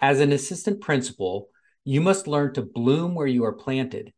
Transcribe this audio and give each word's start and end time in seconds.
As 0.00 0.20
an 0.20 0.32
assistant 0.32 0.80
principal, 0.80 1.48
you 1.84 2.00
must 2.00 2.26
learn 2.26 2.54
to 2.54 2.62
bloom 2.62 3.14
where 3.14 3.26
you 3.26 3.44
are 3.44 3.52
planted. 3.52 4.12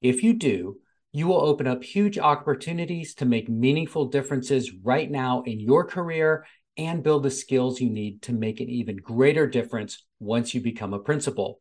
If 0.00 0.22
you 0.22 0.34
do, 0.34 0.78
you 1.12 1.26
will 1.26 1.40
open 1.40 1.66
up 1.66 1.82
huge 1.82 2.18
opportunities 2.18 3.14
to 3.14 3.24
make 3.24 3.48
meaningful 3.48 4.06
differences 4.06 4.72
right 4.82 5.10
now 5.10 5.42
in 5.42 5.60
your 5.60 5.84
career 5.84 6.46
and 6.76 7.02
build 7.02 7.22
the 7.22 7.30
skills 7.30 7.80
you 7.80 7.90
need 7.90 8.22
to 8.22 8.32
make 8.32 8.60
an 8.60 8.68
even 8.68 8.96
greater 8.96 9.46
difference 9.46 10.04
once 10.18 10.54
you 10.54 10.60
become 10.60 10.92
a 10.92 10.98
principal. 10.98 11.60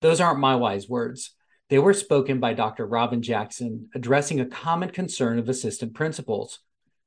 Those 0.00 0.20
aren't 0.20 0.40
my 0.40 0.56
wise 0.56 0.88
words. 0.88 1.34
They 1.68 1.78
were 1.78 1.94
spoken 1.94 2.40
by 2.40 2.54
Dr. 2.54 2.86
Robyn 2.86 3.22
Jackson, 3.22 3.88
addressing 3.94 4.40
a 4.40 4.46
common 4.46 4.90
concern 4.90 5.38
of 5.38 5.48
assistant 5.48 5.94
principals. 5.94 6.58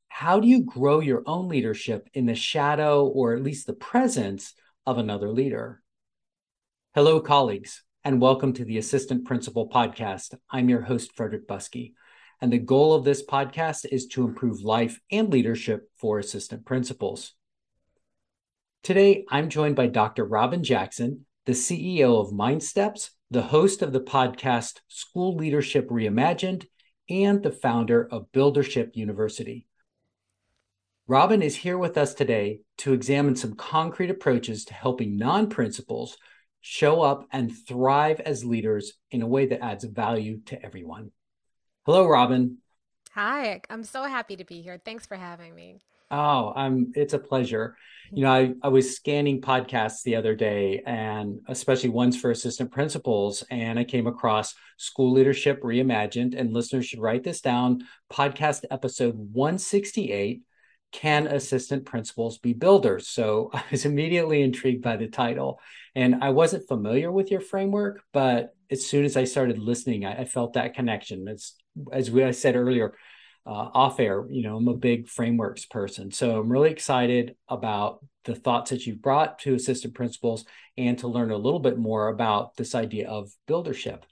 How 0.07 0.39
do 0.39 0.47
you 0.47 0.63
grow 0.63 0.99
your 0.99 1.23
own 1.25 1.49
leadership 1.49 2.09
in 2.13 2.25
the 2.25 2.35
shadow 2.35 3.05
or 3.05 3.35
at 3.35 3.43
least 3.43 3.67
the 3.67 3.73
presence 3.73 4.53
of 4.85 4.97
another 4.99 5.29
leader? 5.29 5.81
Hello, 6.93 7.19
colleagues, 7.19 7.83
and 8.03 8.21
welcome 8.21 8.53
to 8.53 8.63
the 8.63 8.77
Assistant 8.77 9.25
Principal 9.25 9.67
Podcast. 9.67 10.35
I'm 10.49 10.69
your 10.69 10.81
host, 10.81 11.15
Frederick 11.15 11.47
Buskey. 11.47 11.93
And 12.39 12.53
the 12.53 12.59
goal 12.59 12.93
of 12.93 13.03
this 13.03 13.25
podcast 13.25 13.85
is 13.91 14.05
to 14.07 14.25
improve 14.25 14.61
life 14.61 14.99
and 15.11 15.31
leadership 15.31 15.89
for 15.97 16.19
assistant 16.19 16.65
principals. 16.65 17.33
Today, 18.83 19.25
I'm 19.31 19.49
joined 19.49 19.75
by 19.75 19.87
Dr. 19.87 20.23
Robyn 20.23 20.63
Jackson, 20.63 21.25
the 21.47 21.53
CEO 21.53 22.21
of 22.21 22.31
MindSteps, 22.31 23.09
the 23.31 23.41
host 23.41 23.81
of 23.81 23.91
the 23.91 24.01
podcast 24.01 24.81
School 24.87 25.35
Leadership 25.35 25.89
Reimagined, 25.89 26.67
and 27.09 27.41
the 27.41 27.51
founder 27.51 28.07
of 28.11 28.31
Buildership 28.31 28.91
University. 28.93 29.65
Robyn 31.07 31.43
is 31.43 31.55
here 31.55 31.77
with 31.77 31.99
us 31.99 32.15
today 32.15 32.61
to 32.79 32.93
examine 32.93 33.35
some 33.35 33.53
concrete 33.53 34.09
approaches 34.09 34.65
to 34.65 34.73
helping 34.73 35.17
non 35.17 35.49
principals 35.49 36.17
show 36.61 37.03
up 37.03 37.27
and 37.31 37.55
thrive 37.67 38.19
as 38.21 38.43
leaders 38.43 38.93
in 39.11 39.21
a 39.21 39.27
way 39.27 39.45
that 39.45 39.63
adds 39.63 39.83
value 39.83 40.39
to 40.47 40.59
everyone. 40.65 41.11
Hello, 41.85 42.07
Robyn. 42.07 42.57
Hi, 43.13 43.61
I'm 43.69 43.83
so 43.83 44.05
happy 44.05 44.35
to 44.37 44.45
be 44.45 44.63
here. 44.63 44.81
Thanks 44.83 45.05
for 45.05 45.15
having 45.15 45.53
me. 45.53 45.79
Oh, 46.09 46.51
I'm 46.55 46.91
it's 46.95 47.13
a 47.13 47.19
pleasure. 47.19 47.77
You 48.11 48.23
know, 48.23 48.31
I, 48.31 48.53
I 48.63 48.69
was 48.69 48.95
scanning 48.95 49.41
podcasts 49.41 50.01
the 50.01 50.15
other 50.15 50.35
day 50.35 50.81
and 50.87 51.39
especially 51.47 51.89
ones 51.89 52.19
for 52.19 52.31
assistant 52.31 52.71
principals, 52.71 53.43
and 53.51 53.77
I 53.77 53.83
came 53.83 54.07
across 54.07 54.55
School 54.77 55.11
Leadership 55.11 55.61
Reimagined, 55.61 56.35
and 56.35 56.51
listeners 56.51 56.87
should 56.87 56.99
write 56.99 57.23
this 57.23 57.41
down. 57.41 57.83
Podcast 58.11 58.65
episode 58.71 59.13
168 59.15 60.41
Can 60.91 61.27
Assistant 61.27 61.85
Principals 61.85 62.37
Be 62.37 62.53
Builders? 62.53 63.07
So 63.07 63.49
I 63.53 63.63
was 63.71 63.85
immediately 63.85 64.41
intrigued 64.41 64.83
by 64.83 64.97
the 64.97 65.07
title. 65.07 65.59
And 65.95 66.23
I 66.23 66.29
wasn't 66.29 66.67
familiar 66.67 67.11
with 67.11 67.31
your 67.31 67.41
framework, 67.41 68.01
but 68.11 68.53
as 68.69 68.85
soon 68.85 69.05
as 69.05 69.15
I 69.15 69.23
started 69.23 69.59
listening, 69.59 70.05
I, 70.05 70.21
I 70.21 70.25
felt 70.25 70.53
that 70.53 70.73
connection. 70.73 71.27
It's 71.27 71.55
as 71.91 72.09
we 72.09 72.23
I 72.23 72.31
said 72.31 72.55
earlier, 72.55 72.93
uh, 73.45 73.69
off 73.73 73.99
air, 73.99 74.25
you 74.29 74.41
know, 74.41 74.57
I'm 74.57 74.67
a 74.67 74.73
big 74.73 75.07
frameworks 75.07 75.65
person. 75.65 76.11
So 76.11 76.39
I'm 76.39 76.51
really 76.51 76.71
excited 76.71 77.35
about 77.47 78.03
the 78.23 78.35
thoughts 78.35 78.71
that 78.71 78.87
you've 78.87 79.01
brought 79.01 79.39
to 79.39 79.53
assistant 79.53 79.93
principals 79.93 80.45
and 80.77 80.97
to 80.99 81.07
learn 81.07 81.29
a 81.29 81.37
little 81.37 81.59
bit 81.59 81.77
more 81.77 82.07
about 82.07 82.55
this 82.55 82.73
idea 82.73 83.07
of 83.07 83.29
buildership. 83.45 84.05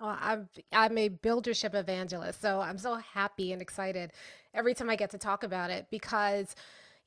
Well, 0.00 0.16
I'm 0.20 0.48
I'm 0.72 0.96
a 0.98 1.08
buildership 1.08 1.74
evangelist, 1.74 2.40
so 2.40 2.60
I'm 2.60 2.78
so 2.78 2.96
happy 2.96 3.52
and 3.52 3.60
excited 3.60 4.12
every 4.54 4.74
time 4.74 4.88
I 4.90 4.96
get 4.96 5.10
to 5.10 5.18
talk 5.18 5.42
about 5.42 5.70
it 5.70 5.86
because 5.90 6.54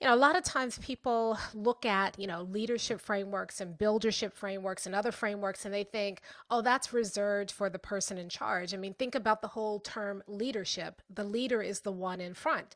you 0.01 0.07
know, 0.07 0.15
a 0.15 0.17
lot 0.17 0.35
of 0.35 0.43
times 0.43 0.79
people 0.79 1.37
look 1.53 1.85
at, 1.85 2.17
you 2.19 2.25
know, 2.25 2.41
leadership 2.41 2.99
frameworks 2.99 3.61
and 3.61 3.77
buildership 3.77 4.35
frameworks 4.35 4.87
and 4.87 4.95
other 4.95 5.11
frameworks 5.11 5.63
and 5.63 5.73
they 5.73 5.83
think, 5.83 6.21
oh, 6.49 6.61
that's 6.61 6.91
reserved 6.91 7.51
for 7.51 7.69
the 7.69 7.77
person 7.79 8.17
in 8.17 8.27
charge. 8.27 8.73
I 8.73 8.77
mean, 8.77 8.95
think 8.95 9.13
about 9.15 9.41
the 9.41 9.49
whole 9.49 9.79
term 9.79 10.23
leadership. 10.27 11.01
The 11.13 11.23
leader 11.23 11.61
is 11.61 11.81
the 11.81 11.91
one 11.91 12.19
in 12.19 12.33
front. 12.33 12.75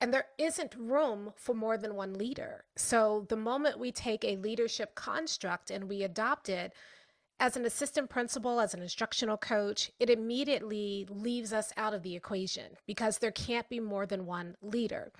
And 0.00 0.12
there 0.12 0.26
isn't 0.38 0.74
room 0.78 1.32
for 1.36 1.54
more 1.54 1.78
than 1.78 1.94
one 1.96 2.14
leader. 2.14 2.64
So 2.76 3.26
the 3.28 3.36
moment 3.36 3.78
we 3.78 3.90
take 3.90 4.24
a 4.24 4.36
leadership 4.36 4.94
construct 4.94 5.70
and 5.70 5.88
we 5.88 6.02
adopt 6.02 6.48
it, 6.50 6.72
as 7.40 7.56
an 7.56 7.64
assistant 7.64 8.10
principal, 8.10 8.60
as 8.60 8.74
an 8.74 8.82
instructional 8.82 9.36
coach, 9.36 9.92
it 10.00 10.10
immediately 10.10 11.06
leaves 11.08 11.52
us 11.52 11.72
out 11.76 11.94
of 11.94 12.02
the 12.02 12.16
equation 12.16 12.76
because 12.86 13.18
there 13.18 13.30
can't 13.30 13.68
be 13.68 13.80
more 13.80 14.06
than 14.06 14.26
one 14.26 14.56
leader. 14.60 15.12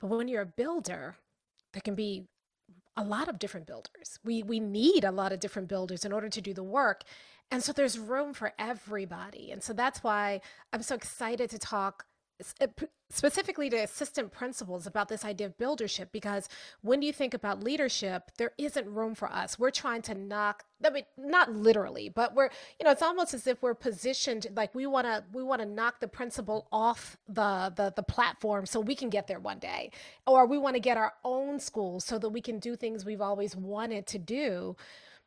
But 0.00 0.08
when 0.08 0.28
you're 0.28 0.42
a 0.42 0.46
builder, 0.46 1.16
there 1.72 1.82
can 1.82 1.94
be 1.94 2.26
a 2.96 3.04
lot 3.04 3.28
of 3.28 3.38
different 3.38 3.66
builders. 3.66 4.18
We 4.24 4.42
we 4.42 4.60
need 4.60 5.04
a 5.04 5.10
lot 5.10 5.32
of 5.32 5.40
different 5.40 5.68
builders 5.68 6.04
in 6.04 6.12
order 6.12 6.28
to 6.28 6.40
do 6.40 6.54
the 6.54 6.62
work. 6.62 7.02
And 7.50 7.62
so 7.62 7.72
there's 7.72 7.98
room 7.98 8.32
for 8.32 8.52
everybody. 8.58 9.50
And 9.50 9.62
so 9.62 9.72
that's 9.72 10.02
why 10.02 10.40
I'm 10.72 10.82
so 10.82 10.94
excited 10.94 11.50
to 11.50 11.58
talk 11.58 12.06
Eh, 12.60 12.66
specifically 13.08 13.70
to 13.70 13.76
assistant 13.76 14.30
principals 14.30 14.86
about 14.86 15.08
this 15.08 15.24
idea 15.24 15.46
of 15.46 15.56
buildership 15.56 16.10
because 16.12 16.48
when 16.82 17.00
you 17.00 17.10
think 17.10 17.32
about 17.32 17.62
leadership 17.62 18.30
there 18.36 18.50
isn't 18.58 18.86
room 18.92 19.14
for 19.14 19.32
us. 19.32 19.58
We're 19.58 19.70
trying 19.70 20.02
to 20.02 20.14
knock 20.14 20.64
i 20.84 20.90
mean 20.90 21.04
not 21.16 21.50
literally 21.54 22.10
but 22.10 22.34
we're 22.34 22.50
you 22.78 22.84
know 22.84 22.90
it's 22.90 23.00
almost 23.00 23.32
as 23.32 23.46
if 23.46 23.62
we're 23.62 23.72
positioned 23.72 24.46
like 24.54 24.74
we 24.74 24.86
want 24.86 25.06
to 25.06 25.24
we 25.32 25.42
want 25.42 25.62
to 25.62 25.66
knock 25.66 26.00
the 26.00 26.08
principal 26.08 26.68
off 26.70 27.16
the, 27.26 27.72
the 27.74 27.94
the 27.96 28.02
platform 28.02 28.66
so 28.66 28.80
we 28.80 28.94
can 28.94 29.08
get 29.08 29.26
there 29.26 29.40
one 29.40 29.58
day. 29.58 29.90
Or 30.26 30.44
we 30.44 30.58
want 30.58 30.74
to 30.74 30.80
get 30.80 30.98
our 30.98 31.14
own 31.24 31.58
school 31.58 32.00
so 32.00 32.18
that 32.18 32.28
we 32.28 32.42
can 32.42 32.58
do 32.58 32.76
things 32.76 33.06
we've 33.06 33.22
always 33.22 33.56
wanted 33.56 34.06
to 34.08 34.18
do 34.18 34.76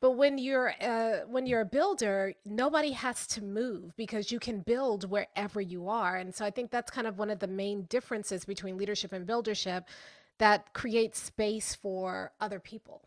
but 0.01 0.11
when 0.11 0.37
you're 0.37 0.73
uh, 0.81 1.25
when 1.27 1.45
you're 1.45 1.61
a 1.61 1.65
builder, 1.65 2.33
nobody 2.45 2.91
has 2.91 3.27
to 3.27 3.43
move 3.43 3.95
because 3.97 4.31
you 4.31 4.39
can 4.39 4.61
build 4.61 5.09
wherever 5.09 5.59
you 5.59 5.89
are. 5.89 6.15
And 6.15 6.33
so 6.33 6.45
I 6.45 6.51
think 6.51 6.71
that's 6.71 6.89
kind 6.89 7.05
of 7.07 7.17
one 7.17 7.29
of 7.29 7.39
the 7.39 7.47
main 7.47 7.83
differences 7.83 8.45
between 8.45 8.77
leadership 8.77 9.11
and 9.11 9.25
buildership 9.25 9.85
that 10.37 10.73
creates 10.73 11.19
space 11.19 11.75
for 11.75 12.31
other 12.39 12.59
people. 12.59 13.01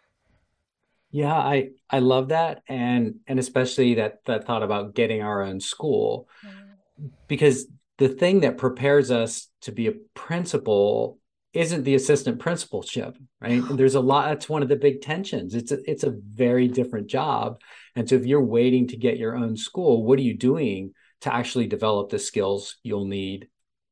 Yeah, 1.11 1.35
I 1.35 1.71
I 1.89 2.01
love 2.01 2.29
that 2.29 2.63
and 2.69 3.17
and 3.27 3.39
especially 3.39 3.95
that 3.95 4.25
that 4.27 4.47
thought 4.47 4.63
about 4.63 4.95
getting 4.95 5.23
our 5.23 5.43
own 5.43 5.61
school. 5.61 6.29
Mm-hmm. 6.45 7.07
Because 7.27 7.67
the 7.97 8.09
thing 8.09 8.41
that 8.41 8.59
prepares 8.59 9.11
us 9.11 9.49
to 9.63 9.73
be 9.73 9.87
a 9.87 9.95
principal 10.15 11.19
isn't 11.53 11.85
the 11.85 11.95
assistant 11.95 12.39
principalship, 12.39 13.17
right? 13.41 13.63
And 13.63 13.79
there's 13.79 13.95
a 13.95 14.01
lot. 14.01 14.29
That's 14.29 14.49
one 14.49 14.63
of 14.63 14.69
the 14.69 14.77
big 14.77 15.03
tensions. 15.03 15.55
It's 15.55 15.73
a, 15.73 15.91
it's 15.91 16.05
a 16.05 16.17
very 16.35 16.69
different 16.69 17.09
job. 17.09 17.61
And 17.95 18.09
so 18.09 18.15
if 18.15 18.27
you're 18.27 18.45
waiting 18.45 18.89
to 18.89 18.97
get 18.97 19.19
your 19.19 19.37
own 19.37 19.57
school, 19.57 20.05
what 20.05 20.19
are 20.19 20.23
you 20.23 20.37
doing 20.37 20.93
to 21.23 21.35
actually 21.35 21.67
develop 21.67 22.11
the 22.11 22.19
skills 22.19 22.77
you'll 22.83 23.07
need 23.07 23.49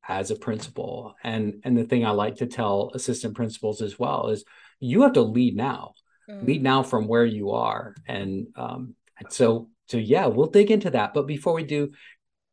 as 0.09 0.31
a 0.31 0.37
principal? 0.37 1.15
And 1.23 1.61
and 1.65 1.77
the 1.77 1.85
thing 1.85 2.05
I 2.05 2.11
like 2.11 2.37
to 2.37 2.47
tell 2.47 2.91
assistant 2.95 3.35
principals 3.35 3.83
as 3.83 3.99
well 3.99 4.29
is 4.29 4.45
you 4.81 5.03
have 5.03 5.13
to 5.15 5.23
lead 5.23 5.57
now, 5.57 5.93
mm. 6.29 6.47
lead 6.47 6.63
now 6.63 6.83
from 6.83 7.07
where 7.07 7.27
you 7.27 7.51
are. 7.51 7.95
And 8.07 8.49
um, 8.57 8.95
and 9.19 9.31
so 9.33 9.69
so 9.89 9.99
yeah, 9.99 10.27
we'll 10.27 10.47
dig 10.47 10.71
into 10.71 10.91
that. 10.91 11.13
But 11.13 11.27
before 11.27 11.53
we 11.53 11.65
do, 11.65 11.91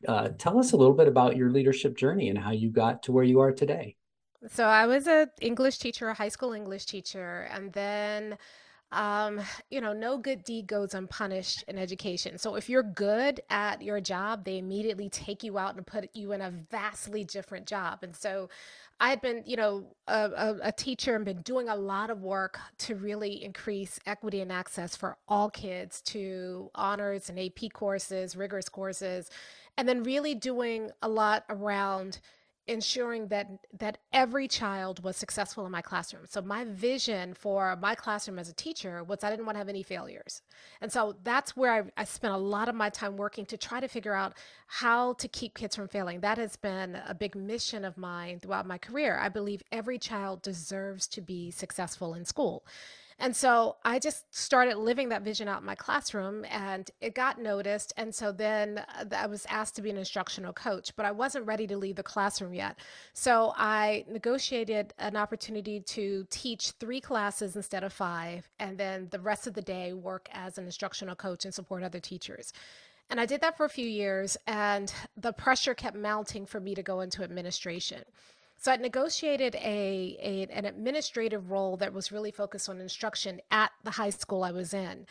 uh, 0.08 0.30
tell 0.38 0.60
us 0.60 0.74
a 0.74 0.78
little 0.78 0.96
bit 0.96 1.08
about 1.08 1.38
your 1.38 1.50
leadership 1.50 1.96
journey 1.96 2.30
and 2.30 2.38
how 2.38 2.52
you 2.52 2.70
got 2.70 3.04
to 3.04 3.12
where 3.12 3.24
you 3.24 3.40
are 3.40 3.52
today. 3.52 3.97
So 4.46 4.66
I 4.66 4.86
was 4.86 5.08
a 5.08 5.30
English 5.42 5.80
teacher, 5.80 6.10
a 6.10 6.14
high 6.14 6.30
school 6.30 6.54
English 6.54 6.86
teacher, 6.86 7.48
and 7.52 7.74
then 7.74 8.38
um, 8.92 9.42
you 9.70 9.82
know, 9.82 9.92
no 9.92 10.18
good 10.18 10.44
deed 10.46 10.68
goes 10.68 10.94
unpunished 10.94 11.64
in 11.68 11.78
education. 11.78 12.38
So 12.38 12.56
if 12.56 12.70
you're 12.70 12.84
good 12.84 13.42
at 13.50 13.82
your 13.82 14.00
job, 14.00 14.46
they 14.46 14.58
immediately 14.58 15.10
take 15.10 15.44
you 15.44 15.58
out 15.58 15.76
and 15.76 15.86
put 15.86 16.10
you 16.14 16.32
in 16.32 16.42
a 16.42 16.52
vastly 16.72 17.26
different 17.26 17.68
job. 17.68 18.00
And 18.02 18.16
so 18.16 18.50
I 19.02 19.10
had 19.10 19.22
been, 19.22 19.44
you 19.46 19.58
know, 19.58 19.88
a, 20.08 20.32
a, 20.32 20.58
a, 20.64 20.72
teacher 20.72 21.16
and 21.16 21.26
been 21.26 21.42
doing 21.42 21.68
a 21.68 21.76
lot 21.76 22.10
of 22.10 22.22
work 22.22 22.58
to 22.80 22.96
really 22.96 23.44
increase 23.44 24.00
equity 24.06 24.40
and 24.40 24.52
access 24.52 24.96
for 24.96 25.18
all 25.28 25.50
kids 25.50 26.02
to 26.04 26.72
honors 26.74 27.30
and 27.30 27.38
AP 27.38 27.74
courses, 27.74 28.38
rigorous 28.38 28.70
courses, 28.70 29.30
and 29.78 29.88
then 29.88 30.02
really 30.02 30.34
doing 30.34 30.92
a 31.02 31.10
lot 31.10 31.44
around 31.50 32.20
ensuring 32.68 33.28
that 33.28 33.50
that 33.80 33.98
every 34.12 34.48
child 34.48 35.04
was 35.04 35.16
successful 35.16 35.66
in 35.66 35.72
my 35.72 35.82
classroom. 35.82 36.24
So 36.28 36.42
my 36.42 36.66
vision 36.66 37.34
for 37.34 37.78
my 37.82 37.96
classroom 37.96 38.40
as 38.40 38.50
a 38.50 38.54
teacher 38.54 39.04
was 39.04 39.24
I 39.24 39.30
didn't 39.30 39.46
want 39.46 39.56
to 39.56 39.60
have 39.60 39.70
any 39.70 39.84
failures. 39.84 40.42
And 40.82 40.92
so 40.92 41.16
that's 41.24 41.56
where 41.56 41.74
I, 41.74 41.84
I 42.02 42.04
spent 42.04 42.34
a 42.34 42.38
lot 42.38 42.70
of 42.70 42.76
my 42.76 42.90
time 42.90 43.18
working 43.18 43.46
to 43.48 43.58
try 43.58 43.80
to 43.80 43.88
figure 43.88 44.14
out 44.14 44.34
how 44.68 45.14
to 45.14 45.28
keep 45.28 45.56
kids 45.56 45.76
from 45.76 45.88
failing. 45.88 46.20
That 46.20 46.38
has 46.38 46.56
been 46.56 47.00
a 47.08 47.14
big 47.14 47.36
mission 47.36 47.86
of 47.86 47.98
mine 47.98 48.40
throughout 48.40 48.66
my 48.66 48.78
career. 48.78 49.18
I 49.18 49.30
believe 49.30 49.64
every 49.72 49.98
child 49.98 50.42
deserves 50.42 51.08
to 51.08 51.22
be 51.22 51.52
successful 51.52 52.14
in 52.14 52.26
school. 52.26 52.66
And 53.20 53.36
so 53.36 53.78
I 53.84 53.98
just 53.98 54.34
started 54.36 54.78
living 54.78 55.10
that 55.10 55.24
vision 55.24 55.48
out 55.48 55.62
in 55.62 55.66
my 55.66 55.74
classroom 55.74 56.46
and 56.52 56.90
it 57.02 57.16
got 57.16 57.42
noticed. 57.42 57.92
And 57.98 58.14
so 58.14 58.32
then 58.32 58.86
uh, 59.00 59.06
I 59.16 59.26
was 59.26 59.48
asked 59.50 59.76
to 59.78 59.82
be 59.82 59.90
an 59.90 59.98
instructional 59.98 60.54
coach, 60.54 60.96
but 60.96 61.06
I 61.06 61.12
wasn't 61.12 61.48
ready 61.48 61.66
to 61.68 61.78
leave 61.78 61.96
the 61.96 62.04
classroom 62.04 62.54
yet. 62.54 62.78
So 63.14 63.54
I 63.58 64.06
negotiated 64.08 64.94
an 65.00 65.16
opportunity 65.16 65.80
to 65.80 66.28
teach 66.30 66.72
three 66.72 67.02
classes 67.02 67.56
instead 67.56 67.84
of 67.84 67.92
five, 67.92 68.48
and 68.60 68.78
then 68.78 69.08
the 69.10 69.20
rest 69.20 69.48
of 69.48 69.56
the 69.56 69.62
day 69.64 69.94
work 69.94 70.30
as 70.32 70.60
an 70.60 70.66
instructional 70.66 71.16
coach 71.16 71.44
and 71.44 71.54
support 71.54 71.82
other 71.82 72.00
teachers. 72.00 72.54
And 73.10 73.20
I 73.20 73.26
did 73.26 73.42
that 73.42 73.58
for 73.58 73.66
a 73.66 73.70
few 73.70 73.88
years, 73.88 74.38
and 74.46 74.94
the 75.16 75.32
pressure 75.32 75.74
kept 75.74 75.96
mounting 75.96 76.46
for 76.46 76.60
me 76.60 76.76
to 76.76 76.84
go 76.84 77.00
into 77.00 77.24
administration. 77.24 78.04
So 78.58 78.72
I 78.72 78.78
negotiated 78.78 79.56
a, 79.56 80.18
a, 80.20 80.48
an 80.52 80.66
administrative 80.66 81.52
role 81.52 81.78
that 81.78 81.94
was 81.94 82.12
really 82.12 82.32
focused 82.32 82.70
on 82.70 82.82
instruction 82.82 83.40
at 83.52 83.72
the 83.84 83.92
high 83.92 84.10
school 84.10 84.44
I 84.44 84.52
was 84.52 84.74
in. 84.74 85.06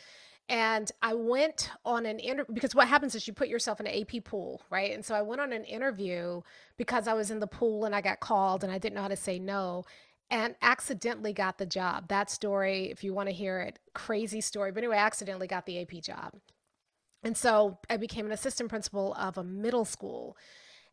And 0.49 0.91
I 1.03 1.15
went 1.15 1.71
on 1.85 2.07
an 2.07 2.19
interview 2.21 2.55
because 2.55 2.75
what 2.75 2.87
happens 2.87 3.15
is 3.15 3.27
you 3.27 3.33
put 3.33 3.49
yourself 3.49 3.81
in 3.81 3.87
an 3.87 4.01
AP 4.01 4.25
pool, 4.25 4.63
right? 4.71 4.93
And 4.93 5.05
so 5.05 5.15
I 5.15 5.23
went 5.23 5.41
on 5.41 5.53
an 5.53 5.65
interview 5.65 6.43
because 6.77 7.09
I 7.09 7.15
was 7.15 7.31
in 7.31 7.41
the 7.41 7.47
pool 7.49 7.85
and 7.85 7.95
I 7.95 8.01
got 8.01 8.21
called 8.21 8.63
and 8.63 8.73
I 8.73 8.79
didn't 8.79 8.95
know 8.95 9.03
how 9.03 9.09
to 9.09 9.17
say 9.17 9.39
no 9.39 9.85
and 10.31 10.55
accidentally 10.63 11.33
got 11.33 11.59
the 11.59 11.67
job. 11.67 12.09
That 12.09 12.31
story, 12.31 12.91
if 12.91 13.05
you 13.05 13.15
want 13.15 13.29
to 13.29 13.35
hear 13.35 13.61
it, 13.61 13.79
crazy 13.95 14.41
story. 14.41 14.73
But 14.73 14.79
anyway, 14.79 14.97
I 14.97 15.07
accidentally 15.07 15.47
got 15.47 15.67
the 15.67 15.81
AP 15.81 16.03
job. 16.03 16.35
And 17.23 17.37
so 17.37 17.79
I 17.91 17.97
became 17.97 18.27
an 18.27 18.33
assistant 18.33 18.69
principal 18.69 19.15
of 19.15 19.39
a 19.39 19.45
middle 19.45 19.85
school. 19.85 20.37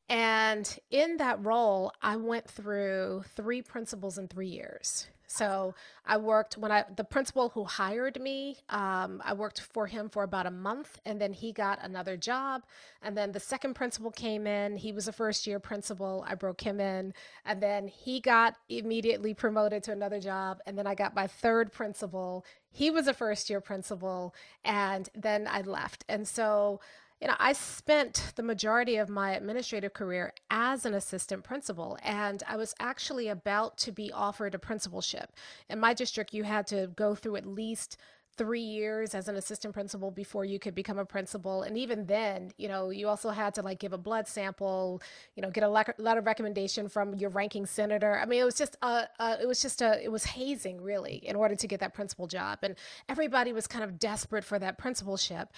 And 0.09 0.77
in 0.91 1.17
that 1.17 1.43
role, 1.43 1.91
I 2.01 2.17
went 2.17 2.49
through 2.49 3.23
three 3.35 3.61
principals 3.61 4.17
in 4.17 4.27
three 4.27 4.49
years. 4.49 5.07
So 5.33 5.73
I 6.05 6.17
worked 6.17 6.59
when 6.59 6.71
I 6.71 6.83
the 6.95 7.03
principal 7.03 7.49
who 7.49 7.63
hired 7.63 8.21
me, 8.21 8.57
um, 8.69 9.19
I 9.25 9.33
worked 9.33 9.61
for 9.61 9.87
him 9.87 10.07
for 10.09 10.21
about 10.21 10.45
a 10.45 10.51
month, 10.51 10.99
and 11.05 11.19
then 11.19 11.33
he 11.33 11.51
got 11.51 11.79
another 11.81 12.17
job. 12.17 12.63
And 13.01 13.17
then 13.17 13.31
the 13.31 13.39
second 13.39 13.73
principal 13.73 14.11
came 14.11 14.45
in. 14.45 14.77
He 14.77 14.91
was 14.91 15.07
a 15.07 15.11
first 15.11 15.47
year 15.47 15.59
principal. 15.59 16.23
I 16.27 16.35
broke 16.35 16.61
him 16.61 16.79
in, 16.79 17.15
and 17.45 17.63
then 17.63 17.87
he 17.87 18.19
got 18.19 18.57
immediately 18.69 19.33
promoted 19.33 19.81
to 19.85 19.91
another 19.91 20.19
job. 20.19 20.59
And 20.67 20.77
then 20.77 20.85
I 20.85 20.93
got 20.93 21.15
my 21.15 21.25
third 21.25 21.71
principal. 21.71 22.45
He 22.69 22.91
was 22.91 23.07
a 23.07 23.13
first 23.13 23.49
year 23.49 23.61
principal, 23.61 24.35
and 24.63 25.09
then 25.15 25.47
I 25.49 25.61
left. 25.61 26.05
And 26.07 26.27
so 26.27 26.79
you 27.23 27.29
know, 27.29 27.35
I 27.39 27.53
spent 27.53 28.33
the 28.35 28.43
majority 28.43 28.97
of 28.97 29.07
my 29.07 29.31
administrative 29.31 29.93
career 29.93 30.33
as 30.51 30.85
an 30.85 30.93
assistant 30.93 31.45
principal, 31.45 31.97
and 32.03 32.43
I 32.49 32.57
was 32.57 32.75
actually 32.81 33.29
about 33.29 33.77
to 33.77 33.93
be 33.93 34.11
offered 34.11 34.53
a 34.55 34.59
principalship. 34.59 35.31
In 35.69 35.79
my 35.79 35.93
district, 35.93 36.33
you 36.33 36.43
had 36.43 36.67
to 36.67 36.87
go 36.97 37.15
through 37.15 37.37
at 37.37 37.45
least 37.45 37.95
three 38.35 38.61
years 38.61 39.13
as 39.13 39.27
an 39.27 39.35
assistant 39.35 39.73
principal 39.73 40.11
before 40.11 40.43
you 40.43 40.59
could 40.59 40.73
become 40.75 40.97
a 40.97 41.05
principal. 41.05 41.61
And 41.61 41.77
even 41.77 42.07
then 42.07 42.51
you 42.57 42.67
know 42.67 42.89
you 42.89 43.07
also 43.07 43.29
had 43.29 43.53
to 43.53 43.61
like 43.61 43.79
give 43.79 43.93
a 43.93 43.97
blood 43.97 44.27
sample 44.27 45.03
you 45.35 45.43
know 45.43 45.51
get 45.51 45.63
a 45.63 45.69
letter 45.69 45.93
of 46.19 46.25
recommendation 46.25 46.89
from 46.89 47.13
your 47.13 47.29
ranking 47.29 47.67
senator. 47.67 48.17
I 48.19 48.25
mean 48.25 48.41
it 48.41 48.45
was 48.45 48.55
just 48.55 48.75
a, 48.81 49.07
a, 49.19 49.37
it 49.39 49.47
was 49.47 49.61
just 49.61 49.83
a 49.83 50.03
it 50.03 50.11
was 50.11 50.25
hazing 50.25 50.81
really 50.81 51.17
in 51.17 51.35
order 51.35 51.55
to 51.55 51.67
get 51.67 51.79
that 51.81 51.93
principal 51.93 52.25
job. 52.25 52.59
And 52.63 52.75
everybody 53.07 53.53
was 53.53 53.67
kind 53.67 53.83
of 53.83 53.99
desperate 53.99 54.43
for 54.43 54.57
that 54.57 54.79
principalship 54.79 55.49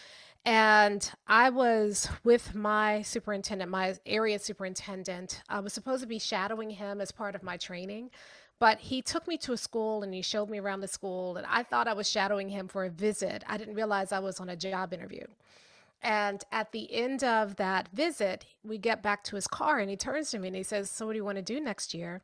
and 0.45 1.11
I 1.27 1.49
was 1.49 2.07
with 2.23 2.53
my 2.53 3.01
superintendent, 3.01 3.71
my 3.71 3.95
area 4.05 4.37
superintendent. 4.37 5.41
I 5.49 5.59
was 5.59 5.73
supposed 5.73 6.01
to 6.03 6.07
be 6.07 6.19
shadowing 6.19 6.69
him 6.69 7.01
as 7.01 7.11
part 7.11 7.33
of 7.35 7.43
my 7.43 7.57
training. 7.57 8.11
But 8.59 8.79
he 8.79 9.01
took 9.01 9.27
me 9.27 9.37
to 9.39 9.53
a 9.53 9.57
school 9.57 10.03
and 10.03 10.13
he 10.13 10.21
showed 10.21 10.49
me 10.49 10.59
around 10.59 10.79
the 10.79 10.87
school, 10.87 11.35
and 11.35 11.45
I 11.49 11.63
thought 11.63 11.89
I 11.89 11.93
was 11.93 12.09
shadowing 12.09 12.47
him 12.47 12.69
for 12.69 12.85
a 12.85 12.89
visit. 12.89 13.43
I 13.47 13.57
didn't 13.57 13.75
realize 13.75 14.11
I 14.11 14.19
was 14.19 14.39
on 14.39 14.49
a 14.49 14.55
job 14.55 14.93
interview. 14.93 15.25
And 16.01 16.43
at 16.51 16.71
the 16.71 16.93
end 16.93 17.23
of 17.23 17.55
that 17.57 17.89
visit, 17.91 18.45
we 18.63 18.77
get 18.77 19.01
back 19.01 19.23
to 19.25 19.35
his 19.35 19.47
car 19.47 19.79
and 19.79 19.89
he 19.89 19.97
turns 19.97 20.31
to 20.31 20.39
me 20.39 20.47
and 20.47 20.55
he 20.55 20.63
says, 20.63 20.89
So, 20.89 21.05
what 21.05 21.13
do 21.13 21.17
you 21.17 21.25
want 21.25 21.37
to 21.37 21.41
do 21.41 21.59
next 21.59 21.93
year? 21.93 22.21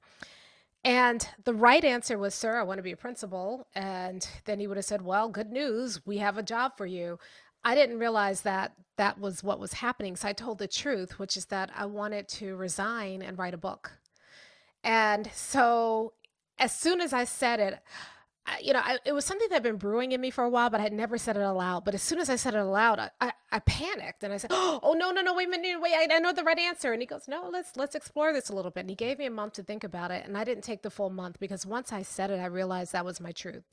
And 0.84 1.28
the 1.44 1.54
right 1.54 1.84
answer 1.84 2.18
was, 2.18 2.34
Sir, 2.34 2.60
I 2.60 2.64
want 2.64 2.78
to 2.78 2.84
be 2.84 2.92
a 2.92 2.98
principal. 2.98 3.68
And 3.76 4.28
then 4.46 4.60
he 4.60 4.68
would 4.68 4.78
have 4.78 4.86
said, 4.86 5.02
Well, 5.02 5.30
good 5.30 5.52
news. 5.52 6.06
We 6.06 6.20
have 6.20 6.38
a 6.38 6.44
job 6.44 6.78
for 6.78 6.86
you. 6.86 7.18
I 7.64 7.76
didn't 7.76 8.00
realize 8.00 8.42
that 8.42 8.74
that 8.98 9.20
was 9.20 9.44
what 9.44 9.60
was 9.60 9.74
happening. 9.74 10.16
So 10.16 10.28
I 10.28 10.34
told 10.34 10.58
the 10.58 10.68
truth, 10.68 11.20
which 11.20 11.38
is 11.38 11.46
that 11.46 11.72
I 11.76 11.86
wanted 11.86 12.28
to 12.30 12.56
resign 12.56 13.22
and 13.22 13.38
write 13.38 13.54
a 13.54 13.58
book. 13.58 13.94
And 14.84 15.30
so 15.34 16.14
as 16.60 16.74
soon 16.74 17.02
as 17.02 17.14
I 17.14 17.24
said 17.24 17.60
it, 17.60 17.80
I, 18.46 18.60
you 18.60 18.74
know, 18.74 18.82
I, 18.84 18.98
it 19.06 19.14
was 19.14 19.26
something 19.26 19.48
that 19.50 19.56
had 19.56 19.64
been 19.64 19.78
brewing 19.78 20.14
in 20.14 20.22
me 20.22 20.32
for 20.32 20.44
a 20.44 20.50
while, 20.50 20.70
but 20.72 20.80
I 20.80 20.84
had 20.84 20.94
never 20.94 21.18
said 21.18 21.38
it 21.38 21.44
aloud. 21.44 21.86
But 21.86 21.94
as 21.94 22.02
soon 22.02 22.20
as 22.20 22.30
I 22.30 22.36
said 22.36 22.56
it 22.56 22.60
aloud, 22.60 22.98
I, 22.98 23.10
I, 23.20 23.34
I 23.52 23.60
panicked 23.60 24.24
and 24.24 24.34
I 24.34 24.38
said, 24.38 24.52
"Oh 24.54 24.96
no, 24.98 25.12
no, 25.12 25.22
no! 25.22 25.36
Wait 25.36 25.48
a 25.48 25.52
minute! 25.52 25.80
Wait! 25.80 25.94
I, 25.94 26.08
I 26.12 26.20
know 26.20 26.34
the 26.34 26.44
right 26.44 26.58
answer." 26.58 26.92
And 26.92 27.02
he 27.02 27.06
goes, 27.06 27.28
"No, 27.28 27.50
let's 27.52 27.78
let's 27.78 27.94
explore 27.94 28.34
this 28.34 28.50
a 28.50 28.56
little 28.56 28.72
bit." 28.72 28.82
And 28.82 28.90
he 28.90 28.96
gave 28.96 29.20
me 29.20 29.28
a 29.28 29.32
month 29.32 29.54
to 29.54 29.64
think 29.64 29.84
about 29.84 30.10
it, 30.10 30.26
and 30.26 30.36
I 30.36 30.44
didn't 30.44 30.64
take 30.64 30.82
the 30.82 30.90
full 30.90 31.12
month 31.12 31.40
because 31.40 31.68
once 31.68 31.94
I 31.94 32.02
said 32.02 32.32
it, 32.32 32.40
I 32.40 32.48
realized 32.48 32.94
that 32.94 33.06
was 33.06 33.22
my 33.22 33.32
truth. 33.32 33.64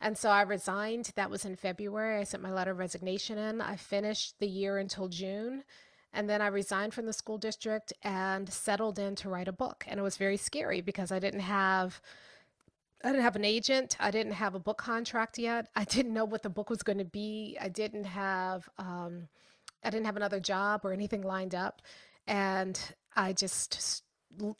And 0.00 0.16
so 0.16 0.30
I 0.30 0.42
resigned. 0.42 1.12
That 1.16 1.30
was 1.30 1.44
in 1.44 1.56
February. 1.56 2.18
I 2.18 2.24
sent 2.24 2.42
my 2.42 2.52
letter 2.52 2.70
of 2.70 2.78
resignation 2.78 3.36
in. 3.36 3.60
I 3.60 3.76
finished 3.76 4.38
the 4.38 4.48
year 4.48 4.78
until 4.78 5.08
June. 5.08 5.64
And 6.12 6.28
then 6.28 6.42
I 6.42 6.48
resigned 6.48 6.94
from 6.94 7.06
the 7.06 7.12
school 7.12 7.38
district 7.38 7.92
and 8.02 8.48
settled 8.48 8.98
in 8.98 9.14
to 9.16 9.28
write 9.28 9.48
a 9.48 9.52
book. 9.52 9.84
And 9.86 10.00
it 10.00 10.02
was 10.02 10.16
very 10.16 10.36
scary 10.36 10.80
because 10.80 11.12
I 11.12 11.18
didn't 11.18 11.40
have 11.40 12.00
I 13.02 13.08
didn't 13.08 13.22
have 13.22 13.36
an 13.36 13.46
agent. 13.46 13.96
I 13.98 14.10
didn't 14.10 14.32
have 14.32 14.54
a 14.54 14.58
book 14.58 14.76
contract 14.76 15.38
yet. 15.38 15.68
I 15.74 15.84
didn't 15.84 16.12
know 16.12 16.26
what 16.26 16.42
the 16.42 16.50
book 16.50 16.68
was 16.68 16.82
going 16.82 16.98
to 16.98 17.04
be. 17.04 17.56
I 17.60 17.68
didn't 17.68 18.04
have 18.04 18.68
um, 18.78 19.28
I 19.84 19.90
didn't 19.90 20.06
have 20.06 20.16
another 20.16 20.40
job 20.40 20.84
or 20.84 20.92
anything 20.92 21.22
lined 21.22 21.54
up. 21.54 21.82
And 22.26 22.78
I 23.16 23.32
just 23.32 24.02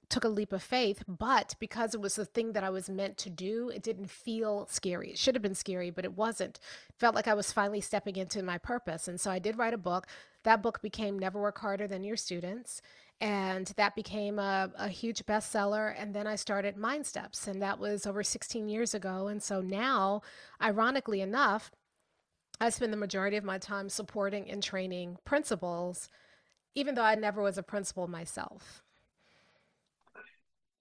took 0.08 0.24
a 0.24 0.28
leap 0.28 0.52
of 0.52 0.62
faith, 0.62 1.02
but 1.06 1.54
because 1.58 1.94
it 1.94 2.00
was 2.00 2.16
the 2.16 2.24
thing 2.24 2.52
that 2.52 2.64
I 2.64 2.70
was 2.70 2.90
meant 2.90 3.16
to 3.18 3.30
do, 3.30 3.70
it 3.70 3.82
didn't 3.82 4.10
feel 4.10 4.66
scary. 4.70 5.10
It 5.10 5.18
should 5.18 5.34
have 5.34 5.42
been 5.42 5.54
scary, 5.54 5.90
but 5.90 6.04
it 6.04 6.16
wasn't. 6.16 6.58
It 6.88 6.98
felt 6.98 7.14
like 7.14 7.28
I 7.28 7.34
was 7.34 7.52
finally 7.52 7.80
stepping 7.80 8.16
into 8.16 8.42
my 8.42 8.58
purpose. 8.58 9.08
And 9.08 9.20
so 9.20 9.30
I 9.30 9.38
did 9.38 9.58
write 9.58 9.74
a 9.74 9.78
book. 9.78 10.06
That 10.42 10.62
book 10.62 10.82
became 10.82 11.18
Never 11.18 11.40
Work 11.40 11.58
Harder 11.58 11.86
Than 11.86 12.04
Your 12.04 12.16
Students. 12.16 12.82
And 13.20 13.66
that 13.76 13.94
became 13.94 14.38
a, 14.38 14.70
a 14.76 14.88
huge 14.88 15.24
bestseller. 15.26 15.94
And 15.96 16.14
then 16.14 16.26
I 16.26 16.36
started 16.36 16.76
MindSteps, 16.76 17.46
and 17.46 17.60
that 17.60 17.78
was 17.78 18.06
over 18.06 18.22
16 18.22 18.68
years 18.68 18.94
ago. 18.94 19.28
And 19.28 19.42
so 19.42 19.60
now, 19.60 20.22
ironically 20.60 21.20
enough, 21.20 21.70
I 22.60 22.70
spend 22.70 22.92
the 22.92 22.98
majority 22.98 23.36
of 23.36 23.44
my 23.44 23.58
time 23.58 23.88
supporting 23.88 24.50
and 24.50 24.62
training 24.62 25.18
principals, 25.24 26.08
even 26.74 26.94
though 26.94 27.02
I 27.02 27.14
never 27.14 27.42
was 27.42 27.58
a 27.58 27.62
principal 27.62 28.06
myself 28.06 28.82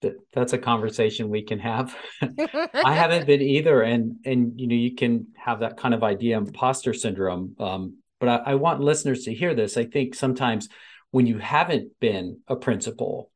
that 0.01 0.13
that's 0.33 0.53
a 0.53 0.57
conversation 0.57 1.29
we 1.29 1.41
can 1.41 1.59
have. 1.59 1.95
I 2.21 2.93
haven't 2.93 3.27
been 3.27 3.41
either, 3.41 3.81
and 3.81 4.17
and 4.25 4.59
you 4.59 4.67
know 4.67 4.75
you 4.75 4.95
can 4.95 5.27
have 5.35 5.59
that 5.59 5.77
kind 5.77 5.93
of 5.93 6.03
idea 6.03 6.37
imposter 6.37 6.93
syndrome. 6.93 7.55
Um, 7.59 7.97
but 8.19 8.29
I, 8.29 8.51
I 8.51 8.55
want 8.55 8.81
listeners 8.81 9.23
to 9.25 9.33
hear 9.33 9.53
this. 9.53 9.77
I 9.77 9.85
think 9.85 10.15
sometimes 10.15 10.69
when 11.11 11.25
you 11.25 11.37
haven't 11.37 11.99
been 11.99 12.39
a 12.47 12.55
principal, 12.55 13.31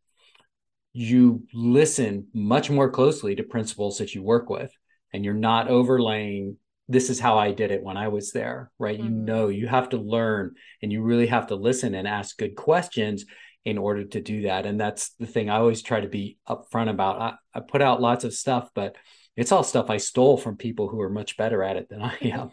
you 0.94 1.44
listen 1.54 2.28
much 2.34 2.70
more 2.70 2.90
closely 2.90 3.36
to 3.36 3.44
principals 3.44 3.98
that 3.98 4.16
you 4.16 4.24
work 4.24 4.50
with, 4.50 4.72
and 5.12 5.26
you're 5.26 5.34
not 5.34 5.68
overlaying. 5.68 6.58
This 6.90 7.10
is 7.10 7.20
how 7.20 7.38
I 7.38 7.52
did 7.52 7.72
it 7.72 7.82
when 7.82 7.96
I 7.96 8.10
was 8.10 8.34
there, 8.34 8.70
right? 8.78 9.00
Mm. 9.00 9.04
You 9.04 9.10
know, 9.10 9.48
you 9.48 9.68
have 9.68 9.90
to 9.90 9.98
learn 9.98 10.56
and 10.82 10.92
you 10.92 11.02
really 11.02 11.28
have 11.28 11.48
to 11.48 11.56
listen 11.56 11.96
and 11.96 12.06
ask 12.06 12.38
good 12.38 12.58
questions 12.58 13.24
in 13.66 13.78
order 13.78 14.04
to 14.04 14.22
do 14.22 14.44
that. 14.44 14.66
And 14.66 14.80
that's 14.80 15.10
the 15.20 15.26
thing 15.26 15.50
I 15.50 15.58
always 15.58 15.82
try 15.82 16.02
to 16.02 16.08
be 16.08 16.38
upfront 16.48 16.90
about. 16.90 17.22
I, 17.22 17.34
I 17.56 17.62
put 17.62 17.82
out 17.82 18.02
lots 18.02 18.24
of 18.24 18.34
stuff, 18.34 18.70
but 18.74 18.96
it's 19.36 19.52
all 19.52 19.64
stuff 19.64 19.90
I 19.90 19.98
stole 19.98 20.38
from 20.38 20.58
people 20.58 20.90
who 20.90 21.02
are 21.02 21.10
much 21.10 21.38
better 21.38 21.64
at 21.64 21.78
it 21.78 21.90
than 21.90 22.02
I 22.02 22.18
am. 22.22 22.52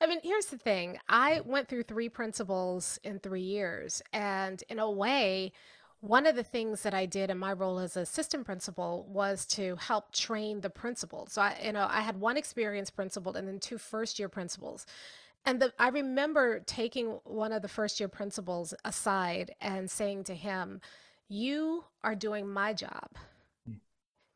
I 0.00 0.06
mean, 0.06 0.20
here's 0.22 0.46
the 0.46 0.56
thing 0.56 0.98
I 1.08 1.40
went 1.44 1.68
through 1.68 1.82
three 1.82 2.08
principals 2.08 2.98
in 3.04 3.18
three 3.18 3.42
years. 3.42 4.02
And 4.12 4.62
in 4.68 4.78
a 4.78 4.90
way, 4.90 5.52
one 6.00 6.26
of 6.26 6.34
the 6.34 6.42
things 6.42 6.82
that 6.82 6.94
I 6.94 7.04
did 7.04 7.28
in 7.28 7.36
my 7.36 7.52
role 7.52 7.78
as 7.78 7.96
assistant 7.96 8.46
principal 8.46 9.06
was 9.10 9.44
to 9.46 9.76
help 9.76 10.12
train 10.12 10.62
the 10.62 10.70
principal. 10.70 11.26
So 11.26 11.42
I, 11.42 11.60
you 11.62 11.72
know, 11.72 11.86
I 11.90 12.00
had 12.00 12.18
one 12.18 12.38
experienced 12.38 12.96
principal 12.96 13.34
and 13.34 13.46
then 13.46 13.58
two 13.58 13.76
first 13.76 14.18
year 14.18 14.30
principals. 14.30 14.86
And 15.44 15.60
the, 15.60 15.72
I 15.78 15.88
remember 15.88 16.60
taking 16.60 17.18
one 17.24 17.52
of 17.52 17.62
the 17.62 17.68
first 17.68 17.98
year 17.98 18.08
principals 18.08 18.74
aside 18.84 19.54
and 19.60 19.90
saying 19.90 20.24
to 20.24 20.34
him, 20.34 20.80
"You 21.28 21.84
are 22.02 22.14
doing 22.14 22.48
my 22.48 22.74
job. 22.74 23.08
Hmm. 23.66 23.74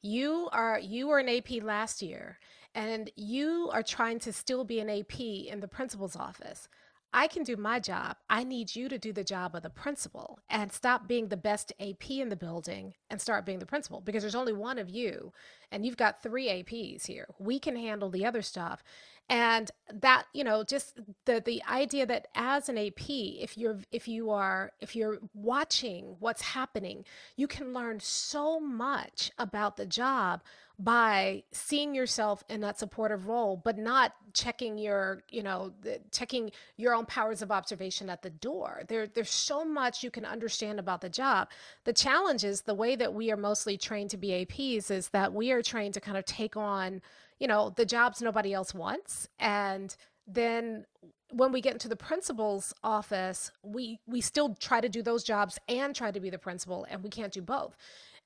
You 0.03 0.49
are 0.53 0.79
you 0.79 1.09
were 1.09 1.19
an 1.19 1.29
AP 1.29 1.63
last 1.63 2.03
year, 2.03 2.39
and 2.75 3.11
you 3.17 3.71
are 3.73 3.83
trying 3.83 4.19
to 4.21 4.33
still 4.33 4.65
be 4.65 4.81
an 4.81 4.91
AP 4.91 5.21
in 5.21 5.61
the 5.61 5.69
principal's 5.69 6.17
office. 6.17 6.69
I 7.17 7.29
can 7.29 7.45
do 7.45 7.57
my 7.57 7.79
job. 7.79 8.17
I 8.29 8.43
need 8.43 8.75
you 8.75 8.89
to 8.89 8.99
do 8.99 9.13
the 9.13 9.23
job 9.23 9.55
of 9.55 9.63
the 9.63 9.71
principal 9.71 10.41
and 10.51 10.73
stop 10.73 11.07
being 11.07 11.29
the 11.29 11.37
best 11.37 11.73
AP 11.79 12.11
in 12.11 12.29
the 12.29 12.35
building 12.35 12.95
and 13.09 13.21
start 13.21 13.47
being 13.47 13.61
the 13.61 13.67
principal 13.67 14.01
because 14.01 14.25
there's 14.25 14.35
only 14.35 14.53
one 14.53 14.79
of 14.81 14.91
you 14.91 15.33
and 15.71 15.87
you've 15.87 15.97
got 15.97 16.25
three 16.25 16.49
APs 16.49 17.07
here. 17.07 17.29
We 17.39 17.61
can 17.61 17.77
handle 17.77 18.11
the 18.11 18.27
other 18.27 18.43
stuff 18.43 18.83
and 19.29 19.71
that 19.93 20.27
you 20.33 20.45
know 20.45 20.63
just 20.65 20.99
the 21.25 21.43
the 21.45 21.63
idea 21.69 22.05
that 22.05 22.29
as 22.35 22.69
an 22.69 22.77
ap 22.77 23.09
if 23.09 23.57
you're 23.57 23.79
if 23.91 24.07
you 24.07 24.31
are 24.31 24.73
if 24.81 24.95
you're 24.95 25.19
watching 25.33 26.17
what's 26.21 26.43
happening 26.43 27.05
you 27.37 27.47
can 27.47 27.73
learn 27.73 27.99
so 28.01 28.61
much 28.61 29.31
about 29.39 29.77
the 29.77 29.87
job 29.87 30.43
by 30.79 31.43
seeing 31.53 31.95
yourself 31.95 32.43
in 32.49 32.61
that 32.61 32.79
supportive 32.79 33.29
role 33.29 33.57
but 33.57 33.79
not 33.79 34.15
checking 34.33 34.77
your 34.77 35.23
you 35.31 35.43
know 35.43 35.73
the, 35.83 36.01
checking 36.11 36.51
your 36.77 36.95
own 36.95 37.07
powers 37.07 37.41
of 37.41 37.51
observation 37.53 38.11
at 38.11 38.23
the 38.23 38.31
door. 38.31 38.83
There 38.89 39.07
there's 39.07 39.31
so 39.31 39.65
much 39.65 40.03
you 40.03 40.11
can 40.11 40.25
understand 40.25 40.79
about 40.79 41.01
the 41.01 41.09
job. 41.09 41.49
The 41.85 41.93
challenge 41.93 42.45
is 42.45 42.63
the 42.63 42.75
way 42.75 42.97
that 42.97 43.15
we 43.15 43.31
are 43.31 43.37
mostly 43.37 43.79
trained 43.79 44.11
to 44.11 44.17
be 44.17 44.31
aps 44.31 44.91
is 44.91 45.09
that 45.11 45.33
we 45.33 45.53
are 45.53 45.63
trained 45.63 45.95
to 45.95 46.01
kind 46.01 46.19
of 46.19 46.25
take 46.25 46.57
on 46.57 47.01
you 47.39 47.47
know, 47.47 47.71
the 47.71 47.85
jobs 47.85 48.23
nobody 48.23 48.53
else 48.53 48.75
wants. 48.75 49.29
And 49.39 49.95
then 50.27 50.87
when 51.31 51.53
we 51.53 51.61
get 51.61 51.73
into 51.73 51.89
the 51.89 51.97
principal's 51.97 52.73
office, 52.83 53.51
we 53.63 53.99
we 54.07 54.21
still 54.21 54.55
try 54.55 54.81
to 54.81 54.89
do 54.89 55.03
those 55.03 55.25
jobs 55.25 55.59
and 55.69 55.95
try 55.95 56.11
to 56.11 56.21
be 56.21 56.31
the 56.31 56.39
principal, 56.39 56.87
and 56.89 57.03
we 57.03 57.11
can't 57.11 57.33
do 57.33 57.43
both. 57.43 57.77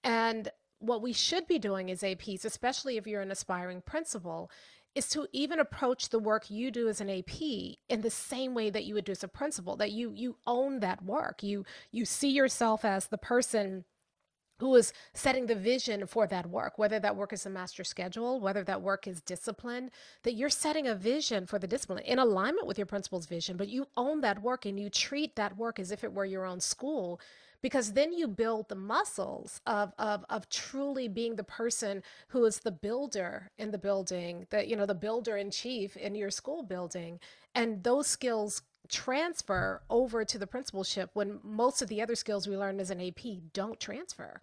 And 0.04 0.50
what 0.80 1.02
we 1.02 1.12
should 1.12 1.46
be 1.46 1.58
doing 1.58 1.90
as 1.90 2.02
APs, 2.02 2.44
especially 2.44 2.96
if 2.96 3.06
you're 3.06 3.22
an 3.22 3.32
aspiring 3.32 3.80
principal, 3.80 4.50
is 4.94 5.08
to 5.08 5.26
even 5.32 5.58
approach 5.58 6.08
the 6.08 6.18
work 6.18 6.50
you 6.50 6.70
do 6.70 6.88
as 6.88 7.00
an 7.00 7.10
AP 7.10 7.40
in 7.88 8.00
the 8.02 8.10
same 8.10 8.54
way 8.54 8.70
that 8.70 8.84
you 8.84 8.94
would 8.94 9.04
do 9.04 9.12
as 9.12 9.24
a 9.24 9.28
principal, 9.28 9.76
that 9.76 9.92
you 9.92 10.12
you 10.14 10.36
own 10.46 10.80
that 10.80 11.02
work. 11.04 11.42
You 11.42 11.64
you 11.90 12.04
see 12.04 12.30
yourself 12.30 12.84
as 12.84 13.06
the 13.06 13.18
person 13.18 13.84
who 14.58 14.74
is 14.74 14.92
setting 15.14 15.46
the 15.46 15.54
vision 15.54 16.06
for 16.06 16.26
that 16.26 16.46
work, 16.46 16.78
whether 16.78 16.98
that 17.00 17.16
work 17.16 17.32
is 17.32 17.46
a 17.46 17.50
master 17.50 17.84
schedule, 17.84 18.40
whether 18.40 18.64
that 18.64 18.82
work 18.82 19.06
is 19.06 19.20
discipline, 19.20 19.90
that 20.22 20.34
you're 20.34 20.48
setting 20.48 20.86
a 20.86 20.94
vision 20.94 21.46
for 21.46 21.58
the 21.58 21.66
discipline 21.66 22.02
in 22.04 22.18
alignment 22.18 22.66
with 22.66 22.78
your 22.78 22.86
principal's 22.86 23.26
vision, 23.26 23.56
but 23.56 23.68
you 23.68 23.86
own 23.96 24.20
that 24.20 24.42
work 24.42 24.66
and 24.66 24.78
you 24.78 24.90
treat 24.90 25.36
that 25.36 25.56
work 25.56 25.78
as 25.78 25.90
if 25.90 26.04
it 26.04 26.12
were 26.12 26.24
your 26.24 26.44
own 26.44 26.60
school 26.60 27.20
because 27.60 27.92
then 27.92 28.12
you 28.12 28.28
build 28.28 28.68
the 28.68 28.74
muscles 28.74 29.60
of, 29.66 29.92
of, 29.98 30.24
of 30.30 30.48
truly 30.48 31.08
being 31.08 31.36
the 31.36 31.44
person 31.44 32.02
who 32.28 32.44
is 32.44 32.60
the 32.60 32.70
builder 32.70 33.50
in 33.58 33.70
the 33.70 33.78
building, 33.78 34.46
that, 34.50 34.68
you 34.68 34.76
know, 34.76 34.86
the 34.86 34.94
builder 34.94 35.36
in 35.36 35.50
chief 35.50 35.96
in 35.96 36.14
your 36.14 36.30
school 36.30 36.62
building. 36.62 37.18
And 37.54 37.82
those 37.82 38.06
skills 38.06 38.62
transfer 38.88 39.82
over 39.90 40.24
to 40.24 40.38
the 40.38 40.46
principalship 40.46 41.10
when 41.14 41.40
most 41.42 41.82
of 41.82 41.88
the 41.88 42.02
other 42.02 42.14
skills 42.14 42.46
we 42.46 42.56
learn 42.56 42.80
as 42.80 42.90
an 42.90 43.00
AP 43.00 43.20
don't 43.52 43.78
transfer. 43.78 44.40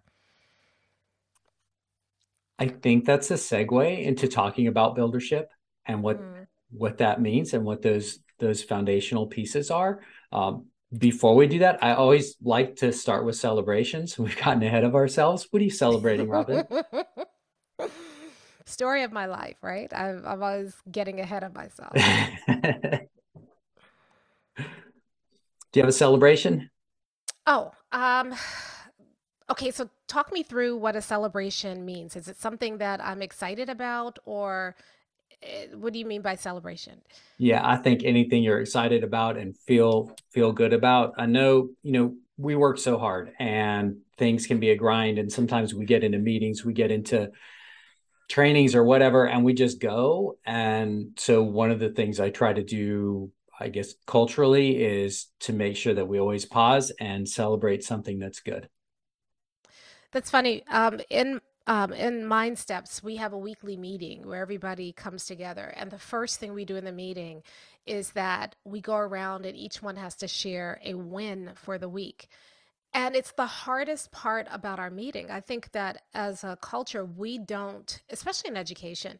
I 2.58 2.68
think 2.68 3.04
that's 3.04 3.30
a 3.30 3.34
segue 3.34 4.02
into 4.02 4.28
talking 4.28 4.66
about 4.66 4.94
buildership 4.94 5.50
and 5.84 6.02
what 6.02 6.20
mm. 6.20 6.46
what 6.70 6.98
that 6.98 7.20
means 7.20 7.52
and 7.52 7.64
what 7.64 7.82
those 7.82 8.20
those 8.38 8.62
foundational 8.62 9.26
pieces 9.26 9.70
are. 9.70 10.00
Um, 10.32 10.66
before 10.96 11.34
we 11.34 11.46
do 11.46 11.58
that, 11.60 11.82
I 11.82 11.94
always 11.94 12.36
like 12.42 12.76
to 12.76 12.92
start 12.92 13.24
with 13.24 13.36
celebrations. 13.36 14.18
We've 14.18 14.36
gotten 14.36 14.62
ahead 14.62 14.84
of 14.84 14.94
ourselves. 14.94 15.48
What 15.50 15.60
are 15.60 15.64
you 15.64 15.70
celebrating, 15.70 16.28
Robyn? 16.28 16.66
Story 18.64 19.04
of 19.04 19.12
my 19.12 19.26
life, 19.26 19.56
right? 19.62 19.92
I'm, 19.94 20.24
I'm 20.26 20.42
always 20.42 20.74
getting 20.90 21.20
ahead 21.20 21.44
of 21.44 21.54
myself. 21.54 21.92
Do 25.76 25.80
you 25.80 25.82
have 25.82 25.90
a 25.90 25.92
celebration? 25.92 26.70
Oh, 27.46 27.70
um, 27.92 28.34
okay. 29.50 29.70
So 29.70 29.90
talk 30.08 30.32
me 30.32 30.42
through 30.42 30.78
what 30.78 30.96
a 30.96 31.02
celebration 31.02 31.84
means. 31.84 32.16
Is 32.16 32.28
it 32.28 32.40
something 32.40 32.78
that 32.78 33.04
I'm 33.04 33.20
excited 33.20 33.68
about, 33.68 34.18
or 34.24 34.74
eh, 35.42 35.66
what 35.74 35.92
do 35.92 35.98
you 35.98 36.06
mean 36.06 36.22
by 36.22 36.34
celebration? 36.34 37.02
Yeah, 37.36 37.60
I 37.62 37.76
think 37.76 38.04
anything 38.04 38.42
you're 38.42 38.60
excited 38.60 39.04
about 39.04 39.36
and 39.36 39.54
feel 39.54 40.16
feel 40.32 40.50
good 40.50 40.72
about. 40.72 41.12
I 41.18 41.26
know, 41.26 41.68
you 41.82 41.92
know, 41.92 42.14
we 42.38 42.56
work 42.56 42.78
so 42.78 42.96
hard 42.96 43.32
and 43.38 43.98
things 44.16 44.46
can 44.46 44.58
be 44.58 44.70
a 44.70 44.76
grind 44.76 45.18
and 45.18 45.30
sometimes 45.30 45.74
we 45.74 45.84
get 45.84 46.02
into 46.02 46.16
meetings, 46.16 46.64
we 46.64 46.72
get 46.72 46.90
into 46.90 47.32
trainings 48.30 48.74
or 48.74 48.82
whatever 48.82 49.26
and 49.26 49.44
we 49.44 49.52
just 49.52 49.78
go 49.78 50.38
and 50.46 51.10
so 51.18 51.42
one 51.42 51.70
of 51.70 51.78
the 51.78 51.90
things 51.90 52.18
I 52.18 52.30
try 52.30 52.54
to 52.54 52.64
do 52.64 53.30
I 53.58 53.68
guess 53.68 53.94
culturally 54.06 54.84
is 54.84 55.26
to 55.40 55.52
make 55.52 55.76
sure 55.76 55.94
that 55.94 56.08
we 56.08 56.20
always 56.20 56.44
pause 56.44 56.92
and 57.00 57.28
celebrate 57.28 57.84
something 57.84 58.18
that's 58.18 58.40
good. 58.40 58.68
That's 60.12 60.30
funny. 60.30 60.62
Um, 60.68 61.00
in 61.10 61.40
um, 61.68 61.92
in 61.92 62.22
MindSteps, 62.22 63.02
we 63.02 63.16
have 63.16 63.32
a 63.32 63.38
weekly 63.38 63.76
meeting 63.76 64.24
where 64.24 64.40
everybody 64.40 64.92
comes 64.92 65.26
together, 65.26 65.74
and 65.76 65.90
the 65.90 65.98
first 65.98 66.38
thing 66.38 66.54
we 66.54 66.64
do 66.64 66.76
in 66.76 66.84
the 66.84 66.92
meeting 66.92 67.42
is 67.86 68.10
that 68.12 68.54
we 68.64 68.80
go 68.80 68.94
around 68.96 69.46
and 69.46 69.56
each 69.56 69.82
one 69.82 69.96
has 69.96 70.14
to 70.16 70.28
share 70.28 70.80
a 70.84 70.94
win 70.94 71.50
for 71.54 71.76
the 71.76 71.88
week. 71.88 72.28
And 72.94 73.14
it's 73.14 73.32
the 73.32 73.46
hardest 73.46 74.10
part 74.12 74.46
about 74.50 74.78
our 74.78 74.90
meeting. 74.90 75.30
I 75.30 75.40
think 75.40 75.72
that 75.72 76.02
as 76.14 76.44
a 76.44 76.56
culture, 76.62 77.04
we 77.04 77.36
don't, 77.36 78.00
especially 78.10 78.50
in 78.50 78.56
education, 78.56 79.18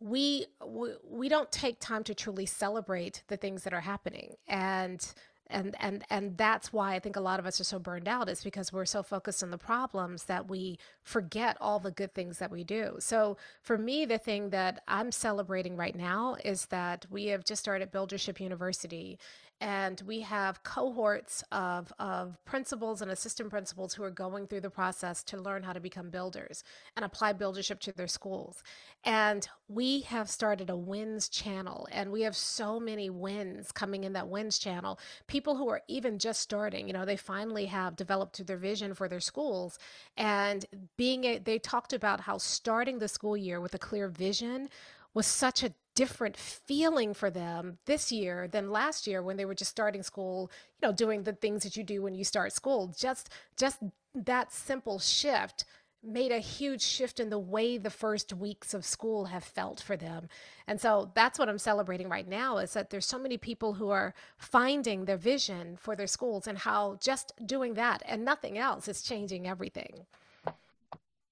we, 0.00 0.46
we 0.66 0.90
we 1.08 1.28
don't 1.28 1.50
take 1.52 1.80
time 1.80 2.04
to 2.04 2.14
truly 2.14 2.46
celebrate 2.46 3.22
the 3.28 3.36
things 3.36 3.64
that 3.64 3.72
are 3.72 3.80
happening. 3.80 4.34
And 4.48 5.06
and 5.48 5.76
and 5.78 6.04
and 6.10 6.36
that's 6.36 6.72
why 6.72 6.94
i 6.94 6.98
think 6.98 7.16
a 7.16 7.20
lot 7.20 7.38
of 7.38 7.46
us 7.46 7.60
are 7.60 7.64
so 7.64 7.78
burned 7.78 8.08
out 8.08 8.28
is 8.28 8.42
because 8.42 8.72
we're 8.72 8.84
so 8.84 9.02
focused 9.02 9.42
on 9.42 9.50
the 9.50 9.58
problems 9.58 10.24
that 10.24 10.48
we 10.48 10.78
forget 11.02 11.56
all 11.60 11.78
the 11.78 11.90
good 11.90 12.14
things 12.14 12.38
that 12.38 12.50
we 12.50 12.64
do. 12.64 12.96
So 12.98 13.36
for 13.62 13.76
me 13.76 14.04
the 14.04 14.18
thing 14.18 14.50
that 14.50 14.82
i'm 14.88 15.12
celebrating 15.12 15.76
right 15.76 15.94
now 15.94 16.36
is 16.44 16.66
that 16.66 17.06
we 17.10 17.26
have 17.26 17.44
just 17.44 17.62
started 17.62 17.92
buildership 17.92 18.40
university 18.40 19.18
and 19.64 20.02
we 20.06 20.20
have 20.20 20.62
cohorts 20.62 21.42
of, 21.50 21.90
of 21.98 22.36
principals 22.44 23.00
and 23.00 23.10
assistant 23.10 23.48
principals 23.48 23.94
who 23.94 24.02
are 24.04 24.10
going 24.10 24.46
through 24.46 24.60
the 24.60 24.68
process 24.68 25.22
to 25.22 25.38
learn 25.38 25.62
how 25.62 25.72
to 25.72 25.80
become 25.80 26.10
builders 26.10 26.62
and 26.96 27.02
apply 27.02 27.32
buildership 27.32 27.80
to 27.80 27.90
their 27.92 28.06
schools. 28.06 28.62
And 29.04 29.48
we 29.68 30.02
have 30.02 30.28
started 30.28 30.68
a 30.68 30.76
wins 30.76 31.30
channel, 31.30 31.88
and 31.90 32.12
we 32.12 32.20
have 32.22 32.36
so 32.36 32.78
many 32.78 33.08
wins 33.08 33.72
coming 33.72 34.04
in 34.04 34.12
that 34.12 34.28
wins 34.28 34.58
channel. 34.58 34.98
People 35.28 35.56
who 35.56 35.70
are 35.70 35.80
even 35.88 36.18
just 36.18 36.42
starting, 36.42 36.86
you 36.86 36.92
know, 36.92 37.06
they 37.06 37.16
finally 37.16 37.64
have 37.64 37.96
developed 37.96 38.46
their 38.46 38.58
vision 38.58 38.92
for 38.92 39.08
their 39.08 39.18
schools. 39.18 39.78
And 40.18 40.66
being 40.98 41.24
a, 41.24 41.38
they 41.38 41.58
talked 41.58 41.94
about 41.94 42.20
how 42.20 42.36
starting 42.36 42.98
the 42.98 43.08
school 43.08 43.34
year 43.34 43.62
with 43.62 43.72
a 43.72 43.78
clear 43.78 44.08
vision 44.08 44.68
was 45.14 45.26
such 45.26 45.62
a 45.62 45.72
different 45.94 46.36
feeling 46.36 47.14
for 47.14 47.30
them 47.30 47.78
this 47.86 48.10
year 48.10 48.48
than 48.48 48.70
last 48.70 49.06
year 49.06 49.22
when 49.22 49.36
they 49.36 49.44
were 49.44 49.54
just 49.54 49.70
starting 49.70 50.02
school 50.02 50.50
you 50.80 50.88
know 50.88 50.92
doing 50.92 51.22
the 51.22 51.32
things 51.32 51.62
that 51.62 51.76
you 51.76 51.84
do 51.84 52.02
when 52.02 52.14
you 52.14 52.24
start 52.24 52.52
school. 52.52 52.94
Just 52.96 53.30
just 53.56 53.78
that 54.14 54.52
simple 54.52 54.98
shift 54.98 55.64
made 56.06 56.30
a 56.30 56.38
huge 56.38 56.82
shift 56.82 57.18
in 57.18 57.30
the 57.30 57.38
way 57.38 57.78
the 57.78 57.90
first 57.90 58.32
weeks 58.32 58.74
of 58.74 58.84
school 58.84 59.26
have 59.26 59.42
felt 59.42 59.80
for 59.80 59.96
them. 59.96 60.28
And 60.66 60.80
so 60.80 61.10
that's 61.14 61.38
what 61.38 61.48
i'm 61.48 61.58
celebrating 61.58 62.08
right 62.08 62.28
now 62.28 62.58
is 62.58 62.74
that 62.74 62.90
there's 62.90 63.06
so 63.06 63.18
many 63.18 63.38
people 63.38 63.74
who 63.74 63.88
are 63.88 64.14
finding 64.36 65.06
their 65.06 65.16
vision 65.16 65.76
for 65.76 65.96
their 65.96 66.06
schools 66.06 66.46
and 66.46 66.58
how 66.58 66.98
just 67.00 67.32
doing 67.46 67.74
that 67.74 68.02
and 68.06 68.24
nothing 68.24 68.58
else 68.58 68.86
is 68.86 69.02
changing 69.02 69.48
everything. 69.48 70.06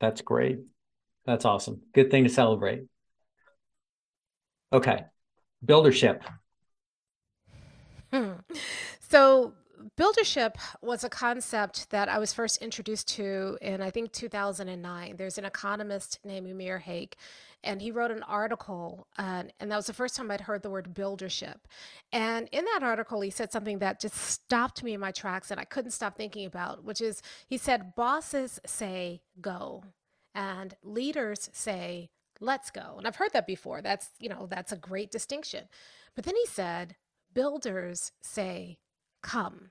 That's 0.01 0.23
great. 0.23 0.61
That's 1.27 1.45
awesome. 1.45 1.83
Good 1.93 2.11
thing 2.11 2.25
to 2.25 2.31
celebrate 2.31 2.85
Okay. 4.73 5.05
Buildership. 5.65 6.23
Hmm. 8.13 8.33
So, 9.09 9.53
buildership 9.97 10.57
was 10.81 11.05
a 11.05 11.09
concept 11.09 11.91
that 11.91 12.09
I 12.09 12.19
was 12.19 12.33
first 12.33 12.63
introduced 12.63 13.09
to 13.17 13.59
in, 13.61 13.81
I 13.81 13.91
think, 13.91 14.13
2009. 14.13 15.17
There's 15.17 15.39
an 15.39 15.45
economist 15.45 16.19
named 16.25 16.47
Umair 16.47 16.81
Haque, 16.81 17.17
and 17.65 17.81
he 17.81 17.91
wrote 17.91 18.11
an 18.11 18.23
article, 18.25 19.07
uh, 19.19 19.45
and 19.61 19.71
that 19.71 19.77
was 19.77 19.87
the 19.87 19.93
first 19.93 20.17
time 20.17 20.31
I'd 20.31 20.43
heard 20.43 20.63
the 20.63 20.71
word 20.71 20.95
buildership. 20.95 21.69
And 22.13 22.49
in 22.53 22.65
that 22.65 22.83
article, 22.83 23.21
he 23.21 23.31
said 23.31 23.53
something 23.53 23.79
that 23.79 24.01
just 24.01 24.17
stopped 24.17 24.83
me 24.83 24.95
in 24.95 25.01
my 25.01 25.13
tracks 25.13 25.51
and 25.51 25.61
I 25.61 25.65
couldn't 25.65 25.93
stop 25.93 26.17
thinking 26.17 26.47
about, 26.47 26.85
which 26.85 27.01
is 27.01 27.23
he 27.47 27.59
said, 27.59 27.95
Bosses 27.95 28.61
say 28.67 29.23
go, 29.41 29.85
and 30.35 30.75
leaders 30.83 31.51
say 31.53 32.11
let's 32.43 32.71
go. 32.71 32.95
And 32.99 33.07
I've 33.07 33.17
heard 33.17 33.33
that 33.33 33.47
before. 33.47 33.81
That's, 33.81 34.11
you 34.19 34.29
know, 34.29 34.47
that's 34.51 34.73
a 34.73 34.77
great 34.77 35.11
distinction. 35.11 35.69
But 36.15 36.25
then 36.25 36.35
he 36.37 36.47
said, 36.47 36.97
builders 37.33 38.13
say, 38.21 38.79
come. 39.23 39.71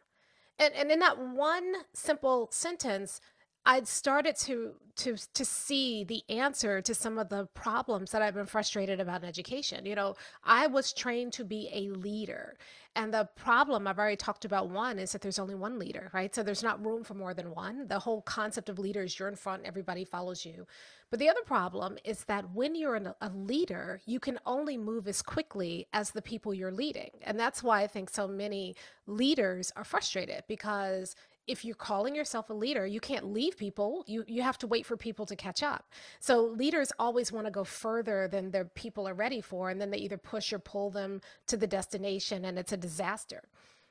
And, 0.57 0.73
and 0.73 0.91
in 0.91 0.99
that 0.99 1.19
one 1.19 1.73
simple 1.93 2.49
sentence, 2.51 3.19
I'd 3.65 3.87
started 3.87 4.35
to 4.37 4.73
to 4.97 5.15
to 5.33 5.45
see 5.45 6.03
the 6.03 6.23
answer 6.29 6.81
to 6.81 6.93
some 6.93 7.17
of 7.17 7.29
the 7.29 7.45
problems 7.53 8.11
that 8.11 8.21
I've 8.21 8.33
been 8.33 8.45
frustrated 8.45 8.99
about 8.99 9.21
in 9.23 9.29
education. 9.29 9.85
You 9.85 9.95
know, 9.95 10.15
I 10.43 10.67
was 10.67 10.93
trained 10.93 11.33
to 11.33 11.45
be 11.45 11.69
a 11.71 11.89
leader. 11.89 12.57
And 12.93 13.13
the 13.13 13.29
problem 13.37 13.87
I've 13.87 13.99
already 13.99 14.17
talked 14.17 14.43
about 14.43 14.69
one 14.69 14.99
is 14.99 15.13
that 15.13 15.21
there's 15.21 15.39
only 15.39 15.55
one 15.55 15.79
leader, 15.79 16.09
right? 16.13 16.35
So 16.35 16.43
there's 16.43 16.63
not 16.63 16.85
room 16.85 17.05
for 17.05 17.13
more 17.13 17.33
than 17.33 17.51
one. 17.51 17.87
The 17.87 17.99
whole 17.99 18.21
concept 18.23 18.67
of 18.67 18.79
leader 18.79 19.03
is 19.03 19.17
you're 19.17 19.29
in 19.29 19.35
front, 19.37 19.63
everybody 19.63 20.03
follows 20.03 20.45
you. 20.45 20.67
But 21.09 21.19
the 21.19 21.29
other 21.29 21.41
problem 21.45 21.97
is 22.03 22.25
that 22.25 22.51
when 22.53 22.75
you're 22.75 22.95
an, 22.95 23.13
a 23.21 23.29
leader, 23.29 24.01
you 24.05 24.19
can 24.19 24.39
only 24.45 24.77
move 24.77 25.07
as 25.07 25.21
quickly 25.21 25.87
as 25.93 26.11
the 26.11 26.21
people 26.21 26.53
you're 26.53 26.71
leading. 26.71 27.11
And 27.21 27.39
that's 27.39 27.63
why 27.63 27.81
I 27.81 27.87
think 27.87 28.09
so 28.09 28.27
many 28.27 28.75
leaders 29.07 29.71
are 29.77 29.85
frustrated 29.85 30.43
because 30.49 31.15
if 31.47 31.65
you're 31.65 31.75
calling 31.75 32.15
yourself 32.15 32.49
a 32.49 32.53
leader, 32.53 32.85
you 32.85 32.99
can't 32.99 33.33
leave 33.33 33.57
people. 33.57 34.03
You 34.07 34.23
you 34.27 34.41
have 34.41 34.57
to 34.59 34.67
wait 34.67 34.85
for 34.85 34.95
people 34.95 35.25
to 35.25 35.35
catch 35.35 35.63
up. 35.63 35.85
So 36.19 36.43
leaders 36.43 36.91
always 36.99 37.31
want 37.31 37.47
to 37.47 37.51
go 37.51 37.63
further 37.63 38.27
than 38.27 38.51
their 38.51 38.65
people 38.65 39.07
are 39.07 39.13
ready 39.13 39.41
for, 39.41 39.69
and 39.69 39.81
then 39.81 39.91
they 39.91 39.97
either 39.97 40.17
push 40.17 40.53
or 40.53 40.59
pull 40.59 40.89
them 40.89 41.21
to 41.47 41.57
the 41.57 41.67
destination, 41.67 42.45
and 42.45 42.57
it's 42.59 42.71
a 42.71 42.77
disaster. 42.77 43.43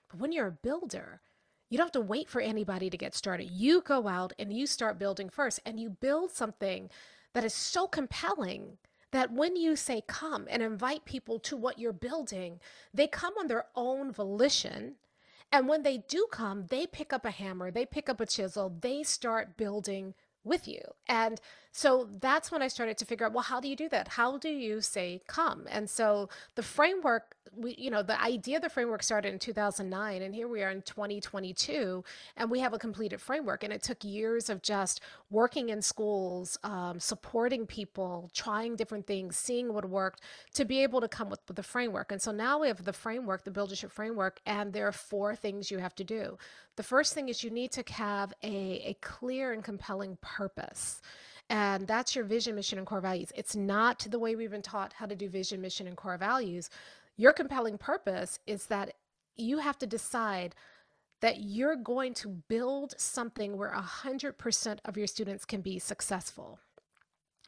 But 0.09 0.21
when 0.21 0.33
you're 0.33 0.47
a 0.47 0.53
builder, 0.53 1.21
you 1.69 1.77
don't 1.77 1.87
have 1.87 1.93
to 1.93 2.01
wait 2.01 2.29
for 2.29 2.41
anybody 2.41 2.91
to 2.91 2.97
get 2.97 3.15
started. 3.15 3.51
You 3.51 3.81
go 3.81 4.09
out 4.09 4.33
and 4.39 4.53
you 4.53 4.67
start 4.67 4.99
building 4.99 5.29
first, 5.29 5.61
and 5.67 5.79
you 5.81 5.91
build 5.91 6.31
something 6.31 6.91
that 7.33 7.45
is 7.45 7.55
so 7.55 7.87
compelling 7.87 8.79
that 9.13 9.33
when 9.33 9.57
you 9.57 9.75
say 9.75 10.03
come 10.07 10.47
and 10.49 10.63
invite 10.63 11.05
people 11.05 11.39
to 11.41 11.57
what 11.57 11.79
you're 11.79 11.93
building, 11.93 12.61
they 12.95 13.07
come 13.07 13.35
on 13.39 13.49
their 13.49 13.67
own 13.75 14.13
volition 14.13 14.95
and 15.53 15.69
when 15.69 15.83
they 15.83 15.99
do 15.99 16.27
come, 16.31 16.67
they 16.69 16.87
pick 16.87 17.13
up 17.13 17.25
a 17.25 17.31
hammer, 17.31 17.71
they 17.71 17.85
pick 17.85 18.09
up 18.09 18.21
a 18.21 18.27
chisel, 18.27 18.73
they 18.81 19.03
start 19.03 19.57
building 19.57 20.15
with 20.45 20.67
you. 20.67 20.83
And 21.09 21.41
so 21.73 22.09
that's 22.21 22.51
when 22.51 22.63
I 22.63 22.69
started 22.69 22.99
to 22.99 23.05
figure 23.05 23.27
out, 23.27 23.33
well, 23.33 23.45
how 23.45 23.61
do 23.61 23.69
you 23.69 23.77
do 23.77 23.89
that? 23.91 24.09
How 24.09 24.39
do 24.39 24.49
you 24.49 24.81
say 24.81 25.23
come? 25.29 25.67
And 25.71 25.89
so 25.89 26.29
the 26.57 26.65
framework, 26.65 27.37
we, 27.55 27.77
you 27.79 27.91
know, 27.91 28.03
the 28.03 28.21
idea 28.21 28.57
of 28.57 28.63
the 28.63 28.69
framework 28.69 29.05
started 29.05 29.33
in 29.33 29.39
2009, 29.39 30.23
and 30.23 30.35
here 30.35 30.49
we 30.49 30.63
are 30.63 30.71
in 30.71 30.83
2022, 30.83 32.03
and 32.37 32.51
we 32.51 32.59
have 32.59 32.73
a 32.73 32.79
completed 32.79 33.21
framework. 33.21 33.63
And 33.63 33.73
it 33.73 33.85
took 33.85 34.03
years 34.03 34.51
of 34.51 34.63
just 34.63 35.01
working 35.31 35.69
in 35.69 35.81
schools, 35.81 36.59
um, 36.65 36.99
supporting 36.99 37.67
people, 37.67 38.31
trying 38.35 38.75
different 38.75 39.07
things, 39.07 39.37
seeing 39.37 39.73
what 39.73 39.89
worked 39.89 40.23
to 40.55 40.65
be 40.65 40.83
able 40.83 41.01
to 41.01 41.09
come 41.09 41.31
with, 41.31 41.41
with 41.47 41.57
the 41.57 41.63
framework. 41.63 42.11
And 42.11 42.21
so 42.21 42.33
now 42.33 42.61
we 42.61 42.69
have 42.69 42.85
the 42.85 42.93
framework, 42.93 43.45
the 43.45 43.51
Buildership 43.51 43.93
framework, 43.93 44.41
and 44.45 44.73
there 44.73 44.89
are 44.89 44.93
four 44.93 45.37
things 45.37 45.71
you 45.71 45.79
have 45.79 45.95
to 45.97 46.05
do. 46.05 46.37
The 46.77 46.83
first 46.83 47.15
thing 47.15 47.29
is 47.29 47.45
you 47.45 47.51
need 47.51 47.73
to 47.73 47.85
have 47.93 48.33
a, 48.43 48.83
a 48.87 48.97
clear 49.03 49.53
and 49.53 49.63
compelling 49.63 50.17
purpose. 50.37 51.01
And 51.49 51.89
that's 51.89 52.15
your 52.15 52.25
vision, 52.25 52.55
mission, 52.55 52.79
and 52.79 52.87
core 52.87 53.01
values. 53.01 53.33
It's 53.35 53.57
not 53.57 54.07
the 54.09 54.21
way 54.21 54.37
we've 54.37 54.53
been 54.53 54.63
taught 54.63 54.93
how 54.93 55.07
to 55.07 55.17
do 55.17 55.29
vision, 55.29 55.61
mission, 55.61 55.89
and 55.89 55.97
core 55.97 56.17
values. 56.17 56.71
Your 57.17 57.33
compelling 57.33 57.77
purpose 57.77 58.39
is 58.47 58.67
that 58.67 58.95
you 59.37 59.59
have 59.59 59.79
to 59.79 59.87
decide 59.87 60.55
that 61.21 61.41
you're 61.41 61.77
going 61.77 62.15
to 62.15 62.29
build 62.29 62.95
something 62.97 63.57
where 63.57 63.73
100% 63.73 64.79
of 64.85 64.97
your 64.97 65.07
students 65.07 65.45
can 65.45 65.61
be 65.61 65.79
successful. 65.79 66.61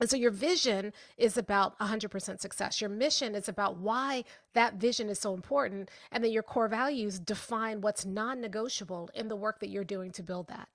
And 0.00 0.10
so 0.10 0.16
your 0.16 0.32
vision 0.32 0.92
is 1.16 1.38
about 1.38 1.78
100% 1.78 2.40
success. 2.40 2.80
Your 2.80 2.90
mission 2.90 3.36
is 3.36 3.48
about 3.48 3.76
why 3.76 4.24
that 4.54 4.74
vision 4.74 5.08
is 5.08 5.20
so 5.20 5.32
important. 5.32 5.90
And 6.10 6.24
then 6.24 6.32
your 6.32 6.42
core 6.42 6.66
values 6.66 7.20
define 7.20 7.80
what's 7.80 8.04
non 8.04 8.40
negotiable 8.40 9.10
in 9.14 9.28
the 9.28 9.36
work 9.36 9.60
that 9.60 9.68
you're 9.68 9.84
doing 9.84 10.10
to 10.12 10.22
build 10.22 10.48
that 10.48 10.68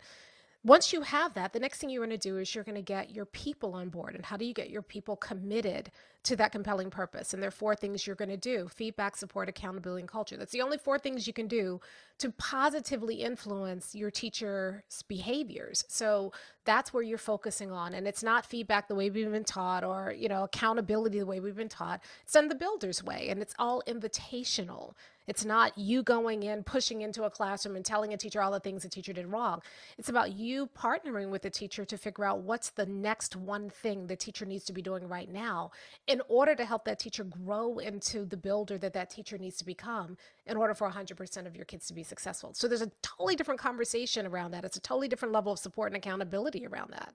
once 0.67 0.91
you 0.91 1.01
have 1.01 1.33
that, 1.33 1.53
the 1.53 1.59
next 1.59 1.79
thing 1.79 1.89
you're 1.89 2.05
going 2.05 2.17
to 2.19 2.29
do 2.29 2.37
is 2.37 2.53
you're 2.53 2.63
going 2.63 2.75
to 2.75 2.81
get 2.81 3.11
your 3.11 3.25
people 3.25 3.73
on 3.73 3.87
board. 3.87 4.15
And 4.15 4.25
how 4.25 4.35
do 4.35 4.43
you 4.43 4.53
get 4.53 4.69
your 4.69 4.81
people 4.81 5.15
committed 5.15 5.91
to 6.27 6.35
that 6.37 6.51
compelling 6.51 6.89
purpose? 6.89 7.33
And 7.33 7.41
there 7.41 7.47
are 7.47 7.51
four 7.51 7.75
things 7.75 8.05
you're 8.05 8.15
going 8.15 8.29
to 8.29 8.37
do 8.37 8.69
feedback, 8.69 9.15
support, 9.15 9.49
accountability, 9.49 10.01
and 10.01 10.09
culture. 10.09 10.37
That's 10.37 10.51
the 10.51 10.61
only 10.61 10.77
four 10.77 10.99
things 10.99 11.27
you 11.27 11.33
can 11.33 11.47
do 11.47 11.81
to 12.19 12.31
positively 12.31 13.15
influence 13.15 13.93
your 13.93 14.09
teacher's 14.09 15.03
behaviors. 15.07 15.83
So 15.87 16.33
that's 16.65 16.93
where 16.93 17.03
you're 17.03 17.17
focusing 17.17 17.71
on. 17.71 17.93
And 17.93 18.07
it's 18.07 18.23
not 18.23 18.45
feedback 18.45 18.87
the 18.87 18.95
way 18.95 19.09
we've 19.09 19.31
been 19.31 19.43
taught 19.43 19.83
or, 19.83 20.13
you 20.17 20.27
know, 20.27 20.43
accountability 20.43 21.19
the 21.19 21.25
way 21.25 21.39
we've 21.39 21.55
been 21.55 21.69
taught. 21.69 22.01
It's 22.23 22.33
done 22.33 22.47
the 22.47 22.55
builder's 22.55 23.03
way 23.03 23.27
and 23.29 23.41
it's 23.41 23.53
all 23.59 23.83
invitational. 23.87 24.93
It's 25.27 25.43
not 25.43 25.77
you 25.77 26.03
going 26.03 26.43
in, 26.43 26.63
pushing 26.63 27.01
into 27.01 27.23
a 27.23 27.29
classroom 27.29 27.75
and 27.75 27.85
telling 27.85 28.13
a 28.13 28.17
teacher 28.17 28.41
all 28.41 28.51
the 28.51 28.61
things 28.61 28.83
the 28.83 28.89
teacher 28.89 29.11
did 29.11 29.27
wrong. 29.27 29.61
It's 29.97 30.09
about 30.09 30.33
you 30.33 30.67
partnering 30.67 31.29
with 31.29 31.41
the 31.41 31.49
teacher 31.49 31.83
to 31.83 31.97
figure 31.97 32.23
out 32.23 32.39
what's 32.39 32.69
the 32.69 32.85
next 32.85 33.35
one 33.35 33.69
thing 33.69 34.07
the 34.07 34.15
teacher 34.15 34.45
needs 34.45 34.63
to 34.65 34.73
be 34.73 34.81
doing 34.81 35.07
right 35.07 35.29
now 35.29 35.71
in 36.07 36.16
order 36.27 36.55
to 36.55 36.65
help 36.65 36.85
that 36.85 36.99
teacher 36.99 37.23
grow 37.23 37.79
into 37.79 38.25
the 38.25 38.37
builder 38.37 38.77
that 38.77 38.93
that 38.93 39.09
teacher 39.09 39.37
needs 39.37 39.57
to 39.57 39.65
become 39.65 40.17
in 40.45 40.57
order 40.57 40.73
for 40.73 40.89
100% 40.89 41.45
of 41.45 41.55
your 41.55 41.65
kids 41.65 41.87
to 41.87 41.93
be 41.93 42.03
successful. 42.03 42.53
So 42.53 42.67
there's 42.67 42.81
a 42.81 42.91
totally 43.01 43.35
different 43.35 43.59
conversation 43.59 44.25
around 44.25 44.51
that. 44.51 44.63
It's 44.63 44.77
a 44.77 44.81
totally 44.81 45.07
different 45.07 45.33
level 45.33 45.51
of 45.51 45.59
support 45.59 45.91
and 45.91 45.97
accountability 45.97 46.65
around 46.65 46.91
that. 46.91 47.13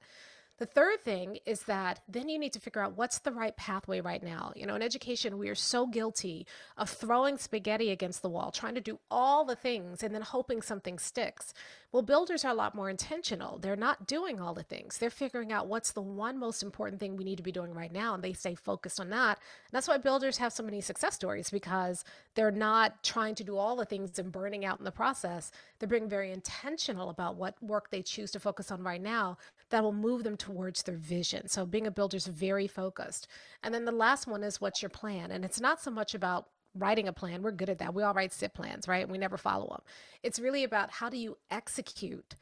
The 0.59 0.67
third 0.67 1.01
thing 1.01 1.39
is 1.47 1.63
that 1.63 2.01
then 2.07 2.29
you 2.29 2.39
need 2.39 2.53
to 2.53 2.61
figure 2.61 2.83
out 2.83 2.97
what's 2.97 3.19
the 3.19 3.33
right 3.33 3.57
pathway 3.57 4.01
right 4.01 4.23
now. 4.23 4.53
You 4.55 4.67
know, 4.67 4.77
in 4.77 4.83
education, 4.83 5.39
we 5.39 5.49
are 5.49 5.55
so 5.55 5.87
guilty 5.87 6.47
of 6.77 6.91
throwing 6.91 7.39
spaghetti 7.39 7.91
against 7.91 8.23
the 8.23 8.29
wall, 8.29 8.51
trying 8.51 8.75
to 8.75 8.81
do 8.81 8.99
all 9.11 9.45
the 9.45 9.57
things 9.57 10.03
and 10.03 10.15
then 10.15 10.23
hoping 10.23 10.63
something 10.63 10.99
sticks. 10.99 11.55
Well, 11.91 12.03
builders 12.03 12.45
are 12.45 12.53
a 12.53 12.55
lot 12.55 12.75
more 12.75 12.89
intentional. 12.89 13.59
They're 13.59 13.77
not 13.77 14.07
doing 14.07 14.41
all 14.41 14.55
the 14.55 14.63
things. 14.63 14.99
They're 14.99 15.11
figuring 15.11 15.53
out 15.53 15.67
what's 15.67 15.93
the 15.93 16.01
one 16.01 16.39
most 16.39 16.63
important 16.63 17.01
thing 17.01 17.17
we 17.17 17.25
need 17.25 17.37
to 17.37 17.43
be 17.43 17.53
doing 17.53 17.75
right 17.75 17.93
now, 17.93 18.15
and 18.15 18.23
they 18.23 18.33
stay 18.33 18.55
focused 18.55 18.99
on 18.99 19.11
that. 19.11 19.39
And 19.39 19.73
that's 19.73 19.89
why 19.89 19.99
builders 19.99 20.39
have 20.39 20.55
so 20.55 20.63
many 20.63 20.81
success 20.81 21.15
stories 21.15 21.51
because 21.51 22.05
they're 22.35 22.51
not 22.51 23.03
trying 23.03 23.35
to 23.35 23.45
do 23.45 23.57
all 23.57 23.77
the 23.77 23.85
things 23.85 24.19
and 24.19 24.33
burning 24.33 24.65
out 24.65 24.79
in 24.79 24.85
the 24.85 24.91
process. 24.91 25.51
They're 25.79 25.89
being 25.89 26.09
very 26.09 26.33
intentional 26.33 27.11
about 27.11 27.37
what 27.37 27.63
work 27.63 27.91
they 27.91 28.03
choose 28.03 28.31
to 28.31 28.41
focus 28.41 28.71
on 28.71 28.83
right 28.83 29.03
now 29.03 29.37
that 29.73 29.83
will 29.83 29.93
move 29.93 30.23
them 30.23 30.37
towards 30.37 30.83
their 30.83 30.97
vision. 30.97 31.49
So 31.49 31.67
being 31.67 31.87
a 31.87 31.91
builder 31.91 32.19
is 32.19 32.27
very 32.27 32.69
focused. 32.69 33.27
And 33.63 33.75
then 33.75 33.87
the 33.87 33.91
last 33.91 34.27
one 34.27 34.45
is 34.45 34.61
what's 34.61 34.83
your 34.83 34.91
plan? 34.91 35.31
And 35.31 35.45
it's 35.45 35.61
not 35.61 35.81
so 35.81 35.91
much 35.91 36.15
about 36.15 36.47
writing 36.75 37.09
a 37.09 37.13
plan. 37.13 37.43
We're 37.43 37.53
good 37.53 37.71
at 37.71 37.79
that. 37.79 37.95
We 37.95 38.03
all 38.03 38.15
write 38.15 38.33
SIP 38.33 38.55
plans, 38.55 38.87
right? 38.87 39.09
We 39.09 39.19
never 39.19 39.39
follow 39.39 39.69
them. 39.69 39.81
It's 40.23 40.39
really 40.39 40.63
about 40.63 40.91
how 40.91 41.09
do 41.09 41.17
you 41.17 41.39
execute 41.51 42.37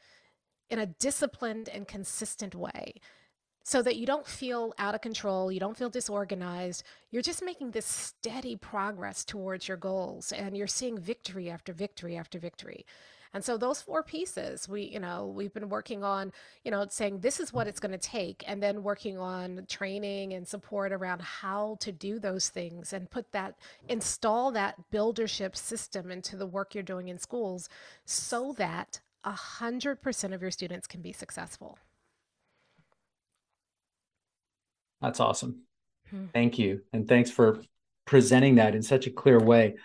in 0.69 0.79
a 0.79 0.85
disciplined 0.85 1.69
and 1.69 1.87
consistent 1.87 2.53
way 2.53 2.95
so 3.63 3.81
that 3.81 3.95
you 3.95 4.05
don't 4.05 4.27
feel 4.27 4.73
out 4.77 4.95
of 4.95 5.01
control, 5.01 5.51
you 5.51 5.59
don't 5.59 5.77
feel 5.77 5.89
disorganized. 5.89 6.83
You're 7.11 7.21
just 7.21 7.43
making 7.43 7.71
this 7.71 7.85
steady 7.85 8.57
progress 8.57 9.23
towards 9.23 9.67
your 9.67 9.77
goals 9.77 10.31
and 10.31 10.57
you're 10.57 10.67
seeing 10.67 10.97
victory 10.97 11.49
after 11.49 11.71
victory 11.71 12.17
after 12.17 12.39
victory. 12.39 12.85
And 13.33 13.43
so 13.43 13.57
those 13.57 13.81
four 13.81 14.03
pieces, 14.03 14.67
we, 14.67 14.83
you 14.83 14.99
know, 14.99 15.27
we've 15.27 15.53
been 15.53 15.69
working 15.69 16.03
on, 16.03 16.33
you 16.65 16.71
know, 16.71 16.85
saying 16.89 17.19
this 17.19 17.39
is 17.39 17.53
what 17.53 17.67
it's 17.67 17.79
going 17.79 17.93
to 17.93 17.97
take 17.97 18.43
and 18.45 18.61
then 18.61 18.83
working 18.83 19.17
on 19.17 19.65
training 19.69 20.33
and 20.33 20.45
support 20.45 20.91
around 20.91 21.21
how 21.21 21.77
to 21.79 21.91
do 21.91 22.19
those 22.19 22.49
things 22.49 22.91
and 22.91 23.09
put 23.09 23.31
that 23.31 23.55
install 23.87 24.51
that 24.51 24.75
buildership 24.91 25.55
system 25.55 26.11
into 26.11 26.35
the 26.35 26.45
work 26.45 26.75
you're 26.75 26.83
doing 26.83 27.07
in 27.07 27.17
schools 27.17 27.69
so 28.05 28.53
that 28.57 28.99
a 29.23 29.31
100% 29.31 30.33
of 30.33 30.41
your 30.41 30.51
students 30.51 30.87
can 30.87 31.01
be 31.01 31.13
successful. 31.13 31.77
That's 35.01 35.19
awesome. 35.19 35.61
Hmm. 36.09 36.25
Thank 36.33 36.59
you. 36.59 36.81
And 36.91 37.07
thanks 37.07 37.31
for 37.31 37.61
presenting 38.05 38.55
that 38.55 38.75
in 38.75 38.81
such 38.81 39.07
a 39.07 39.11
clear 39.11 39.39
way. 39.39 39.75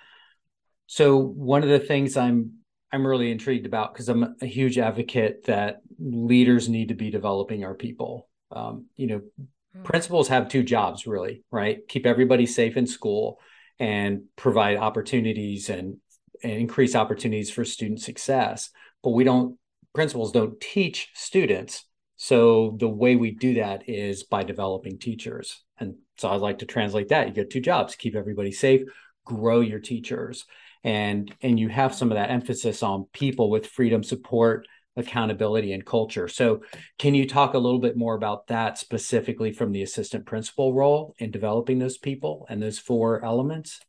So, 0.88 1.16
one 1.16 1.62
of 1.62 1.68
the 1.68 1.78
things 1.78 2.16
I'm 2.16 2.58
I'm 2.92 3.06
really 3.06 3.30
intrigued 3.30 3.66
about 3.66 3.92
because 3.92 4.08
I'm 4.08 4.36
a 4.40 4.46
huge 4.46 4.78
advocate 4.78 5.44
that 5.44 5.80
leaders 5.98 6.68
need 6.68 6.88
to 6.88 6.94
be 6.94 7.10
developing 7.10 7.64
our 7.64 7.74
people. 7.74 8.28
Um, 8.50 8.86
you 8.96 9.06
know, 9.06 9.18
mm-hmm. 9.18 9.82
principals 9.82 10.28
have 10.28 10.48
two 10.48 10.62
jobs 10.62 11.06
really, 11.06 11.42
right? 11.50 11.86
Keep 11.88 12.06
everybody 12.06 12.46
safe 12.46 12.76
in 12.76 12.86
school 12.86 13.40
and 13.78 14.22
provide 14.36 14.78
opportunities 14.78 15.68
and, 15.68 15.96
and 16.42 16.52
increase 16.52 16.94
opportunities 16.94 17.50
for 17.50 17.64
student 17.64 18.00
success. 18.00 18.70
But 19.02 19.10
we 19.10 19.24
don't 19.24 19.58
principals 19.94 20.30
don't 20.30 20.60
teach 20.60 21.08
students. 21.14 21.84
So 22.16 22.76
the 22.78 22.88
way 22.88 23.16
we 23.16 23.32
do 23.32 23.54
that 23.54 23.88
is 23.88 24.24
by 24.24 24.42
developing 24.42 24.98
teachers. 24.98 25.62
And 25.78 25.96
so 26.18 26.28
I'd 26.28 26.40
like 26.40 26.58
to 26.58 26.66
translate 26.66 27.08
that. 27.08 27.26
You 27.26 27.34
get 27.34 27.50
two 27.50 27.60
jobs, 27.60 27.96
keep 27.96 28.14
everybody 28.14 28.52
safe, 28.52 28.82
grow 29.24 29.60
your 29.60 29.80
teachers 29.80 30.44
and 30.84 31.34
and 31.42 31.58
you 31.58 31.68
have 31.68 31.94
some 31.94 32.10
of 32.10 32.16
that 32.16 32.30
emphasis 32.30 32.82
on 32.82 33.06
people 33.12 33.50
with 33.50 33.66
freedom 33.66 34.02
support 34.02 34.66
accountability 34.96 35.72
and 35.72 35.84
culture 35.84 36.26
so 36.26 36.62
can 36.98 37.14
you 37.14 37.26
talk 37.26 37.54
a 37.54 37.58
little 37.58 37.80
bit 37.80 37.96
more 37.96 38.14
about 38.14 38.46
that 38.46 38.78
specifically 38.78 39.52
from 39.52 39.72
the 39.72 39.82
assistant 39.82 40.24
principal 40.24 40.72
role 40.72 41.14
in 41.18 41.30
developing 41.30 41.78
those 41.78 41.98
people 41.98 42.46
and 42.48 42.62
those 42.62 42.78
four 42.78 43.22
elements 43.24 43.80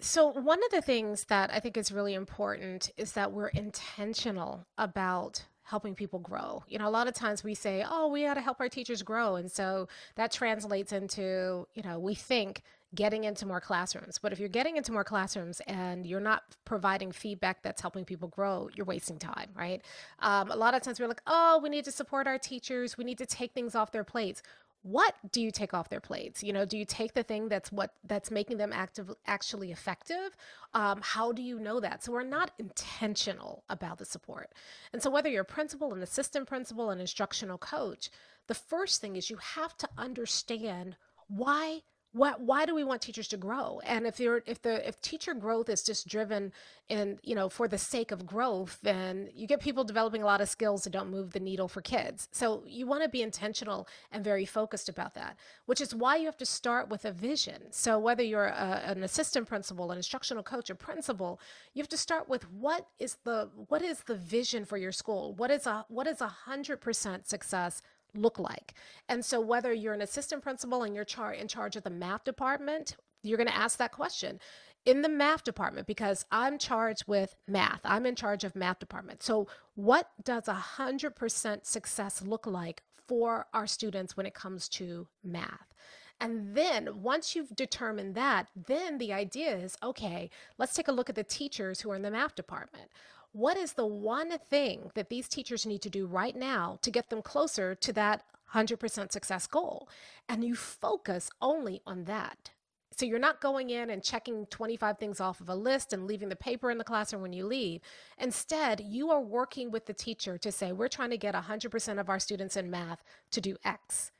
so, 0.00 0.26
one 0.26 0.62
of 0.62 0.70
the 0.70 0.82
things 0.82 1.24
that 1.26 1.50
I 1.50 1.60
think 1.60 1.78
is 1.78 1.90
really 1.90 2.12
important 2.12 2.90
is 2.98 3.12
that 3.12 3.32
we're 3.32 3.48
intentional 3.48 4.66
about 4.76 5.46
helping 5.62 5.94
people 5.94 6.18
grow. 6.18 6.62
You 6.68 6.78
know, 6.78 6.88
a 6.88 6.90
lot 6.90 7.08
of 7.08 7.14
times 7.14 7.42
we 7.42 7.54
say, 7.54 7.84
oh, 7.88 8.08
we 8.08 8.22
got 8.22 8.34
to 8.34 8.40
help 8.40 8.60
our 8.60 8.68
teachers 8.68 9.02
grow. 9.02 9.36
And 9.36 9.50
so 9.50 9.88
that 10.16 10.30
translates 10.30 10.92
into, 10.92 11.66
you 11.74 11.82
know, 11.82 11.98
we 11.98 12.14
think 12.14 12.62
getting 12.94 13.24
into 13.24 13.46
more 13.46 13.60
classrooms. 13.60 14.18
But 14.18 14.32
if 14.32 14.38
you're 14.38 14.48
getting 14.48 14.76
into 14.76 14.92
more 14.92 15.04
classrooms 15.04 15.60
and 15.66 16.06
you're 16.06 16.20
not 16.20 16.42
providing 16.64 17.12
feedback 17.12 17.62
that's 17.62 17.80
helping 17.80 18.04
people 18.04 18.28
grow, 18.28 18.68
you're 18.74 18.86
wasting 18.86 19.18
time, 19.18 19.50
right? 19.56 19.82
Um, 20.20 20.50
a 20.50 20.56
lot 20.56 20.74
of 20.74 20.82
times 20.82 21.00
we're 21.00 21.08
like, 21.08 21.22
oh, 21.26 21.60
we 21.62 21.68
need 21.68 21.84
to 21.84 21.92
support 21.92 22.26
our 22.26 22.38
teachers. 22.38 22.96
We 22.96 23.04
need 23.04 23.18
to 23.18 23.26
take 23.26 23.52
things 23.52 23.74
off 23.74 23.92
their 23.92 24.04
plates 24.04 24.42
what 24.84 25.14
do 25.32 25.40
you 25.40 25.50
take 25.50 25.72
off 25.72 25.88
their 25.88 25.98
plates 25.98 26.42
you 26.42 26.52
know 26.52 26.66
do 26.66 26.76
you 26.76 26.84
take 26.84 27.14
the 27.14 27.22
thing 27.22 27.48
that's 27.48 27.72
what 27.72 27.94
that's 28.06 28.30
making 28.30 28.58
them 28.58 28.70
active 28.70 29.10
actually 29.26 29.72
effective 29.72 30.36
um, 30.74 31.00
how 31.02 31.32
do 31.32 31.42
you 31.42 31.58
know 31.58 31.80
that 31.80 32.04
so 32.04 32.12
we're 32.12 32.22
not 32.22 32.50
intentional 32.58 33.64
about 33.70 33.96
the 33.96 34.04
support 34.04 34.52
and 34.92 35.02
so 35.02 35.08
whether 35.08 35.30
you're 35.30 35.40
a 35.40 35.44
principal 35.44 35.94
an 35.94 36.02
assistant 36.02 36.46
principal 36.46 36.90
an 36.90 37.00
instructional 37.00 37.56
coach 37.56 38.10
the 38.46 38.54
first 38.54 39.00
thing 39.00 39.16
is 39.16 39.30
you 39.30 39.38
have 39.38 39.74
to 39.74 39.88
understand 39.96 40.96
why 41.28 41.80
why, 42.14 42.34
why 42.38 42.64
do 42.64 42.76
we 42.76 42.84
want 42.84 43.02
teachers 43.02 43.26
to 43.28 43.36
grow? 43.36 43.80
And 43.84 44.06
if 44.06 44.20
you're 44.20 44.44
if 44.46 44.62
the 44.62 44.86
if 44.86 45.00
teacher 45.00 45.34
growth 45.34 45.68
is 45.68 45.82
just 45.82 46.06
driven 46.06 46.52
in 46.88 47.18
you 47.24 47.34
know 47.34 47.48
for 47.48 47.66
the 47.66 47.76
sake 47.76 48.12
of 48.12 48.24
growth 48.24 48.78
then 48.82 49.28
you 49.34 49.48
get 49.48 49.58
people 49.58 49.82
developing 49.82 50.22
a 50.22 50.24
lot 50.24 50.40
of 50.40 50.48
skills 50.48 50.84
that 50.84 50.90
don't 50.90 51.10
move 51.10 51.32
the 51.32 51.40
needle 51.40 51.66
for 51.66 51.80
kids. 51.82 52.28
So 52.30 52.62
you 52.66 52.86
want 52.86 53.02
to 53.02 53.08
be 53.08 53.20
intentional 53.20 53.88
and 54.12 54.22
very 54.22 54.44
focused 54.44 54.88
about 54.88 55.14
that 55.14 55.36
which 55.66 55.80
is 55.80 55.92
why 55.92 56.14
you 56.16 56.26
have 56.26 56.36
to 56.36 56.46
start 56.46 56.88
with 56.88 57.04
a 57.04 57.10
vision. 57.10 57.62
So 57.70 57.98
whether 57.98 58.22
you're 58.22 58.46
a, 58.46 58.82
an 58.84 59.02
assistant 59.02 59.48
principal 59.48 59.90
an 59.90 59.96
instructional 59.96 60.44
coach 60.44 60.70
a 60.70 60.76
principal 60.76 61.40
you 61.72 61.82
have 61.82 61.88
to 61.88 61.96
start 61.96 62.28
with 62.28 62.48
what 62.52 62.86
is 63.00 63.16
the 63.24 63.50
what 63.66 63.82
is 63.82 64.02
the 64.02 64.14
vision 64.14 64.64
for 64.64 64.76
your 64.76 64.92
school? 64.92 65.34
What 65.34 65.50
is 65.50 65.66
a 65.66 65.84
what 65.88 66.06
is 66.06 66.20
a 66.20 66.28
hundred 66.28 66.80
percent 66.80 67.26
success 67.26 67.82
look 68.14 68.38
like? 68.38 68.74
And 69.08 69.24
so, 69.24 69.40
whether 69.40 69.72
you're 69.72 69.94
an 69.94 70.02
assistant 70.02 70.42
principal 70.42 70.82
and 70.82 70.94
you're 70.94 71.04
char- 71.04 71.32
in 71.32 71.48
charge 71.48 71.76
of 71.76 71.82
the 71.82 71.90
math 71.90 72.24
department, 72.24 72.96
you're 73.22 73.38
going 73.38 73.48
to 73.48 73.56
ask 73.56 73.78
that 73.78 73.92
question 73.92 74.40
in 74.84 75.02
the 75.02 75.08
math 75.08 75.44
department 75.44 75.86
because 75.86 76.24
I'm 76.30 76.58
charged 76.58 77.04
with 77.06 77.36
math. 77.48 77.80
I'm 77.84 78.06
in 78.06 78.16
charge 78.16 78.44
of 78.44 78.54
math 78.54 78.78
department. 78.78 79.22
So, 79.22 79.48
what 79.74 80.10
does 80.22 80.48
a 80.48 80.64
100% 80.78 81.66
success 81.66 82.22
look 82.22 82.46
like 82.46 82.82
for 83.06 83.46
our 83.54 83.66
students 83.66 84.16
when 84.16 84.26
it 84.26 84.34
comes 84.34 84.68
to 84.70 85.08
math? 85.22 85.74
And 86.20 86.54
then 86.54 87.02
once 87.02 87.34
you've 87.34 87.56
determined 87.56 88.14
that, 88.14 88.48
then 88.54 88.98
the 88.98 89.12
idea 89.12 89.56
is 89.56 89.76
okay, 89.82 90.30
let's 90.58 90.74
take 90.74 90.88
a 90.88 90.92
look 90.92 91.08
at 91.08 91.16
the 91.16 91.24
teachers 91.24 91.80
who 91.80 91.90
are 91.90 91.96
in 91.96 92.02
the 92.02 92.10
math 92.10 92.34
department 92.34 92.90
what 93.34 93.56
is 93.56 93.72
the 93.72 93.84
one 93.84 94.38
thing 94.38 94.92
that 94.94 95.10
these 95.10 95.26
teachers 95.26 95.66
need 95.66 95.82
to 95.82 95.90
do 95.90 96.06
right 96.06 96.36
now 96.36 96.78
to 96.82 96.90
get 96.90 97.10
them 97.10 97.20
closer 97.20 97.74
to 97.74 97.92
that 97.92 98.22
100% 98.54 99.10
success 99.10 99.48
goal? 99.48 99.88
And 100.28 100.44
you 100.44 100.54
focus 100.54 101.30
only 101.42 101.82
on 101.84 102.04
that. 102.04 102.52
So 102.96 103.04
you're 103.04 103.18
not 103.18 103.40
going 103.40 103.70
in 103.70 103.90
and 103.90 104.04
checking 104.04 104.46
25 104.46 104.98
things 104.98 105.20
off 105.20 105.40
of 105.40 105.48
a 105.48 105.54
list 105.56 105.92
and 105.92 106.06
leaving 106.06 106.28
the 106.28 106.36
paper 106.36 106.70
in 106.70 106.78
the 106.78 106.84
classroom 106.84 107.22
when 107.22 107.32
you 107.32 107.44
leave. 107.44 107.80
Instead, 108.18 108.80
you 108.80 109.10
are 109.10 109.20
working 109.20 109.72
with 109.72 109.86
the 109.86 109.92
teacher 109.92 110.38
to 110.38 110.52
say, 110.52 110.70
we're 110.70 110.86
trying 110.86 111.10
to 111.10 111.18
get 111.18 111.34
100% 111.34 111.98
of 111.98 112.08
our 112.08 112.20
students 112.20 112.56
in 112.56 112.70
math 112.70 113.02
to 113.32 113.40
do 113.40 113.56
X. 113.64 114.12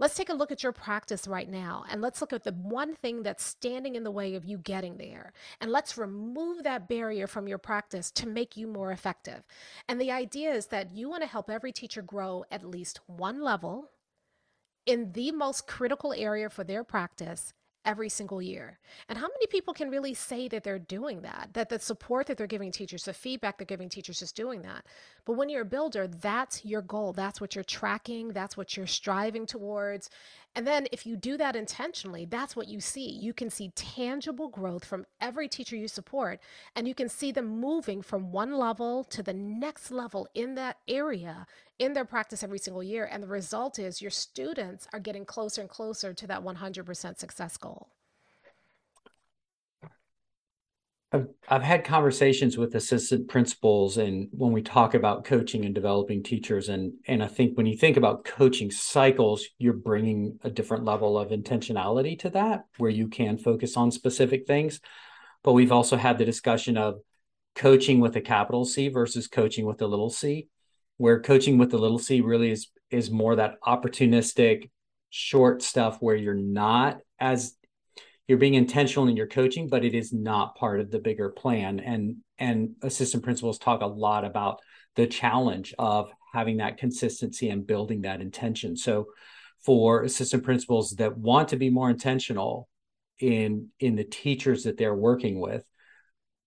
Let's 0.00 0.14
take 0.14 0.28
a 0.28 0.34
look 0.34 0.52
at 0.52 0.62
your 0.62 0.72
practice 0.72 1.26
right 1.26 1.48
now 1.48 1.84
and 1.90 2.00
let's 2.00 2.20
look 2.20 2.32
at 2.32 2.44
the 2.44 2.52
one 2.52 2.94
thing 2.94 3.24
that's 3.24 3.42
standing 3.42 3.96
in 3.96 4.04
the 4.04 4.12
way 4.12 4.36
of 4.36 4.44
you 4.44 4.56
getting 4.56 4.96
there. 4.96 5.32
And 5.60 5.72
let's 5.72 5.98
remove 5.98 6.62
that 6.62 6.88
barrier 6.88 7.26
from 7.26 7.48
your 7.48 7.58
practice 7.58 8.12
to 8.12 8.28
make 8.28 8.56
you 8.56 8.68
more 8.68 8.92
effective. 8.92 9.42
And 9.88 10.00
the 10.00 10.12
idea 10.12 10.52
is 10.52 10.66
that 10.66 10.92
you 10.92 11.08
want 11.08 11.22
to 11.22 11.28
help 11.28 11.50
every 11.50 11.72
teacher 11.72 12.02
grow 12.02 12.44
at 12.50 12.62
least 12.62 13.00
one 13.06 13.42
level 13.42 13.90
in 14.86 15.12
the 15.12 15.32
most 15.32 15.66
critical 15.66 16.12
area 16.12 16.48
for 16.48 16.62
their 16.62 16.84
practice 16.84 17.52
every 17.88 18.10
single 18.10 18.42
year. 18.42 18.78
And 19.08 19.16
how 19.16 19.26
many 19.26 19.46
people 19.46 19.72
can 19.72 19.88
really 19.88 20.12
say 20.12 20.46
that 20.48 20.62
they're 20.62 20.78
doing 20.78 21.22
that? 21.22 21.48
That 21.54 21.70
the 21.70 21.78
support 21.78 22.26
that 22.26 22.36
they're 22.36 22.46
giving 22.46 22.70
teachers, 22.70 23.04
the 23.04 23.14
feedback 23.14 23.56
they're 23.56 23.64
giving 23.64 23.88
teachers 23.88 24.20
is 24.20 24.30
doing 24.30 24.60
that. 24.62 24.84
But 25.24 25.32
when 25.38 25.48
you're 25.48 25.62
a 25.62 25.74
builder, 25.76 26.06
that's 26.06 26.66
your 26.66 26.82
goal. 26.82 27.14
That's 27.14 27.40
what 27.40 27.54
you're 27.54 27.64
tracking, 27.64 28.28
that's 28.28 28.58
what 28.58 28.76
you're 28.76 28.86
striving 28.86 29.46
towards. 29.46 30.10
And 30.58 30.66
then 30.66 30.88
if 30.90 31.06
you 31.06 31.16
do 31.16 31.36
that 31.36 31.54
intentionally, 31.54 32.24
that's 32.24 32.56
what 32.56 32.66
you 32.66 32.80
see. 32.80 33.08
You 33.08 33.32
can 33.32 33.48
see 33.48 33.70
tangible 33.76 34.48
growth 34.48 34.84
from 34.84 35.06
every 35.20 35.46
teacher 35.46 35.76
you 35.76 35.86
support, 35.86 36.40
and 36.74 36.88
you 36.88 36.96
can 36.96 37.08
see 37.08 37.30
them 37.30 37.60
moving 37.60 38.02
from 38.02 38.32
one 38.32 38.50
level 38.50 39.04
to 39.04 39.22
the 39.22 39.32
next 39.32 39.92
level 39.92 40.26
in 40.34 40.56
that 40.56 40.78
area 40.88 41.46
in 41.78 41.92
their 41.92 42.04
practice 42.04 42.42
every 42.42 42.58
single 42.58 42.82
year. 42.82 43.08
And 43.08 43.22
the 43.22 43.28
result 43.28 43.78
is 43.78 44.02
your 44.02 44.10
students 44.10 44.88
are 44.92 44.98
getting 44.98 45.24
closer 45.24 45.60
and 45.60 45.70
closer 45.70 46.12
to 46.12 46.26
that 46.26 46.42
100% 46.42 47.18
success 47.20 47.56
goal. 47.56 47.90
I've, 51.10 51.26
I've 51.48 51.62
had 51.62 51.84
conversations 51.84 52.58
with 52.58 52.74
assistant 52.74 53.28
principals 53.28 53.96
and 53.96 54.28
when 54.30 54.52
we 54.52 54.60
talk 54.60 54.92
about 54.92 55.24
coaching 55.24 55.64
and 55.64 55.74
developing 55.74 56.22
teachers 56.22 56.68
and 56.68 56.92
and 57.06 57.22
I 57.22 57.28
think 57.28 57.56
when 57.56 57.64
you 57.64 57.78
think 57.78 57.96
about 57.96 58.24
coaching 58.24 58.70
cycles 58.70 59.46
you're 59.56 59.72
bringing 59.72 60.38
a 60.44 60.50
different 60.50 60.84
level 60.84 61.18
of 61.18 61.30
intentionality 61.30 62.18
to 62.20 62.30
that 62.30 62.66
where 62.76 62.90
you 62.90 63.08
can 63.08 63.38
focus 63.38 63.76
on 63.76 63.90
specific 63.90 64.46
things. 64.46 64.80
But 65.42 65.52
we've 65.52 65.72
also 65.72 65.96
had 65.96 66.18
the 66.18 66.26
discussion 66.26 66.76
of 66.76 67.00
coaching 67.54 68.00
with 68.00 68.14
a 68.16 68.20
capital 68.20 68.66
C 68.66 68.88
versus 68.88 69.28
coaching 69.28 69.64
with 69.64 69.80
a 69.80 69.86
little 69.86 70.10
c 70.10 70.48
where 70.98 71.20
coaching 71.20 71.56
with 71.56 71.70
the 71.70 71.78
little 71.78 71.98
c 71.98 72.20
really 72.20 72.50
is 72.50 72.68
is 72.90 73.10
more 73.10 73.36
that 73.36 73.54
opportunistic 73.66 74.70
short 75.08 75.62
stuff 75.62 75.96
where 76.00 76.16
you're 76.16 76.34
not 76.34 76.98
as 77.18 77.54
you're 78.28 78.38
being 78.38 78.54
intentional 78.54 79.08
in 79.08 79.16
your 79.16 79.26
coaching 79.26 79.68
but 79.68 79.84
it 79.84 79.94
is 79.94 80.12
not 80.12 80.54
part 80.54 80.80
of 80.80 80.90
the 80.90 81.00
bigger 81.00 81.30
plan. 81.30 81.80
And 81.80 82.18
and 82.38 82.76
assistant 82.82 83.24
principals 83.24 83.58
talk 83.58 83.80
a 83.80 83.86
lot 83.86 84.24
about 84.24 84.60
the 84.94 85.06
challenge 85.06 85.74
of 85.78 86.12
having 86.32 86.58
that 86.58 86.76
consistency 86.76 87.48
and 87.48 87.66
building 87.66 88.02
that 88.02 88.20
intention. 88.20 88.76
So 88.76 89.06
for 89.64 90.02
assistant 90.02 90.44
principals 90.44 90.92
that 90.92 91.16
want 91.16 91.48
to 91.48 91.56
be 91.56 91.70
more 91.70 91.90
intentional 91.90 92.68
in 93.18 93.68
in 93.80 93.96
the 93.96 94.04
teachers 94.04 94.64
that 94.64 94.76
they're 94.76 94.94
working 94.94 95.40
with 95.40 95.64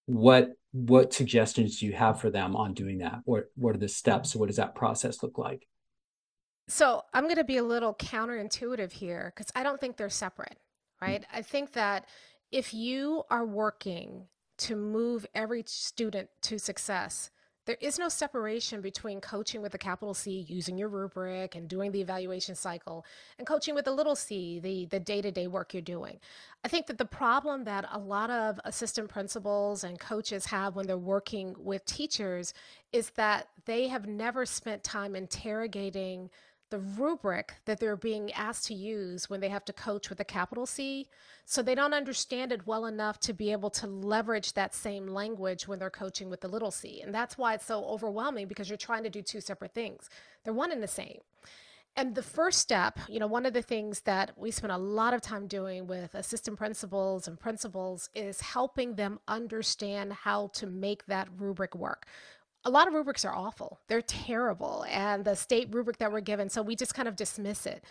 what 0.05 0.51
what 0.73 1.13
suggestions 1.13 1.79
do 1.79 1.85
you 1.85 1.91
have 1.91 2.21
for 2.21 2.29
them 2.29 2.55
on 2.55 2.73
doing 2.73 2.99
that? 2.99 3.19
What 3.25 3.45
what 3.55 3.75
are 3.75 3.79
the 3.79 3.89
steps? 3.89 4.35
What 4.35 4.47
does 4.47 4.55
that 4.57 4.75
process 4.75 5.21
look 5.23 5.37
like? 5.37 5.67
So 6.67 7.01
i'm 7.13 7.23
going 7.23 7.35
to 7.35 7.43
be 7.43 7.57
a 7.57 7.63
little 7.63 7.93
counterintuitive 7.93 8.93
here 8.93 9.33
because 9.35 9.51
i 9.55 9.63
don't 9.63 9.81
think 9.81 9.97
they're 9.97 10.09
separate 10.09 10.57
right 11.01 11.21
mm-hmm. 11.21 11.37
i 11.37 11.41
think 11.41 11.73
that 11.73 12.05
if 12.51 12.73
you 12.73 13.23
are 13.29 13.45
working 13.45 14.27
to 14.57 14.75
move 14.75 15.25
every 15.33 15.63
student 15.65 16.29
to 16.41 16.59
success 16.59 17.31
there 17.67 17.77
is 17.79 17.99
no 17.99 18.09
separation 18.09 18.81
between 18.81 19.21
coaching 19.21 19.61
with 19.61 19.73
a 19.75 19.77
capital 19.77 20.15
C, 20.15 20.45
using 20.47 20.79
your 20.79 20.89
rubric 20.89 21.53
and 21.53 21.67
doing 21.67 21.91
the 21.91 22.01
evaluation 22.01 22.55
cycle, 22.55 23.05
and 23.37 23.45
coaching 23.45 23.75
with 23.75 23.87
a 23.87 23.91
little 23.91 24.15
c, 24.15 24.59
the, 24.59 24.87
the 24.87 24.99
day-to-day 24.99 25.45
work 25.45 25.73
you're 25.73 25.81
doing. 25.81 26.19
I 26.65 26.67
think 26.69 26.87
that 26.87 26.97
the 26.97 27.05
problem 27.05 27.65
that 27.65 27.85
a 27.91 27.99
lot 27.99 28.31
of 28.31 28.59
assistant 28.65 29.09
principals 29.09 29.83
and 29.83 29.99
coaches 29.99 30.47
have 30.47 30.75
when 30.75 30.87
they're 30.87 30.97
working 30.97 31.55
with 31.59 31.85
teachers 31.85 32.53
is 32.91 33.11
that 33.11 33.47
they 33.65 33.87
have 33.89 34.07
never 34.07 34.45
spent 34.45 34.83
time 34.83 35.15
interrogating 35.15 36.31
the 36.71 36.79
rubric 36.79 37.53
that 37.65 37.79
they're 37.79 37.95
being 37.95 38.31
asked 38.31 38.65
to 38.65 38.73
use 38.73 39.29
when 39.29 39.39
they 39.39 39.49
have 39.49 39.63
to 39.65 39.73
coach 39.73 40.09
with 40.09 40.19
a 40.19 40.25
capital 40.25 40.65
C. 40.65 41.07
So 41.45 41.61
they 41.61 41.75
don't 41.75 41.93
understand 41.93 42.51
it 42.51 42.65
well 42.65 42.85
enough 42.85 43.19
to 43.21 43.33
be 43.33 43.51
able 43.51 43.69
to 43.71 43.87
leverage 43.87 44.53
that 44.53 44.73
same 44.73 45.05
language 45.07 45.67
when 45.67 45.79
they're 45.79 45.89
coaching 45.89 46.29
with 46.29 46.41
the 46.41 46.47
little 46.47 46.71
c. 46.71 47.01
And 47.01 47.13
that's 47.13 47.37
why 47.37 47.53
it's 47.53 47.65
so 47.65 47.83
overwhelming 47.85 48.47
because 48.47 48.69
you're 48.69 48.77
trying 48.77 49.03
to 49.03 49.09
do 49.09 49.21
two 49.21 49.41
separate 49.41 49.73
things. 49.73 50.09
They're 50.43 50.53
one 50.53 50.71
and 50.71 50.81
the 50.81 50.87
same. 50.87 51.19
And 51.97 52.15
the 52.15 52.23
first 52.23 52.59
step, 52.59 52.99
you 53.09 53.19
know, 53.19 53.27
one 53.27 53.45
of 53.45 53.51
the 53.51 53.61
things 53.61 54.01
that 54.01 54.31
we 54.37 54.49
spend 54.49 54.71
a 54.71 54.77
lot 54.77 55.13
of 55.13 55.19
time 55.21 55.47
doing 55.47 55.87
with 55.87 56.15
assistant 56.15 56.57
principals 56.57 57.27
and 57.27 57.37
principals 57.37 58.09
is 58.15 58.39
helping 58.39 58.95
them 58.95 59.19
understand 59.27 60.13
how 60.13 60.47
to 60.53 60.67
make 60.67 61.05
that 61.07 61.27
rubric 61.37 61.75
work 61.75 62.05
a 62.63 62.69
lot 62.69 62.87
of 62.87 62.93
rubrics 62.93 63.25
are 63.25 63.33
awful. 63.33 63.79
They're 63.87 64.01
terrible. 64.01 64.85
And 64.89 65.25
the 65.25 65.35
state 65.35 65.69
rubric 65.71 65.97
that 65.97 66.11
we're 66.11 66.21
given, 66.21 66.49
so 66.49 66.61
we 66.61 66.75
just 66.75 66.93
kind 66.93 67.07
of 67.07 67.15
dismiss 67.15 67.65
it. 67.65 67.83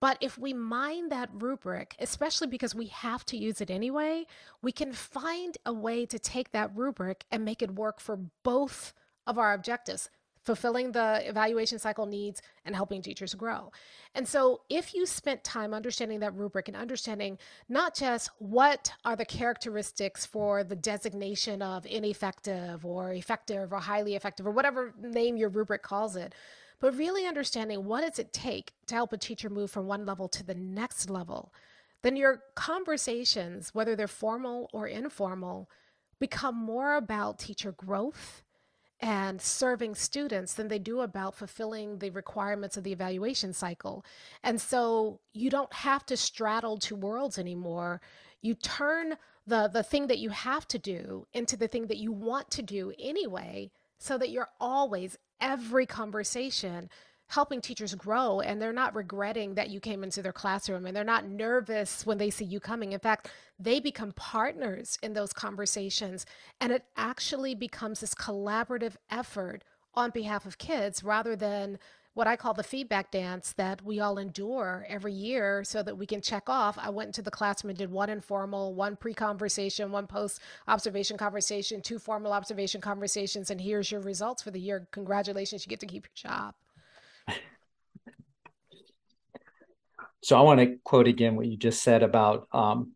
But 0.00 0.18
if 0.20 0.38
we 0.38 0.52
mind 0.52 1.10
that 1.10 1.30
rubric, 1.32 1.96
especially 1.98 2.46
because 2.46 2.74
we 2.74 2.86
have 2.86 3.26
to 3.26 3.36
use 3.36 3.60
it 3.60 3.70
anyway, 3.70 4.26
we 4.62 4.70
can 4.70 4.92
find 4.92 5.58
a 5.66 5.72
way 5.72 6.06
to 6.06 6.18
take 6.18 6.52
that 6.52 6.70
rubric 6.74 7.24
and 7.30 7.44
make 7.44 7.62
it 7.62 7.74
work 7.74 7.98
for 8.00 8.18
both 8.44 8.92
of 9.26 9.38
our 9.38 9.52
objectives 9.52 10.08
fulfilling 10.48 10.92
the 10.92 11.20
evaluation 11.28 11.78
cycle 11.78 12.06
needs 12.06 12.40
and 12.64 12.74
helping 12.74 13.02
teachers 13.02 13.34
grow. 13.34 13.70
And 14.14 14.26
so, 14.26 14.62
if 14.70 14.94
you 14.94 15.04
spent 15.04 15.44
time 15.44 15.74
understanding 15.74 16.20
that 16.20 16.34
rubric 16.34 16.68
and 16.68 16.76
understanding 16.76 17.36
not 17.68 17.94
just 17.94 18.30
what 18.38 18.90
are 19.04 19.14
the 19.14 19.26
characteristics 19.26 20.24
for 20.24 20.64
the 20.64 20.74
designation 20.74 21.60
of 21.60 21.84
ineffective 21.84 22.86
or 22.86 23.12
effective 23.12 23.74
or 23.74 23.80
highly 23.80 24.16
effective 24.16 24.46
or 24.46 24.50
whatever 24.50 24.94
name 24.98 25.36
your 25.36 25.50
rubric 25.50 25.82
calls 25.82 26.16
it, 26.16 26.34
but 26.80 26.96
really 26.96 27.26
understanding 27.26 27.84
what 27.84 28.00
does 28.00 28.18
it 28.18 28.32
take 28.32 28.72
to 28.86 28.94
help 28.94 29.12
a 29.12 29.18
teacher 29.18 29.50
move 29.50 29.70
from 29.70 29.86
one 29.86 30.06
level 30.06 30.28
to 30.28 30.42
the 30.42 30.54
next 30.54 31.10
level, 31.10 31.52
then 32.02 32.16
your 32.16 32.40
conversations, 32.54 33.74
whether 33.74 33.94
they're 33.94 34.08
formal 34.08 34.70
or 34.72 34.86
informal, 34.86 35.68
become 36.18 36.56
more 36.56 36.94
about 36.94 37.38
teacher 37.38 37.72
growth 37.72 38.44
and 39.00 39.40
serving 39.40 39.94
students 39.94 40.54
than 40.54 40.68
they 40.68 40.78
do 40.78 41.00
about 41.00 41.34
fulfilling 41.34 41.98
the 41.98 42.10
requirements 42.10 42.76
of 42.76 42.84
the 42.84 42.92
evaluation 42.92 43.52
cycle. 43.52 44.04
And 44.42 44.60
so 44.60 45.20
you 45.32 45.50
don't 45.50 45.72
have 45.72 46.04
to 46.06 46.16
straddle 46.16 46.78
two 46.78 46.96
worlds 46.96 47.38
anymore. 47.38 48.00
You 48.42 48.54
turn 48.54 49.14
the 49.46 49.68
the 49.68 49.82
thing 49.82 50.08
that 50.08 50.18
you 50.18 50.30
have 50.30 50.66
to 50.68 50.78
do 50.78 51.26
into 51.32 51.56
the 51.56 51.68
thing 51.68 51.86
that 51.86 51.96
you 51.98 52.12
want 52.12 52.50
to 52.52 52.62
do 52.62 52.92
anyway 52.98 53.70
so 53.98 54.18
that 54.18 54.30
you're 54.30 54.50
always 54.60 55.16
every 55.40 55.86
conversation 55.86 56.90
helping 57.28 57.60
teachers 57.60 57.94
grow 57.94 58.40
and 58.40 58.60
they're 58.60 58.72
not 58.72 58.94
regretting 58.94 59.54
that 59.54 59.70
you 59.70 59.80
came 59.80 60.02
into 60.02 60.22
their 60.22 60.32
classroom 60.32 60.86
and 60.86 60.96
they're 60.96 61.04
not 61.04 61.28
nervous 61.28 62.06
when 62.06 62.18
they 62.18 62.30
see 62.30 62.44
you 62.44 62.58
coming. 62.58 62.92
In 62.92 63.00
fact, 63.00 63.30
they 63.58 63.80
become 63.80 64.12
partners 64.12 64.98
in 65.02 65.12
those 65.12 65.32
conversations 65.32 66.24
and 66.60 66.72
it 66.72 66.84
actually 66.96 67.54
becomes 67.54 68.00
this 68.00 68.14
collaborative 68.14 68.96
effort 69.10 69.62
on 69.94 70.10
behalf 70.10 70.46
of 70.46 70.58
kids 70.58 71.04
rather 71.04 71.36
than 71.36 71.78
what 72.14 72.26
I 72.26 72.34
call 72.34 72.52
the 72.52 72.64
feedback 72.64 73.12
dance 73.12 73.52
that 73.52 73.80
we 73.84 74.00
all 74.00 74.18
endure 74.18 74.84
every 74.88 75.12
year 75.12 75.62
so 75.62 75.84
that 75.84 75.96
we 75.96 76.04
can 76.04 76.20
check 76.20 76.48
off. 76.48 76.76
I 76.76 76.90
went 76.90 77.08
into 77.08 77.22
the 77.22 77.30
classroom 77.30 77.70
and 77.70 77.78
did 77.78 77.92
one 77.92 78.10
informal, 78.10 78.74
one 78.74 78.96
pre 78.96 79.14
conversation, 79.14 79.92
one 79.92 80.08
post 80.08 80.40
observation 80.66 81.16
conversation, 81.16 81.80
two 81.80 82.00
formal 82.00 82.32
observation 82.32 82.80
conversations, 82.80 83.50
and 83.50 83.60
here's 83.60 83.92
your 83.92 84.00
results 84.00 84.42
for 84.42 84.50
the 84.50 84.58
year. 84.58 84.88
Congratulations, 84.90 85.64
you 85.64 85.70
get 85.70 85.78
to 85.78 85.86
keep 85.86 86.06
your 86.06 86.30
job. 86.30 86.54
So 90.22 90.36
I 90.36 90.42
want 90.42 90.60
to 90.60 90.76
quote 90.84 91.08
again 91.08 91.36
what 91.36 91.46
you 91.46 91.56
just 91.56 91.82
said 91.82 92.02
about 92.02 92.48
um, 92.52 92.92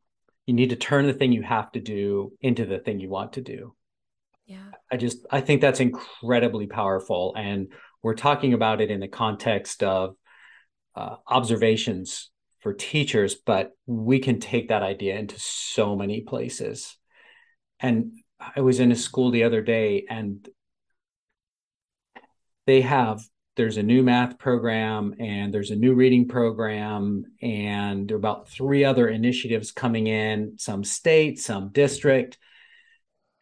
you 0.47 0.55
need 0.55 0.71
to 0.71 0.77
turn 0.77 1.07
the 1.07 1.13
thing 1.13 1.33
you 1.33 1.43
have 1.43 1.71
to 1.73 1.81
do 1.81 2.33
into 2.41 2.67
the 2.67 2.79
thing 2.79 3.01
you 3.01 3.09
want 3.09 3.35
to 3.35 3.41
do. 3.41 3.75
Yeah. 4.47 4.71
I 4.91 4.97
just 4.97 5.25
I 5.31 5.41
think 5.41 5.61
that's 5.61 5.81
incredibly 5.81 6.67
powerful, 6.67 7.35
and 7.37 7.73
we're 8.03 8.15
talking 8.15 8.53
about 8.53 8.81
it 8.81 8.91
in 8.91 9.01
the 9.01 9.09
context 9.09 9.83
of 9.83 10.17
uh, 10.97 11.17
observations 11.27 12.31
for 12.61 12.75
teachers, 12.75 13.35
but 13.35 13.73
we 13.87 14.19
can 14.19 14.41
take 14.41 14.69
that 14.69 14.83
idea 14.83 15.17
into 15.17 15.39
so 15.39 15.97
many 15.97 16.21
places. 16.21 16.97
And 17.81 18.13
I 18.57 18.61
was 18.61 18.81
in 18.81 18.93
a 18.93 18.97
school 18.97 19.31
the 19.31 19.45
other 19.45 19.63
day, 19.63 20.05
and 20.09 20.49
they 22.67 22.83
have 22.83 23.23
there's 23.57 23.77
a 23.77 23.83
new 23.83 24.03
math 24.03 24.39
program 24.39 25.15
and 25.19 25.53
there's 25.53 25.71
a 25.71 25.77
new 25.77 25.95
reading 25.95 26.27
program 26.27 27.25
and 27.43 28.09
there 28.09 28.17
are 28.17 28.19
about 28.19 28.49
three 28.49 28.85
other 28.85 29.09
initiatives 29.09 29.73
coming 29.73 30.07
in 30.07 30.55
some 30.59 30.83
state 30.85 31.39
some 31.39 31.71
district 31.71 32.39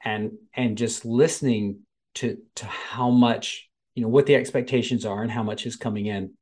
and 0.05 0.33
and 0.55 0.77
just 0.79 1.05
listening 1.05 1.81
to 2.15 2.39
to 2.57 2.67
how 2.67 3.11
much 3.11 3.69
you 3.95 4.03
know 4.03 4.09
what 4.09 4.27
the 4.27 4.35
expectations 4.35 5.05
are 5.05 5.23
and 5.23 5.31
how 5.31 5.43
much 5.43 5.67
is 5.67 5.77
coming 5.77 6.07
in. 6.07 6.33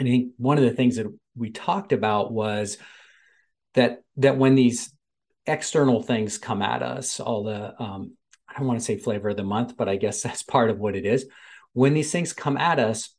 I 0.00 0.04
think 0.04 0.32
one 0.36 0.58
of 0.58 0.64
the 0.64 0.72
things 0.72 0.96
that 0.96 1.06
we 1.36 1.50
talked 1.50 1.92
about 1.92 2.32
was 2.32 2.78
that 3.74 4.02
that 4.16 4.38
when 4.38 4.54
these 4.54 4.92
external 5.46 6.02
things 6.02 6.38
come 6.38 6.60
at 6.60 6.82
us 6.82 7.20
all 7.20 7.44
the 7.44 7.80
um, 7.80 8.16
i 8.48 8.58
don't 8.58 8.66
want 8.66 8.80
to 8.80 8.84
say 8.84 8.98
flavor 8.98 9.28
of 9.28 9.36
the 9.36 9.44
month 9.44 9.76
but 9.76 9.88
i 9.88 9.94
guess 9.94 10.22
that's 10.22 10.42
part 10.42 10.70
of 10.70 10.78
what 10.80 10.96
it 10.96 11.06
is 11.06 11.26
when 11.76 11.92
these 11.92 12.10
things 12.10 12.32
come 12.32 12.56
at 12.56 12.78
us, 12.78 13.10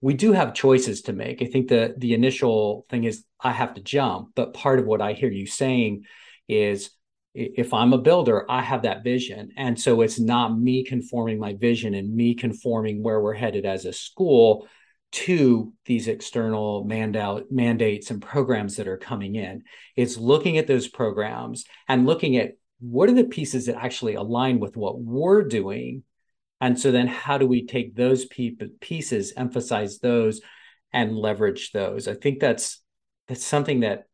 we 0.00 0.14
do 0.14 0.30
have 0.30 0.54
choices 0.54 1.02
to 1.02 1.12
make. 1.12 1.42
I 1.42 1.46
think 1.46 1.66
the 1.66 1.92
the 1.98 2.14
initial 2.14 2.86
thing 2.88 3.02
is 3.02 3.24
I 3.40 3.50
have 3.50 3.74
to 3.74 3.80
jump, 3.80 4.28
but 4.36 4.54
part 4.54 4.78
of 4.78 4.86
what 4.86 5.02
I 5.02 5.14
hear 5.14 5.28
you 5.28 5.44
saying 5.44 6.04
is 6.48 6.90
if 7.34 7.74
I'm 7.74 7.92
a 7.92 7.98
builder, 7.98 8.48
I 8.48 8.62
have 8.62 8.82
that 8.82 9.02
vision. 9.02 9.50
And 9.56 9.78
so 9.78 10.02
it's 10.02 10.20
not 10.20 10.56
me 10.56 10.84
conforming 10.84 11.40
my 11.40 11.54
vision 11.54 11.94
and 11.94 12.14
me 12.14 12.36
conforming 12.36 13.02
where 13.02 13.20
we're 13.20 13.34
headed 13.34 13.66
as 13.66 13.84
a 13.84 13.92
school 13.92 14.68
to 15.12 15.72
these 15.84 16.06
external 16.06 16.84
mandate, 16.84 17.50
mandates 17.50 18.12
and 18.12 18.22
programs 18.22 18.76
that 18.76 18.86
are 18.86 18.98
coming 18.98 19.34
in. 19.34 19.64
It's 19.96 20.16
looking 20.16 20.58
at 20.58 20.68
those 20.68 20.86
programs 20.86 21.64
and 21.88 22.06
looking 22.06 22.36
at 22.36 22.52
what 22.78 23.08
are 23.08 23.14
the 23.14 23.24
pieces 23.24 23.66
that 23.66 23.82
actually 23.82 24.14
align 24.14 24.60
with 24.60 24.76
what 24.76 25.00
we're 25.00 25.42
doing 25.42 26.04
and 26.60 26.78
so 26.78 26.90
then 26.90 27.06
how 27.06 27.38
do 27.38 27.46
we 27.46 27.66
take 27.66 27.94
those 27.94 28.26
pieces, 28.80 29.32
emphasize 29.36 29.98
those 29.98 30.40
and 30.92 31.16
leverage 31.16 31.72
those? 31.72 32.08
I 32.08 32.14
think 32.14 32.40
that's 32.40 32.82
that's 33.28 33.44
something 33.44 33.80
that 33.80 34.06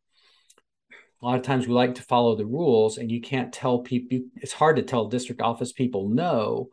a 1.20 1.24
lot 1.24 1.37
of 1.37 1.42
times 1.42 1.66
we 1.66 1.74
like 1.74 1.94
to 1.94 2.02
follow 2.02 2.35
the 2.37 2.46
rules 2.46 2.98
and 2.98 3.11
you 3.11 3.20
can't 3.20 3.52
tell 3.52 3.78
people 3.81 4.20
it's 4.37 4.52
hard 4.52 4.76
to 4.76 4.83
tell 4.83 5.09
district 5.09 5.40
office 5.40 5.72
people 5.72 6.09
no 6.09 6.68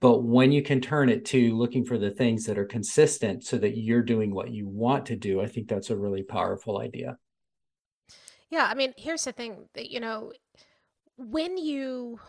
but 0.00 0.22
when 0.22 0.52
you 0.52 0.62
can 0.62 0.80
turn 0.80 1.08
it 1.08 1.24
to 1.24 1.56
looking 1.56 1.84
for 1.84 1.98
the 1.98 2.10
things 2.10 2.44
that 2.46 2.58
are 2.58 2.64
consistent 2.64 3.44
so 3.44 3.58
that 3.58 3.76
you're 3.76 4.02
doing 4.02 4.32
what 4.34 4.50
you 4.50 4.68
want 4.68 5.06
to 5.06 5.16
do 5.16 5.40
i 5.40 5.46
think 5.46 5.68
that's 5.68 5.90
a 5.90 5.96
really 5.96 6.22
powerful 6.22 6.78
idea 6.78 7.18
Yeah, 8.50 8.66
I 8.70 8.74
mean, 8.74 8.94
here's 8.96 9.24
the 9.24 9.32
thing 9.32 9.68
that, 9.74 9.90
you 9.90 10.00
know, 10.00 10.32
when 11.16 11.58
you 11.58 12.20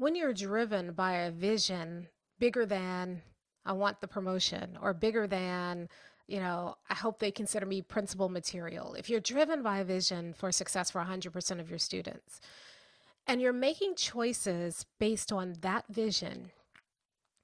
when 0.00 0.14
you're 0.14 0.32
driven 0.32 0.92
by 0.92 1.12
a 1.12 1.30
vision 1.30 2.08
bigger 2.38 2.64
than 2.64 3.20
I 3.66 3.72
want 3.72 4.00
the 4.00 4.08
promotion 4.08 4.78
or 4.80 4.94
bigger 4.94 5.26
than, 5.26 5.90
you 6.26 6.40
know, 6.40 6.76
I 6.88 6.94
hope 6.94 7.18
they 7.18 7.30
consider 7.30 7.66
me 7.66 7.82
principal 7.82 8.30
material. 8.30 8.94
If 8.94 9.10
you're 9.10 9.20
driven 9.20 9.62
by 9.62 9.80
a 9.80 9.84
vision 9.84 10.32
for 10.32 10.50
success 10.52 10.90
for 10.90 11.02
100% 11.02 11.60
of 11.60 11.68
your 11.68 11.78
students 11.78 12.40
and 13.26 13.42
you're 13.42 13.52
making 13.52 13.94
choices 13.94 14.86
based 14.98 15.32
on 15.32 15.56
that 15.60 15.84
vision, 15.90 16.50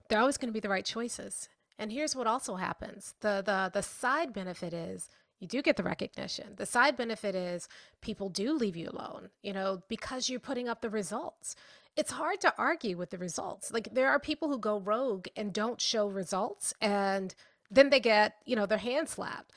they're 0.08 0.20
always 0.20 0.38
going 0.38 0.48
to 0.48 0.54
be 0.54 0.60
the 0.60 0.70
right 0.70 0.84
choices. 0.84 1.50
And 1.78 1.92
here's 1.92 2.16
what 2.16 2.26
also 2.26 2.56
happens. 2.56 3.12
The 3.20 3.42
the 3.44 3.70
the 3.74 3.82
side 3.82 4.32
benefit 4.32 4.72
is 4.72 5.10
you 5.40 5.46
do 5.46 5.60
get 5.60 5.76
the 5.76 5.82
recognition. 5.82 6.54
The 6.56 6.64
side 6.64 6.96
benefit 6.96 7.34
is 7.34 7.68
people 8.00 8.30
do 8.30 8.54
leave 8.54 8.76
you 8.76 8.88
alone, 8.88 9.28
you 9.42 9.52
know, 9.52 9.82
because 9.90 10.30
you're 10.30 10.40
putting 10.40 10.70
up 10.70 10.80
the 10.80 10.88
results 10.88 11.54
it's 11.96 12.12
hard 12.12 12.40
to 12.42 12.54
argue 12.58 12.96
with 12.96 13.10
the 13.10 13.18
results. 13.18 13.72
Like 13.72 13.94
there 13.94 14.08
are 14.10 14.18
people 14.18 14.48
who 14.48 14.58
go 14.58 14.78
rogue 14.78 15.28
and 15.34 15.52
don't 15.52 15.80
show 15.80 16.06
results 16.06 16.74
and 16.80 17.34
then 17.70 17.90
they 17.90 18.00
get, 18.00 18.34
you 18.44 18.54
know, 18.54 18.66
their 18.66 18.78
hand 18.78 19.08
slapped. 19.08 19.52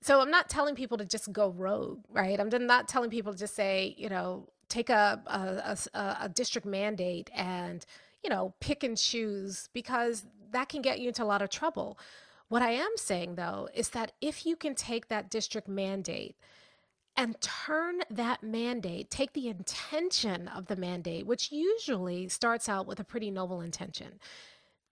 So 0.00 0.20
I'm 0.20 0.30
not 0.30 0.48
telling 0.48 0.74
people 0.76 0.98
to 0.98 1.04
just 1.04 1.32
go 1.32 1.50
rogue, 1.50 2.04
right? 2.10 2.38
I'm 2.38 2.50
not 2.66 2.88
telling 2.88 3.10
people 3.10 3.32
to 3.32 3.38
just 3.38 3.56
say, 3.56 3.94
you 3.98 4.08
know, 4.08 4.48
take 4.68 4.90
a 4.90 5.20
a, 5.26 5.98
a, 5.98 6.16
a 6.22 6.28
district 6.28 6.66
mandate 6.66 7.30
and, 7.34 7.84
you 8.22 8.30
know, 8.30 8.54
pick 8.60 8.84
and 8.84 8.96
choose 8.96 9.68
because 9.72 10.24
that 10.52 10.68
can 10.68 10.82
get 10.82 11.00
you 11.00 11.08
into 11.08 11.24
a 11.24 11.26
lot 11.26 11.42
of 11.42 11.50
trouble. 11.50 11.98
What 12.48 12.62
I 12.62 12.70
am 12.70 12.92
saying 12.96 13.34
though 13.34 13.68
is 13.74 13.90
that 13.90 14.12
if 14.20 14.46
you 14.46 14.56
can 14.56 14.74
take 14.74 15.08
that 15.08 15.30
district 15.30 15.68
mandate 15.68 16.36
and 17.18 17.38
turn 17.40 18.02
that 18.10 18.44
mandate, 18.44 19.10
take 19.10 19.32
the 19.32 19.48
intention 19.48 20.46
of 20.46 20.66
the 20.66 20.76
mandate, 20.76 21.26
which 21.26 21.50
usually 21.50 22.28
starts 22.28 22.68
out 22.68 22.86
with 22.86 23.00
a 23.00 23.04
pretty 23.04 23.28
noble 23.28 23.60
intention. 23.60 24.20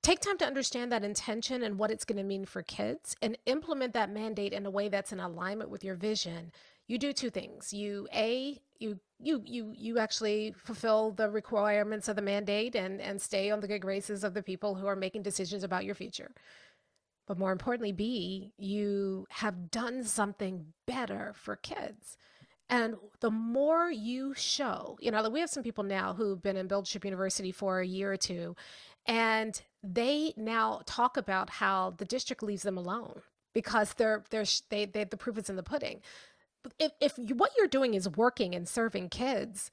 Take 0.03 0.21
time 0.21 0.37
to 0.39 0.45
understand 0.45 0.91
that 0.91 1.05
intention 1.05 1.63
and 1.63 1.79
what 1.79 1.93
it's 1.93 2.05
going 2.05 2.19
to 2.19 2.25
mean 2.25 2.45
for 2.45 2.63
kids 2.63 3.15
and 3.23 3.39
implement 3.47 3.95
that 3.95 4.11
mandate 4.11 4.53
in 4.53 4.67
a 4.67 4.71
way 4.71 4.89
that's 4.89 5.13
in 5.13 5.21
alignment 5.21 5.71
with 5.71 5.85
your 5.85 5.95
vision. 5.95 6.51
You 6.89 6.99
do 6.99 7.13
two 7.13 7.31
things. 7.31 7.73
You 7.73 8.09
a 8.13 8.61
you 8.79 8.99
you 9.21 9.43
you 9.45 9.73
you 9.77 9.99
actually 9.99 10.53
fulfill 10.57 11.13
the 11.13 11.31
requirements 11.31 12.09
of 12.09 12.17
the 12.17 12.23
mandate 12.23 12.75
and 12.75 13.01
and 13.01 13.23
stay 13.23 13.51
on 13.51 13.61
the 13.61 13.69
good 13.69 13.81
graces 13.81 14.25
of 14.25 14.35
the 14.35 14.43
people 14.43 14.75
who 14.75 14.87
are 14.87 14.97
making 14.97 15.23
decisions 15.23 15.63
about 15.63 15.85
your 15.85 15.95
future. 15.95 16.31
But 17.27 17.39
more 17.39 17.53
importantly, 17.53 17.93
B, 17.93 18.53
you 18.57 19.27
have 19.31 19.71
done 19.71 20.05
something 20.05 20.67
better 20.87 21.33
for 21.35 21.57
kids. 21.57 22.17
And 22.69 22.97
the 23.21 23.31
more 23.31 23.91
you 23.91 24.35
show, 24.35 24.97
you 25.01 25.11
know, 25.11 25.29
we 25.29 25.41
have 25.41 25.51
some 25.51 25.63
people 25.63 25.85
now 25.85 26.15
who've 26.15 26.43
been 26.43 26.57
in 26.57 26.67
Buildership 26.67 27.05
University 27.05 27.53
for 27.53 27.81
a 27.81 27.87
year 27.87 28.13
or 28.13 28.17
two, 28.17 28.57
and 29.07 29.61
they 29.83 30.35
now 30.37 30.83
talk 30.85 31.17
about 31.17 31.51
how 31.51 31.95
the 31.97 32.05
district 32.05 32.43
leaves 32.43 32.65
them 32.65 32.77
alone 32.77 33.23
because 33.55 33.95
they're 33.95 34.25
they're 34.31 34.45
they, 34.69 34.85
they 34.85 35.05
the 35.05 35.17
proof 35.17 35.39
is 35.39 35.49
in 35.49 35.55
the 35.57 35.63
pudding. 35.63 36.01
If 36.79 36.93
if 37.01 37.13
you, 37.17 37.37
what 37.37 37.53
you're 37.57 37.69
doing 37.69 37.95
is 37.95 38.09
working 38.09 38.53
and 38.53 38.67
serving 38.69 39.11
kids, 39.11 39.71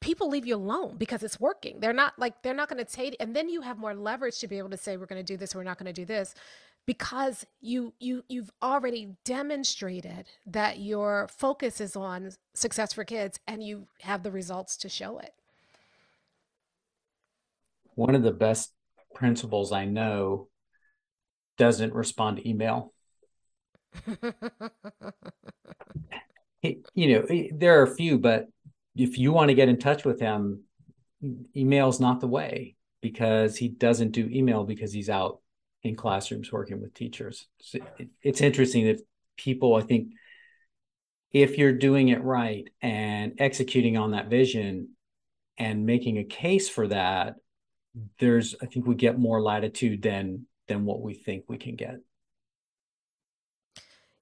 people 0.00 0.28
leave 0.28 0.44
you 0.44 0.56
alone 0.56 0.96
because 0.98 1.22
it's 1.22 1.38
working. 1.38 1.78
They're 1.78 1.92
not 1.92 2.18
like 2.18 2.42
they're 2.42 2.52
not 2.52 2.68
going 2.68 2.84
to 2.84 2.90
take 2.90 3.14
and 3.20 3.34
then 3.36 3.48
you 3.48 3.60
have 3.60 3.78
more 3.78 3.94
leverage 3.94 4.40
to 4.40 4.48
be 4.48 4.58
able 4.58 4.70
to 4.70 4.76
say 4.76 4.96
we're 4.96 5.06
going 5.06 5.24
to 5.24 5.32
do 5.32 5.36
this, 5.36 5.54
we're 5.54 5.62
not 5.62 5.78
going 5.78 5.86
to 5.86 5.92
do 5.92 6.04
this 6.04 6.34
because 6.88 7.44
you 7.60 7.92
you 8.00 8.24
you've 8.30 8.50
already 8.62 9.14
demonstrated 9.22 10.26
that 10.46 10.78
your 10.78 11.28
focus 11.28 11.82
is 11.82 11.94
on 11.94 12.30
success 12.54 12.94
for 12.94 13.04
kids 13.04 13.38
and 13.46 13.62
you 13.62 13.86
have 14.00 14.22
the 14.22 14.30
results 14.30 14.74
to 14.78 14.88
show 14.88 15.18
it. 15.18 15.34
One 17.94 18.14
of 18.14 18.22
the 18.22 18.32
best 18.32 18.72
principals 19.14 19.70
I 19.70 19.84
know 19.84 20.48
doesn't 21.58 21.92
respond 21.92 22.38
to 22.38 22.48
email. 22.48 22.94
you 26.62 26.82
know, 26.96 27.26
there 27.52 27.80
are 27.80 27.82
a 27.82 27.94
few, 27.94 28.18
but 28.18 28.48
if 28.96 29.18
you 29.18 29.30
want 29.30 29.50
to 29.50 29.54
get 29.54 29.68
in 29.68 29.78
touch 29.78 30.06
with 30.06 30.20
him, 30.20 30.62
email 31.54 31.90
is 31.90 32.00
not 32.00 32.20
the 32.20 32.28
way 32.28 32.76
because 33.02 33.58
he 33.58 33.68
doesn't 33.68 34.12
do 34.12 34.26
email 34.32 34.64
because 34.64 34.90
he's 34.90 35.10
out 35.10 35.40
in 35.88 35.96
classrooms 35.96 36.52
working 36.52 36.80
with 36.80 36.94
teachers. 36.94 37.46
So 37.60 37.78
it, 37.98 38.08
it's 38.22 38.40
interesting 38.40 38.86
that 38.86 39.00
people, 39.36 39.74
I 39.74 39.82
think, 39.82 40.12
if 41.32 41.58
you're 41.58 41.72
doing 41.72 42.08
it 42.08 42.22
right 42.22 42.68
and 42.80 43.34
executing 43.38 43.96
on 43.96 44.12
that 44.12 44.28
vision 44.28 44.90
and 45.58 45.84
making 45.84 46.18
a 46.18 46.24
case 46.24 46.68
for 46.68 46.88
that, 46.88 47.36
there's 48.18 48.54
I 48.62 48.66
think 48.66 48.86
we 48.86 48.94
get 48.94 49.18
more 49.18 49.42
latitude 49.42 50.02
than 50.02 50.46
than 50.68 50.84
what 50.84 51.00
we 51.00 51.14
think 51.14 51.44
we 51.48 51.58
can 51.58 51.74
get. 51.76 51.96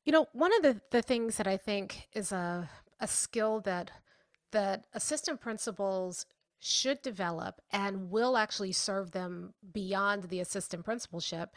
You 0.04 0.12
know, 0.12 0.26
one 0.32 0.54
of 0.54 0.62
the, 0.62 0.80
the 0.92 1.02
things 1.02 1.36
that 1.36 1.48
I 1.48 1.56
think 1.56 2.08
is 2.14 2.30
a, 2.30 2.70
a 3.00 3.08
skill 3.08 3.60
that 3.62 3.90
that 4.52 4.86
assistant 4.94 5.40
principals 5.40 6.26
should 6.58 7.02
develop 7.02 7.60
and 7.70 8.10
will 8.10 8.36
actually 8.36 8.72
serve 8.72 9.12
them 9.12 9.54
beyond 9.72 10.24
the 10.24 10.40
assistant 10.40 10.84
principalship 10.84 11.50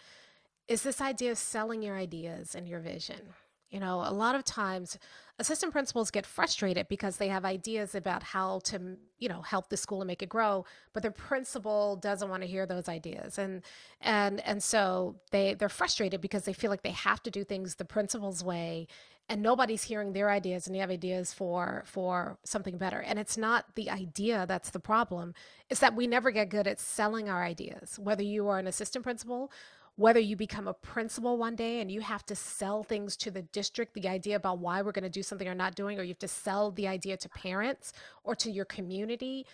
is 0.67 0.83
this 0.83 1.01
idea 1.01 1.31
of 1.31 1.37
selling 1.37 1.81
your 1.81 1.97
ideas 1.97 2.53
and 2.55 2.67
your 2.67 2.79
vision. 2.79 3.33
You 3.69 3.79
know, 3.79 4.03
a 4.03 4.11
lot 4.11 4.33
of 4.33 4.43
times 4.43 4.97
assistant 5.37 5.71
principals 5.71 6.09
get 6.09 6.25
frustrated 6.25 6.87
because 6.87 7.17
they 7.17 7.27
have 7.27 7.45
ideas 7.45 7.93
about 7.93 8.23
how 8.23 8.59
to, 8.65 8.97
you 9.19 9.29
know, 9.29 9.41
help 9.41 9.69
the 9.69 9.77
school 9.77 10.01
and 10.01 10.07
make 10.07 10.23
it 10.23 10.29
grow, 10.29 10.65
but 10.91 11.03
the 11.03 11.11
principal 11.11 11.95
doesn't 11.95 12.29
want 12.29 12.41
to 12.41 12.47
hear 12.47 12.65
those 12.65 12.89
ideas. 12.89 13.37
And 13.37 13.61
and 14.01 14.39
and 14.41 14.63
so 14.63 15.17
they 15.31 15.53
they're 15.53 15.69
frustrated 15.69 16.19
because 16.19 16.45
they 16.45 16.53
feel 16.53 16.71
like 16.71 16.81
they 16.81 16.89
have 16.91 17.21
to 17.23 17.31
do 17.31 17.43
things 17.43 17.75
the 17.75 17.85
principal's 17.85 18.43
way 18.43 18.87
and 19.29 19.41
nobody's 19.41 19.83
hearing 19.83 20.13
their 20.13 20.29
ideas 20.29 20.65
and 20.65 20.75
they 20.75 20.79
have 20.79 20.89
ideas 20.89 21.31
for 21.33 21.83
for 21.85 22.37
something 22.43 22.77
better. 22.77 22.99
And 22.99 23.19
it's 23.19 23.37
not 23.37 23.75
the 23.75 23.89
idea 23.89 24.45
that's 24.47 24.71
the 24.71 24.79
problem. 24.79 25.33
It's 25.69 25.79
that 25.81 25.95
we 25.95 26.07
never 26.07 26.31
get 26.31 26.49
good 26.49 26.67
at 26.67 26.79
selling 26.79 27.29
our 27.29 27.43
ideas. 27.43 27.99
Whether 27.99 28.23
you 28.23 28.47
are 28.49 28.59
an 28.59 28.67
assistant 28.67 29.03
principal 29.03 29.51
whether 29.99 30.19
you 30.21 30.37
become 30.37 30.65
a 30.65 30.73
principal 30.73 31.37
one 31.37 31.57
day 31.57 31.81
and 31.81 31.91
you 31.91 31.99
have 31.99 32.25
to 32.25 32.33
sell 32.33 32.83
things 32.83 33.17
to 33.17 33.29
the 33.29 33.41
district, 33.41 33.93
the 33.93 34.07
idea 34.07 34.37
about 34.37 34.59
why 34.59 34.81
we're 34.81 34.93
going 34.93 35.03
to 35.03 35.09
do 35.09 35.21
something 35.21 35.45
or 35.45 35.53
not 35.53 35.75
doing, 35.75 35.99
or 35.99 36.03
you 36.03 36.11
have 36.11 36.19
to 36.19 36.27
sell 36.27 36.71
the 36.71 36.87
idea 36.87 37.17
to 37.17 37.27
parents 37.27 37.91
or 38.23 38.33
to 38.33 38.49
your 38.49 38.63
community, 38.63 39.45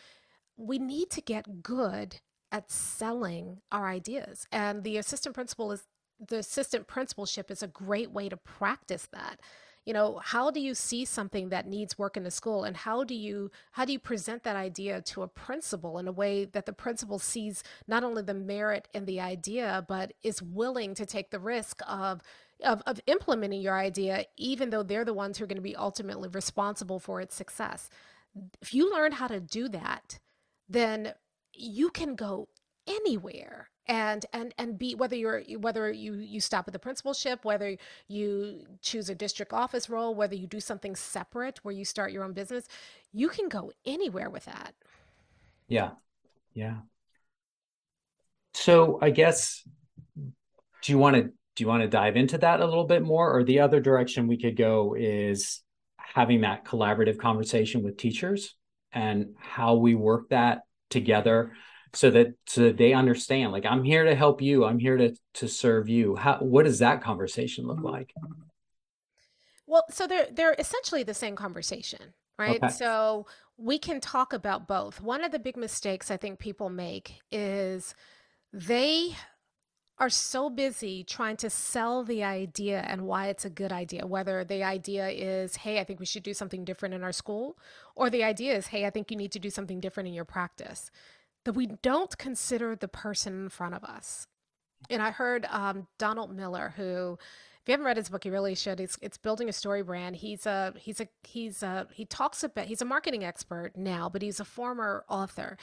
we 0.55 0.77
need 0.77 1.09
to 1.09 1.19
get 1.19 1.63
good 1.63 2.17
at 2.51 2.69
selling 2.69 3.57
our 3.71 3.87
ideas. 3.87 4.45
And 4.51 4.83
the 4.83 4.97
assistant 4.97 5.33
principal 5.33 5.71
is 5.71 5.85
the 6.19 6.37
assistant 6.37 6.85
principalship 6.85 7.49
is 7.49 7.63
a 7.63 7.67
great 7.67 8.11
way 8.11 8.29
to 8.29 8.37
practice 8.37 9.07
that 9.11 9.39
you 9.85 9.93
know 9.93 10.19
how 10.23 10.49
do 10.49 10.59
you 10.59 10.73
see 10.73 11.05
something 11.05 11.49
that 11.49 11.67
needs 11.67 11.97
work 11.97 12.17
in 12.17 12.23
the 12.23 12.31
school? 12.31 12.63
And 12.63 12.75
how 12.75 13.03
do 13.03 13.13
you 13.13 13.51
how 13.71 13.85
do 13.85 13.93
you 13.93 13.99
present 13.99 14.43
that 14.43 14.55
idea 14.55 15.01
to 15.01 15.21
a 15.21 15.27
principal 15.27 15.99
in 15.99 16.07
a 16.07 16.11
way 16.11 16.45
that 16.45 16.65
the 16.65 16.73
principal 16.73 17.19
sees 17.19 17.63
not 17.87 18.03
only 18.03 18.23
the 18.23 18.33
merit 18.33 18.87
in 18.93 19.05
the 19.05 19.21
idea 19.21 19.85
but 19.87 20.13
is 20.23 20.41
willing 20.41 20.95
to 20.95 21.05
take 21.05 21.29
the 21.29 21.39
risk 21.39 21.81
of 21.87 22.21
of, 22.63 22.81
of 22.87 22.99
implementing 23.05 23.61
your 23.61 23.77
idea 23.77 24.25
even 24.37 24.69
though 24.71 24.83
they're 24.83 25.05
the 25.05 25.13
ones 25.13 25.37
who 25.37 25.43
are 25.43 25.47
going 25.47 25.57
to 25.57 25.61
be 25.61 25.75
ultimately 25.75 26.29
responsible 26.29 26.99
for 26.99 27.21
its 27.21 27.35
success? 27.35 27.89
If 28.61 28.73
you 28.73 28.91
learn 28.91 29.13
how 29.13 29.27
to 29.27 29.39
do 29.39 29.69
that 29.69 30.19
then 30.67 31.13
you 31.53 31.89
can 31.91 32.15
go 32.15 32.49
anywhere 32.87 33.69
and 33.87 34.25
and 34.33 34.53
and 34.57 34.77
be 34.77 34.95
whether 34.95 35.15
you're 35.15 35.41
whether 35.59 35.91
you 35.91 36.15
you 36.15 36.39
stop 36.39 36.67
at 36.67 36.73
the 36.73 36.79
principalship 36.79 37.45
whether 37.45 37.77
you 38.07 38.65
choose 38.81 39.09
a 39.09 39.15
district 39.15 39.53
office 39.53 39.89
role 39.89 40.15
whether 40.15 40.35
you 40.35 40.47
do 40.47 40.59
something 40.59 40.95
separate 40.95 41.59
where 41.63 41.73
you 41.73 41.85
start 41.85 42.11
your 42.11 42.23
own 42.23 42.33
business 42.33 42.67
you 43.13 43.29
can 43.29 43.47
go 43.47 43.71
anywhere 43.85 44.29
with 44.29 44.45
that. 44.45 44.73
Yeah. 45.67 45.91
Yeah. 46.53 46.77
So 48.53 48.99
i 49.01 49.09
guess 49.09 49.63
do 50.15 50.91
you 50.91 50.97
want 50.97 51.15
to 51.15 51.23
do 51.23 51.63
you 51.63 51.67
want 51.67 51.83
to 51.83 51.87
dive 51.87 52.17
into 52.17 52.37
that 52.39 52.59
a 52.59 52.65
little 52.65 52.85
bit 52.85 53.01
more? 53.01 53.35
Or 53.35 53.43
the 53.43 53.61
other 53.61 53.79
direction 53.79 54.27
we 54.27 54.37
could 54.37 54.57
go 54.57 54.95
is 54.97 55.61
having 55.97 56.41
that 56.41 56.65
collaborative 56.65 57.17
conversation 57.17 57.81
with 57.81 57.97
teachers 57.97 58.55
and 58.91 59.35
how 59.39 59.75
we 59.75 59.95
work 59.95 60.29
that 60.29 60.61
together 60.89 61.53
so 61.95 62.11
that 62.11 62.33
so 62.45 62.61
that 62.61 62.77
they 62.77 62.93
understand 62.93 63.51
like 63.51 63.65
i'm 63.65 63.83
here 63.83 64.03
to 64.03 64.15
help 64.15 64.41
you. 64.41 64.65
I'm 64.65 64.79
here 64.79 64.97
to 64.97 65.15
to 65.35 65.47
serve 65.47 65.89
you. 65.89 66.15
How 66.15 66.37
what 66.37 66.65
does 66.65 66.79
that 66.79 67.01
conversation 67.01 67.67
look 67.67 67.77
mm-hmm. 67.77 67.87
like? 67.87 68.13
Well 69.67 69.85
so 69.89 70.07
they're 70.07 70.27
they're 70.31 70.55
essentially 70.57 71.03
the 71.03 71.13
same 71.13 71.35
conversation 71.35 72.13
right? 72.37 72.61
Okay. 72.61 72.73
so 72.73 73.25
we 73.57 73.79
can 73.79 74.01
talk 74.01 74.33
about 74.33 74.67
both. 74.67 74.99
One 75.01 75.23
of 75.23 75.31
the 75.31 75.39
big 75.39 75.57
mistakes 75.57 76.11
i 76.11 76.17
think 76.17 76.39
people 76.39 76.69
make 76.69 77.21
is 77.31 77.95
they 78.51 79.15
are 79.97 80.09
so 80.09 80.49
busy 80.49 81.05
trying 81.05 81.37
to 81.37 81.49
sell 81.49 82.03
the 82.03 82.21
idea 82.23 82.81
and 82.81 83.03
why 83.03 83.27
it's 83.27 83.45
a 83.45 83.49
good 83.49 83.71
idea. 83.71 84.05
Whether 84.05 84.43
the 84.43 84.61
idea 84.61 85.07
is, 85.07 85.55
hey, 85.55 85.79
I 85.79 85.85
think 85.85 86.01
we 86.01 86.05
should 86.05 86.23
do 86.23 86.33
something 86.33 86.65
different 86.65 86.95
in 86.95 87.03
our 87.03 87.13
school, 87.13 87.57
or 87.95 88.09
the 88.09 88.23
idea 88.23 88.57
is, 88.57 88.67
hey, 88.67 88.85
I 88.85 88.89
think 88.89 89.09
you 89.09 89.15
need 89.15 89.31
to 89.31 89.39
do 89.39 89.49
something 89.49 89.79
different 89.79 90.07
in 90.07 90.13
your 90.13 90.25
practice 90.25 90.91
that 91.45 91.53
we 91.53 91.67
don't 91.81 92.17
consider 92.17 92.75
the 92.75 92.87
person 92.87 93.43
in 93.43 93.49
front 93.49 93.75
of 93.75 93.83
us. 93.83 94.27
And 94.89 95.01
I 95.01 95.11
heard 95.11 95.45
um, 95.49 95.87
Donald 95.97 96.35
Miller, 96.35 96.73
who, 96.75 97.17
if 97.61 97.67
you 97.67 97.71
haven't 97.71 97.85
read 97.85 97.97
his 97.97 98.09
book, 98.09 98.25
you 98.25 98.31
really 98.31 98.55
should. 98.55 98.79
It's, 98.79 98.97
it's 99.01 99.17
building 99.17 99.49
a 99.49 99.53
story 99.53 99.81
brand. 99.81 100.17
He's 100.17 100.45
a 100.45 100.73
he's 100.77 100.99
a 100.99 101.07
he's 101.23 101.63
a 101.63 101.87
he 101.91 102.05
talks 102.05 102.43
about 102.43 102.65
he's 102.65 102.81
a 102.81 102.85
marketing 102.85 103.23
expert 103.23 103.71
now, 103.75 104.09
but 104.09 104.21
he's 104.21 104.39
a 104.39 104.45
former 104.45 105.05
author. 105.09 105.57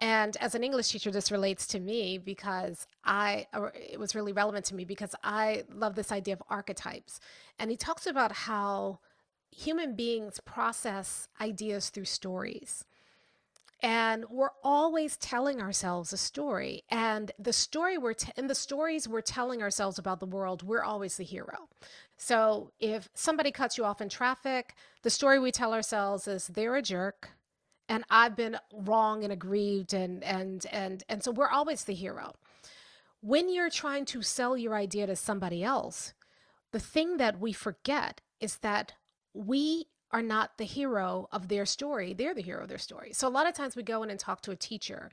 And 0.00 0.36
as 0.40 0.54
an 0.54 0.62
English 0.62 0.90
teacher, 0.90 1.10
this 1.10 1.32
relates 1.32 1.66
to 1.68 1.80
me 1.80 2.18
because 2.18 2.86
I, 3.04 3.46
it 3.74 3.98
was 3.98 4.14
really 4.14 4.32
relevant 4.32 4.64
to 4.66 4.76
me 4.76 4.84
because 4.84 5.14
I 5.24 5.64
love 5.74 5.96
this 5.96 6.12
idea 6.12 6.34
of 6.34 6.42
archetypes. 6.48 7.18
And 7.58 7.70
he 7.70 7.76
talks 7.76 8.06
about 8.06 8.30
how 8.30 9.00
human 9.50 9.96
beings 9.96 10.38
process 10.44 11.26
ideas 11.40 11.90
through 11.90 12.04
stories. 12.04 12.84
And 13.80 14.24
we're 14.28 14.50
always 14.64 15.16
telling 15.16 15.60
ourselves 15.60 16.12
a 16.12 16.16
story. 16.16 16.82
And 16.90 17.30
the 17.38 17.52
story 17.52 17.96
we're 17.96 18.14
t- 18.14 18.32
in 18.36 18.48
the 18.48 18.54
stories 18.54 19.06
we're 19.06 19.20
telling 19.20 19.62
ourselves 19.62 19.98
about 19.98 20.18
the 20.18 20.26
world, 20.26 20.62
we're 20.62 20.82
always 20.82 21.16
the 21.16 21.24
hero. 21.24 21.68
So 22.16 22.72
if 22.80 23.08
somebody 23.14 23.52
cuts 23.52 23.78
you 23.78 23.84
off 23.84 24.00
in 24.00 24.08
traffic, 24.08 24.74
the 25.02 25.10
story 25.10 25.38
we 25.38 25.52
tell 25.52 25.72
ourselves 25.72 26.26
is 26.26 26.48
they're 26.48 26.74
a 26.74 26.82
jerk 26.82 27.30
and 27.88 28.04
I've 28.10 28.36
been 28.36 28.58
wrong 28.72 29.24
and 29.24 29.32
aggrieved 29.32 29.94
and 29.94 30.22
and 30.22 30.66
and 30.70 31.02
and 31.08 31.22
so 31.22 31.30
we're 31.30 31.48
always 31.48 31.84
the 31.84 31.94
hero. 31.94 32.34
When 33.20 33.52
you're 33.52 33.70
trying 33.70 34.04
to 34.06 34.22
sell 34.22 34.56
your 34.56 34.74
idea 34.74 35.06
to 35.06 35.16
somebody 35.16 35.64
else, 35.64 36.14
the 36.72 36.80
thing 36.80 37.16
that 37.16 37.40
we 37.40 37.52
forget 37.52 38.20
is 38.40 38.58
that 38.58 38.92
we 39.34 39.86
are 40.10 40.22
not 40.22 40.56
the 40.58 40.64
hero 40.64 41.28
of 41.32 41.48
their 41.48 41.66
story. 41.66 42.14
They're 42.14 42.34
the 42.34 42.42
hero 42.42 42.62
of 42.62 42.68
their 42.68 42.78
story. 42.78 43.12
So 43.12 43.28
a 43.28 43.30
lot 43.30 43.48
of 43.48 43.54
times 43.54 43.76
we 43.76 43.82
go 43.82 44.02
in 44.02 44.10
and 44.10 44.18
talk 44.18 44.40
to 44.42 44.50
a 44.50 44.56
teacher 44.56 45.10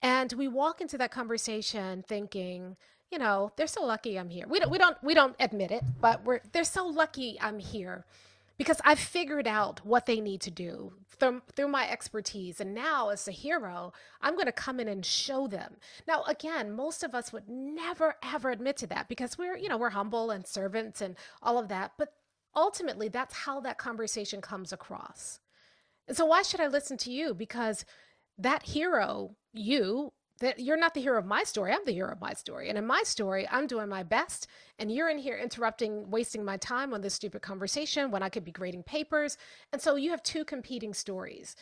and 0.00 0.32
we 0.32 0.48
walk 0.48 0.80
into 0.80 0.98
that 0.98 1.10
conversation 1.10 2.04
thinking, 2.06 2.76
you 3.10 3.18
know, 3.18 3.52
they're 3.56 3.66
so 3.66 3.84
lucky 3.84 4.18
I'm 4.18 4.30
here. 4.30 4.46
We 4.48 4.58
don't 4.58 4.70
we 4.70 4.78
don't 4.78 4.96
we 5.02 5.14
don't 5.14 5.36
admit 5.38 5.70
it, 5.70 5.84
but 6.00 6.24
we're 6.24 6.40
they're 6.52 6.64
so 6.64 6.86
lucky 6.86 7.38
I'm 7.40 7.58
here 7.58 8.04
because 8.58 8.80
I've 8.84 8.98
figured 8.98 9.46
out 9.46 9.84
what 9.84 10.06
they 10.06 10.20
need 10.20 10.40
to 10.42 10.50
do 10.50 10.92
through, 11.18 11.42
through 11.54 11.68
my 11.68 11.88
expertise. 11.88 12.60
And 12.60 12.74
now, 12.74 13.08
as 13.08 13.26
a 13.26 13.32
hero, 13.32 13.92
I'm 14.20 14.34
going 14.34 14.46
to 14.46 14.52
come 14.52 14.78
in 14.80 14.88
and 14.88 15.04
show 15.04 15.46
them. 15.46 15.76
Now, 16.06 16.22
again, 16.24 16.72
most 16.72 17.02
of 17.02 17.14
us 17.14 17.32
would 17.32 17.48
never, 17.48 18.16
ever 18.22 18.50
admit 18.50 18.76
to 18.78 18.86
that 18.88 19.08
because 19.08 19.38
we're, 19.38 19.56
you 19.56 19.68
know, 19.68 19.78
we're 19.78 19.90
humble 19.90 20.30
and 20.30 20.46
servants 20.46 21.00
and 21.00 21.16
all 21.42 21.58
of 21.58 21.68
that. 21.68 21.92
But 21.98 22.12
ultimately 22.54 23.08
that's 23.08 23.34
how 23.34 23.60
that 23.60 23.78
conversation 23.78 24.40
comes 24.40 24.72
across. 24.72 25.40
And 26.08 26.16
so 26.16 26.26
why 26.26 26.42
should 26.42 26.60
I 26.60 26.66
listen 26.68 26.96
to 26.98 27.12
you? 27.12 27.34
Because 27.34 27.84
that 28.38 28.64
hero, 28.64 29.36
you, 29.52 30.12
that 30.40 30.58
you're 30.58 30.76
not 30.76 30.94
the 30.94 31.00
hero 31.00 31.18
of 31.18 31.26
my 31.26 31.44
story. 31.44 31.72
I'm 31.72 31.84
the 31.84 31.92
hero 31.92 32.10
of 32.10 32.20
my 32.20 32.32
story. 32.32 32.68
And 32.68 32.76
in 32.76 32.86
my 32.86 33.02
story, 33.04 33.46
I'm 33.48 33.68
doing 33.68 33.88
my 33.88 34.02
best. 34.02 34.48
And 34.78 34.90
you're 34.90 35.08
in 35.08 35.18
here 35.18 35.36
interrupting, 35.36 36.10
wasting 36.10 36.44
my 36.44 36.56
time 36.56 36.92
on 36.92 37.00
this 37.00 37.14
stupid 37.14 37.42
conversation 37.42 38.10
when 38.10 38.24
I 38.24 38.28
could 38.28 38.44
be 38.44 38.50
grading 38.50 38.82
papers. 38.82 39.38
And 39.72 39.80
so 39.80 39.94
you 39.94 40.10
have 40.10 40.22
two 40.22 40.44
competing 40.44 40.94
stories. 40.94 41.54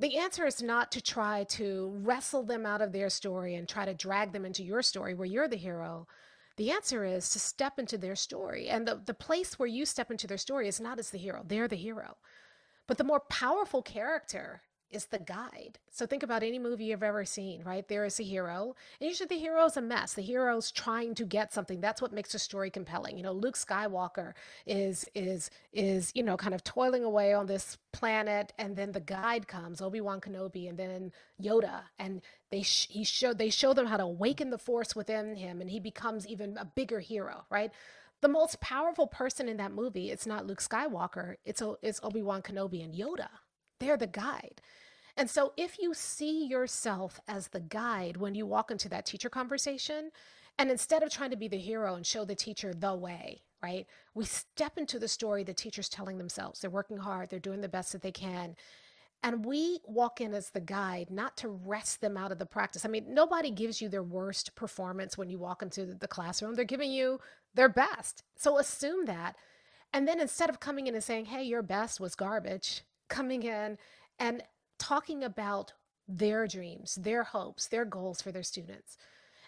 the 0.00 0.16
answer 0.18 0.46
is 0.46 0.62
not 0.62 0.92
to 0.92 1.00
try 1.00 1.44
to 1.44 1.92
wrestle 2.02 2.44
them 2.44 2.64
out 2.64 2.82
of 2.82 2.92
their 2.92 3.10
story 3.10 3.54
and 3.56 3.68
try 3.68 3.84
to 3.84 3.94
drag 3.94 4.32
them 4.32 4.44
into 4.44 4.62
your 4.62 4.82
story 4.82 5.14
where 5.14 5.26
you're 5.26 5.48
the 5.48 5.56
hero. 5.56 6.06
The 6.58 6.72
answer 6.72 7.04
is 7.04 7.30
to 7.30 7.38
step 7.38 7.78
into 7.78 7.96
their 7.96 8.16
story. 8.16 8.68
And 8.68 8.86
the, 8.86 9.00
the 9.06 9.14
place 9.14 9.60
where 9.60 9.68
you 9.68 9.86
step 9.86 10.10
into 10.10 10.26
their 10.26 10.36
story 10.36 10.66
is 10.66 10.80
not 10.80 10.98
as 10.98 11.10
the 11.10 11.18
hero, 11.18 11.44
they're 11.46 11.68
the 11.68 11.76
hero. 11.76 12.16
But 12.88 12.98
the 12.98 13.04
more 13.04 13.20
powerful 13.20 13.80
character 13.80 14.62
is 14.90 15.06
the 15.06 15.18
guide. 15.18 15.78
So 15.90 16.06
think 16.06 16.22
about 16.22 16.42
any 16.42 16.58
movie 16.58 16.86
you've 16.86 17.02
ever 17.02 17.24
seen, 17.24 17.62
right? 17.64 17.86
There 17.86 18.04
is 18.04 18.18
a 18.20 18.22
hero, 18.22 18.74
and 19.00 19.08
usually 19.08 19.26
the 19.26 19.38
hero 19.38 19.64
is 19.66 19.76
a 19.76 19.82
mess. 19.82 20.14
The 20.14 20.22
hero's 20.22 20.70
trying 20.70 21.14
to 21.16 21.24
get 21.24 21.52
something. 21.52 21.80
That's 21.80 22.00
what 22.00 22.12
makes 22.12 22.34
a 22.34 22.38
story 22.38 22.70
compelling. 22.70 23.16
You 23.16 23.22
know, 23.22 23.32
Luke 23.32 23.56
Skywalker 23.56 24.32
is 24.66 25.06
is 25.14 25.50
is 25.72 26.12
you 26.14 26.22
know 26.22 26.36
kind 26.36 26.54
of 26.54 26.64
toiling 26.64 27.04
away 27.04 27.32
on 27.32 27.46
this 27.46 27.78
planet, 27.92 28.52
and 28.58 28.76
then 28.76 28.92
the 28.92 29.00
guide 29.00 29.48
comes, 29.48 29.80
Obi 29.80 30.00
Wan 30.00 30.20
Kenobi, 30.20 30.68
and 30.68 30.78
then 30.78 31.12
Yoda, 31.42 31.82
and 31.98 32.22
they 32.50 32.62
sh- 32.62 32.88
he 32.90 33.04
show 33.04 33.32
they 33.32 33.50
show 33.50 33.74
them 33.74 33.86
how 33.86 33.96
to 33.96 34.04
awaken 34.04 34.50
the 34.50 34.58
Force 34.58 34.96
within 34.96 35.36
him, 35.36 35.60
and 35.60 35.70
he 35.70 35.80
becomes 35.80 36.26
even 36.26 36.56
a 36.56 36.64
bigger 36.64 37.00
hero, 37.00 37.44
right? 37.50 37.72
The 38.20 38.28
most 38.28 38.60
powerful 38.60 39.06
person 39.06 39.48
in 39.48 39.58
that 39.58 39.72
movie, 39.72 40.10
it's 40.10 40.26
not 40.26 40.44
Luke 40.46 40.60
Skywalker, 40.60 41.36
it's, 41.44 41.62
it's 41.82 42.00
Obi 42.02 42.20
Wan 42.20 42.42
Kenobi 42.42 42.82
and 42.84 42.92
Yoda. 42.92 43.28
They're 43.80 43.96
the 43.96 44.06
guide. 44.06 44.60
And 45.16 45.28
so 45.28 45.52
if 45.56 45.78
you 45.80 45.94
see 45.94 46.46
yourself 46.46 47.20
as 47.26 47.48
the 47.48 47.60
guide 47.60 48.16
when 48.16 48.34
you 48.34 48.46
walk 48.46 48.70
into 48.70 48.88
that 48.90 49.04
teacher 49.06 49.28
conversation, 49.28 50.10
and 50.58 50.70
instead 50.70 51.02
of 51.02 51.10
trying 51.10 51.30
to 51.30 51.36
be 51.36 51.48
the 51.48 51.58
hero 51.58 51.94
and 51.94 52.06
show 52.06 52.24
the 52.24 52.34
teacher 52.34 52.72
the 52.74 52.94
way, 52.94 53.42
right? 53.62 53.86
We 54.14 54.24
step 54.24 54.78
into 54.78 54.98
the 54.98 55.08
story 55.08 55.44
the 55.44 55.54
teacher's 55.54 55.88
telling 55.88 56.18
themselves. 56.18 56.60
They're 56.60 56.70
working 56.70 56.98
hard, 56.98 57.30
they're 57.30 57.38
doing 57.38 57.60
the 57.60 57.68
best 57.68 57.92
that 57.92 58.02
they 58.02 58.12
can. 58.12 58.56
And 59.22 59.44
we 59.44 59.80
walk 59.84 60.20
in 60.20 60.32
as 60.32 60.50
the 60.50 60.60
guide, 60.60 61.10
not 61.10 61.36
to 61.38 61.48
wrest 61.48 62.00
them 62.00 62.16
out 62.16 62.30
of 62.30 62.38
the 62.38 62.46
practice. 62.46 62.84
I 62.84 62.88
mean, 62.88 63.12
nobody 63.12 63.50
gives 63.50 63.82
you 63.82 63.88
their 63.88 64.02
worst 64.02 64.54
performance 64.54 65.18
when 65.18 65.28
you 65.28 65.38
walk 65.38 65.62
into 65.62 65.86
the 65.86 66.06
classroom. 66.06 66.54
They're 66.54 66.64
giving 66.64 66.92
you 66.92 67.18
their 67.54 67.68
best. 67.68 68.22
So 68.36 68.58
assume 68.58 69.06
that. 69.06 69.34
And 69.92 70.06
then 70.06 70.20
instead 70.20 70.50
of 70.50 70.60
coming 70.60 70.86
in 70.86 70.94
and 70.94 71.02
saying, 71.02 71.26
hey, 71.26 71.42
your 71.42 71.62
best 71.62 71.98
was 71.98 72.14
garbage, 72.14 72.82
coming 73.08 73.42
in 73.42 73.78
and 74.18 74.42
talking 74.78 75.24
about 75.24 75.72
their 76.06 76.46
dreams, 76.46 76.96
their 76.96 77.22
hopes, 77.22 77.66
their 77.66 77.84
goals 77.84 78.22
for 78.22 78.32
their 78.32 78.42
students, 78.42 78.96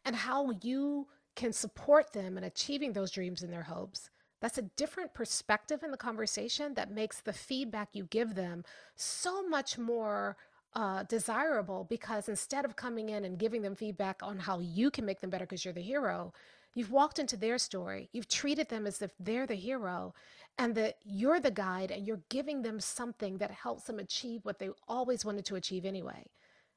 and 0.04 0.14
how 0.14 0.52
you 0.62 1.06
can 1.36 1.52
support 1.52 2.12
them 2.12 2.36
in 2.36 2.44
achieving 2.44 2.92
those 2.92 3.10
dreams 3.10 3.42
and 3.42 3.52
their 3.52 3.62
hopes. 3.62 4.10
That's 4.40 4.58
a 4.58 4.62
different 4.62 5.14
perspective 5.14 5.82
in 5.82 5.90
the 5.90 5.96
conversation 5.96 6.74
that 6.74 6.90
makes 6.90 7.20
the 7.20 7.32
feedback 7.32 7.90
you 7.92 8.04
give 8.04 8.34
them 8.34 8.64
so 8.96 9.46
much 9.46 9.78
more 9.78 10.36
uh, 10.74 11.02
desirable 11.04 11.86
because 11.88 12.28
instead 12.28 12.64
of 12.64 12.76
coming 12.76 13.08
in 13.08 13.24
and 13.24 13.38
giving 13.38 13.62
them 13.62 13.74
feedback 13.74 14.20
on 14.22 14.38
how 14.38 14.58
you 14.60 14.90
can 14.90 15.04
make 15.04 15.20
them 15.20 15.30
better 15.30 15.46
because 15.46 15.64
you're 15.64 15.74
the 15.74 15.80
hero, 15.80 16.32
you've 16.74 16.92
walked 16.92 17.18
into 17.18 17.36
their 17.36 17.58
story, 17.58 18.08
you've 18.12 18.28
treated 18.28 18.68
them 18.68 18.86
as 18.86 19.02
if 19.02 19.12
they're 19.18 19.46
the 19.46 19.54
hero, 19.54 20.14
and 20.58 20.74
that 20.74 20.96
you're 21.04 21.40
the 21.40 21.50
guide 21.50 21.90
and 21.90 22.06
you're 22.06 22.20
giving 22.28 22.62
them 22.62 22.78
something 22.78 23.38
that 23.38 23.50
helps 23.50 23.84
them 23.84 23.98
achieve 23.98 24.44
what 24.44 24.58
they 24.58 24.68
always 24.86 25.24
wanted 25.24 25.44
to 25.46 25.56
achieve 25.56 25.84
anyway. 25.84 26.24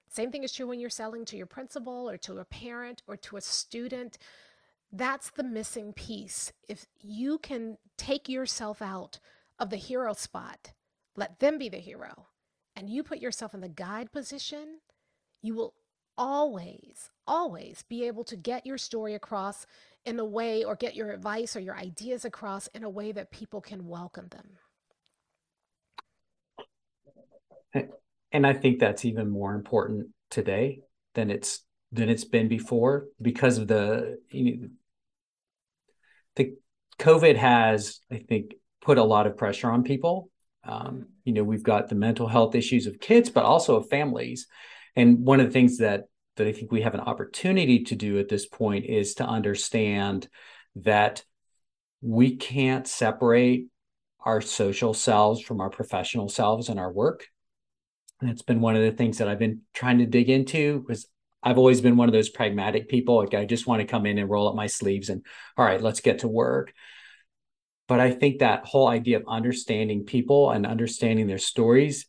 Same 0.08 0.32
thing 0.32 0.44
is 0.44 0.54
true 0.54 0.68
when 0.68 0.80
you're 0.80 0.89
selling 0.89 1.26
to 1.26 1.38
your 1.38 1.48
principal 1.48 2.10
or 2.10 2.18
to 2.18 2.38
a 2.38 2.46
parent 2.46 3.02
or 3.08 3.18
to 3.18 3.38
a 3.38 3.41
student. 3.41 4.18
That's 4.91 5.32
the 5.32 5.44
missing 5.44 5.91
piece. 5.91 6.54
If 6.70 6.86
you 7.02 7.39
can 7.39 7.78
take 7.98 8.30
yourself 8.30 8.82
out 8.82 9.20
of 9.60 9.70
the 9.70 9.78
hero 9.78 10.14
spot, 10.14 10.72
let 11.16 11.39
them 11.39 11.58
be 11.58 11.68
the 11.68 11.78
hero, 11.78 12.28
and 12.76 12.90
you 12.90 13.04
put 13.04 13.20
yourself 13.20 13.54
in 13.54 13.62
the 13.62 13.70
guide 13.70 14.12
position, 14.12 14.80
you 15.42 15.56
will 15.56 15.74
always, 16.18 17.10
always 17.28 17.84
be 17.90 18.06
able 18.06 18.24
to 18.26 18.36
get 18.36 18.66
your 18.66 18.78
story 18.78 19.16
across 19.16 19.66
in 20.06 20.20
a 20.20 20.26
way 20.26 20.64
or 20.64 20.76
get 20.76 20.96
your 20.96 21.12
advice 21.12 21.56
or 21.56 21.60
your 21.60 21.76
ideas 21.76 22.26
across 22.26 22.68
in 22.68 22.84
a 22.84 22.90
way 22.90 23.12
that 23.12 23.32
people 23.32 23.62
can 23.62 23.88
welcome 23.88 24.28
them. 24.30 24.48
And 28.32 28.48
I 28.48 28.54
think 28.54 28.80
that's 28.80 29.06
even 29.06 29.30
more 29.30 29.54
important 29.54 30.08
today 30.30 30.82
than 31.14 31.30
it's 31.30 31.64
than 31.92 32.10
it's 32.10 32.26
been 32.26 32.48
before 32.48 33.06
because 33.22 33.60
of 33.60 33.68
the 33.68 34.20
you 34.30 34.58
know, 34.58 34.68
the 36.36 36.56
COVID 36.98 37.36
has 37.36 38.00
I 38.12 38.18
think 38.18 38.56
put 38.82 38.98
a 38.98 39.04
lot 39.04 39.28
of 39.28 39.38
pressure 39.38 39.70
on 39.70 39.84
people. 39.84 40.30
Um, 40.64 41.07
you 41.26 41.34
know, 41.34 41.43
we've 41.43 41.64
got 41.64 41.89
the 41.89 41.95
mental 41.95 42.28
health 42.28 42.55
issues 42.55 42.88
of 42.88 42.99
kids, 42.99 43.30
but 43.30 43.43
also 43.43 43.76
of 43.76 43.89
families. 43.89 44.47
And 44.95 45.26
one 45.26 45.39
of 45.39 45.47
the 45.47 45.51
things 45.53 45.78
that 45.80 46.05
that 46.36 46.47
I 46.47 46.51
think 46.51 46.72
we 46.72 46.82
have 46.82 46.95
an 46.95 46.99
opportunity 46.99 47.84
to 47.84 47.95
do 47.95 48.18
at 48.18 48.28
this 48.28 48.47
point 48.47 48.86
is 48.86 49.16
to 49.16 49.26
understand 49.26 50.28
that 50.78 51.24
we 52.01 52.36
can't 52.36 52.88
separate 52.88 53.68
our 54.20 54.41
social 54.41 54.93
selves 54.93 55.41
from 55.41 55.61
our 55.61 55.70
professional 55.70 56.30
selves 56.30 56.70
and 56.70 56.80
our 56.80 56.91
work. 56.91 57.28
And 58.22 58.32
it's 58.32 58.41
been 58.41 58.61
one 58.61 58.76
of 58.76 58.82
the 58.82 58.91
things 58.91 59.20
that 59.20 59.28
I've 59.28 59.39
been 59.39 59.61
trying 59.74 59.99
to 59.99 60.05
dig 60.05 60.30
into 60.30 60.86
was 60.88 61.07
I've 61.43 61.57
always 61.57 61.82
been 61.82 61.97
one 61.97 62.07
of 62.07 62.14
those 62.14 62.30
pragmatic 62.30 62.88
people. 62.88 63.18
Like 63.18 63.34
I 63.34 63.45
just 63.45 63.68
want 63.68 63.82
to 63.82 63.88
come 63.88 64.05
in 64.05 64.18
and 64.18 64.30
roll 64.30 64.47
up 64.47 64.55
my 64.55 64.68
sleeves 64.68 65.09
and 65.09 65.26
all 65.57 65.66
right, 65.66 65.82
let's 65.82 65.99
get 65.99 66.20
to 66.20 66.28
work. 66.28 66.74
But 67.88 68.00
I 68.00 68.12
think 68.12 68.40
that 68.40 68.66
whole 68.66 68.88
idea 68.88 69.18
of 69.18 69.24
understanding 69.28 70.06
people 70.06 70.52
and 70.52 70.66
understanding 70.66 71.28
their 71.28 71.38
stories 71.38 72.08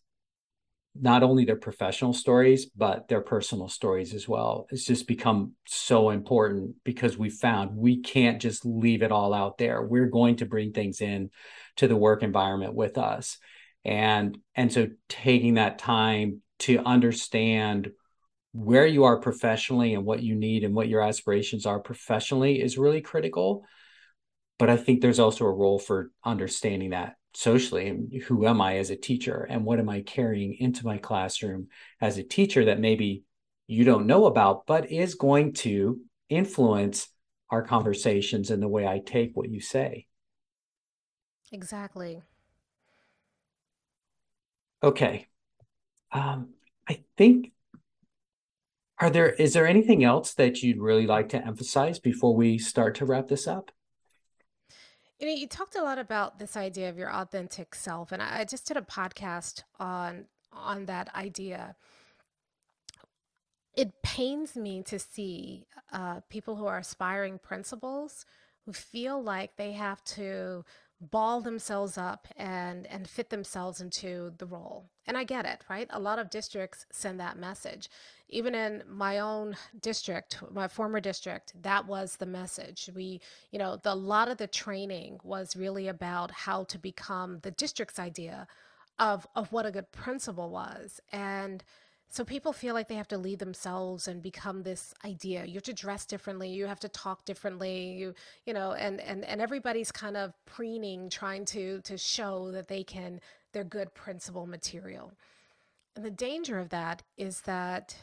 not 0.99 1.25
only 1.25 1.45
their 1.45 1.57
professional 1.57 2.13
stories 2.13 2.67
but 2.67 3.09
their 3.09 3.21
personal 3.21 3.69
stories 3.69 4.15
as 4.15 4.29
well 4.29 4.67
it's 4.71 4.85
just 4.85 5.09
become 5.09 5.53
so 5.67 6.11
important 6.11 6.77
because 6.85 7.19
we 7.19 7.29
found 7.29 7.77
we 7.77 8.01
can't 8.01 8.41
just 8.41 8.65
leave 8.65 9.03
it 9.03 9.11
all 9.13 9.35
out 9.35 9.59
there. 9.59 9.83
We're 9.83 10.07
going 10.07 10.37
to 10.37 10.47
bring 10.47 10.73
things 10.73 11.01
in 11.01 11.31
to 11.77 11.89
the 11.89 11.97
work 11.97 12.23
environment 12.23 12.75
with 12.75 12.97
us. 12.97 13.39
And 13.85 14.39
and 14.55 14.73
so 14.73 14.89
taking 15.09 15.55
that 15.55 15.79
time 15.79 16.43
to 16.61 16.79
understand 16.79 17.91
where 18.53 18.87
you 18.87 19.05
are 19.05 19.19
professionally 19.19 19.95
and 19.95 20.05
what 20.05 20.23
you 20.23 20.37
need 20.37 20.63
and 20.63 20.75
what 20.75 20.89
your 20.89 21.03
aspirations 21.03 21.67
are 21.67 21.81
professionally 21.81 22.63
is 22.63 22.79
really 22.79 23.01
critical 23.01 23.65
but 24.59 24.71
i 24.71 24.77
think 24.77 25.01
there's 25.01 25.19
also 25.19 25.45
a 25.45 25.53
role 25.53 25.79
for 25.79 26.11
understanding 26.25 26.91
that 26.91 27.17
socially 27.35 27.99
who 28.27 28.47
am 28.47 28.61
i 28.61 28.79
as 28.79 28.91
a 28.91 28.97
teacher? 28.97 29.47
And 29.51 29.65
what 29.65 29.81
am 29.81 29.89
i 29.89 30.01
carrying 30.01 30.55
into 30.55 30.87
my 30.87 30.99
classroom 30.99 31.69
as 32.01 32.17
a 32.17 32.23
teacher 32.23 32.67
that 32.67 32.81
maybe 32.81 33.25
you 33.67 33.85
don't 33.85 34.07
know 34.07 34.27
about 34.27 34.67
but 34.67 34.91
is 34.91 35.15
going 35.15 35.53
to 35.55 36.01
influence 36.29 37.09
our 37.51 37.63
conversations 37.63 38.51
and 38.51 38.63
the 38.63 38.69
way 38.69 38.87
i 38.87 39.01
take 39.01 39.33
what 39.35 39.51
you 39.51 39.61
say? 39.61 40.07
Exactly. 41.53 42.23
okay. 44.83 45.27
Um, 46.13 46.51
i 46.89 47.03
think 47.17 47.53
are 49.01 49.11
there 49.11 49.31
is 49.31 49.55
there 49.55 49.67
anything 49.67 50.05
else 50.05 50.35
that 50.35 50.63
you'd 50.63 50.79
really 50.79 51.07
like 51.07 51.31
to 51.31 51.45
emphasize 51.45 51.99
before 51.99 52.37
we 52.37 52.59
start 52.59 52.95
to 52.97 53.05
wrap 53.05 53.27
this 53.27 53.49
up 53.49 53.73
You 55.19 55.29
know, 55.29 55.33
you 55.33 55.47
talked 55.47 55.77
a 55.77 55.83
lot 55.83 55.99
about 55.99 56.39
this 56.39 56.57
idea 56.57 56.89
of 56.89 56.99
your 56.99 57.13
authentic 57.13 57.75
self, 57.75 58.11
and 58.11 58.21
I 58.21 58.45
just 58.45 58.67
did 58.67 58.77
a 58.77 58.83
podcast 58.83 59.63
on 59.79 60.27
on 60.53 60.87
that 60.87 61.15
idea. 61.15 61.77
It 63.77 64.03
pains 64.03 64.57
me 64.57 64.83
to 64.85 64.99
see 64.99 65.67
uh, 65.93 66.21
people 66.29 66.57
who 66.57 66.67
are 66.67 66.79
aspiring 66.79 67.39
principals 67.39 68.25
who 68.67 68.73
feel 68.73 69.23
like 69.23 69.57
they 69.57 69.73
have 69.73 70.03
to 70.05 70.65
ball 71.01 71.41
themselves 71.41 71.99
up 71.99 72.29
and 72.37 72.87
and 72.87 73.09
fit 73.09 73.31
themselves 73.31 73.81
into 73.81 74.33
the 74.39 74.47
role. 74.47 74.91
And 75.07 75.19
I 75.19 75.25
get 75.25 75.45
it, 75.45 75.63
right? 75.69 75.87
A 75.91 76.01
lot 76.01 76.19
of 76.19 76.31
districts 76.31 76.87
send 76.91 77.21
that 77.21 77.39
message. 77.39 77.91
Even 78.29 78.55
in 78.55 78.83
my 78.89 79.19
own 79.19 79.57
district, 79.81 80.43
my 80.51 80.67
former 80.67 81.01
district, 81.01 81.53
that 81.63 81.87
was 81.87 82.17
the 82.17 82.27
message. 82.27 82.89
We, 82.95 83.21
you 83.51 83.59
know, 83.59 83.77
the, 83.77 83.93
a 83.93 83.95
lot 83.95 84.29
of 84.29 84.39
the 84.39 84.47
training 84.47 85.21
was 85.23 85.57
really 85.57 85.89
about 85.89 86.31
how 86.31 86.65
to 86.65 86.79
become 86.79 87.41
the 87.41 87.51
district's 87.51 87.99
idea 87.99 88.47
of 88.99 89.27
of 89.35 89.53
what 89.53 89.67
a 89.67 89.71
good 89.71 89.93
principal 89.93 90.51
was. 90.51 91.01
And 91.13 91.63
so 92.15 92.25
people 92.25 92.53
feel 92.53 92.75
like 92.75 92.87
they 92.87 92.95
have 92.95 93.09
to 93.09 93.19
lead 93.19 93.41
themselves 93.41 94.07
and 94.07 94.23
become 94.23 94.63
this 94.63 94.95
idea. 95.05 95.47
You 95.47 95.55
have 95.55 95.65
to 95.65 95.73
dress 95.73 96.07
differently, 96.07 96.49
you 96.49 96.67
have 96.67 96.79
to 96.79 96.89
talk 96.89 97.25
differently, 97.25 97.91
you 97.91 98.15
you 98.47 98.55
know, 98.55 98.71
and 98.73 99.01
and 99.01 99.25
and 99.25 99.41
everybody's 99.41 99.91
kind 99.91 100.17
of 100.17 100.33
preening 100.47 101.11
trying 101.11 101.45
to 101.47 101.81
to 101.81 101.99
show 101.99 102.53
that 102.53 102.69
they 102.69 102.85
can 102.85 103.21
they're 103.53 103.65
good 103.65 103.93
principal 103.95 104.47
material. 104.47 105.13
And 105.97 106.05
the 106.05 106.11
danger 106.13 106.61
of 106.61 106.69
that 106.69 107.03
is 107.17 107.41
that 107.41 107.97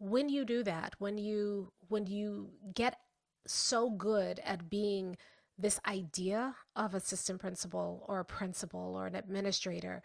when 0.00 0.28
you 0.28 0.44
do 0.44 0.64
that, 0.64 0.96
when 0.98 1.16
you 1.16 1.70
when 1.86 2.08
you 2.08 2.50
get 2.74 2.98
so 3.46 3.90
good 3.90 4.40
at 4.44 4.68
being 4.70 5.16
this 5.56 5.78
idea 5.86 6.56
of 6.74 6.96
assistant 6.96 7.40
principal 7.40 8.04
or 8.08 8.18
a 8.18 8.24
principal 8.24 8.96
or 8.96 9.06
an 9.06 9.14
administrator 9.14 10.02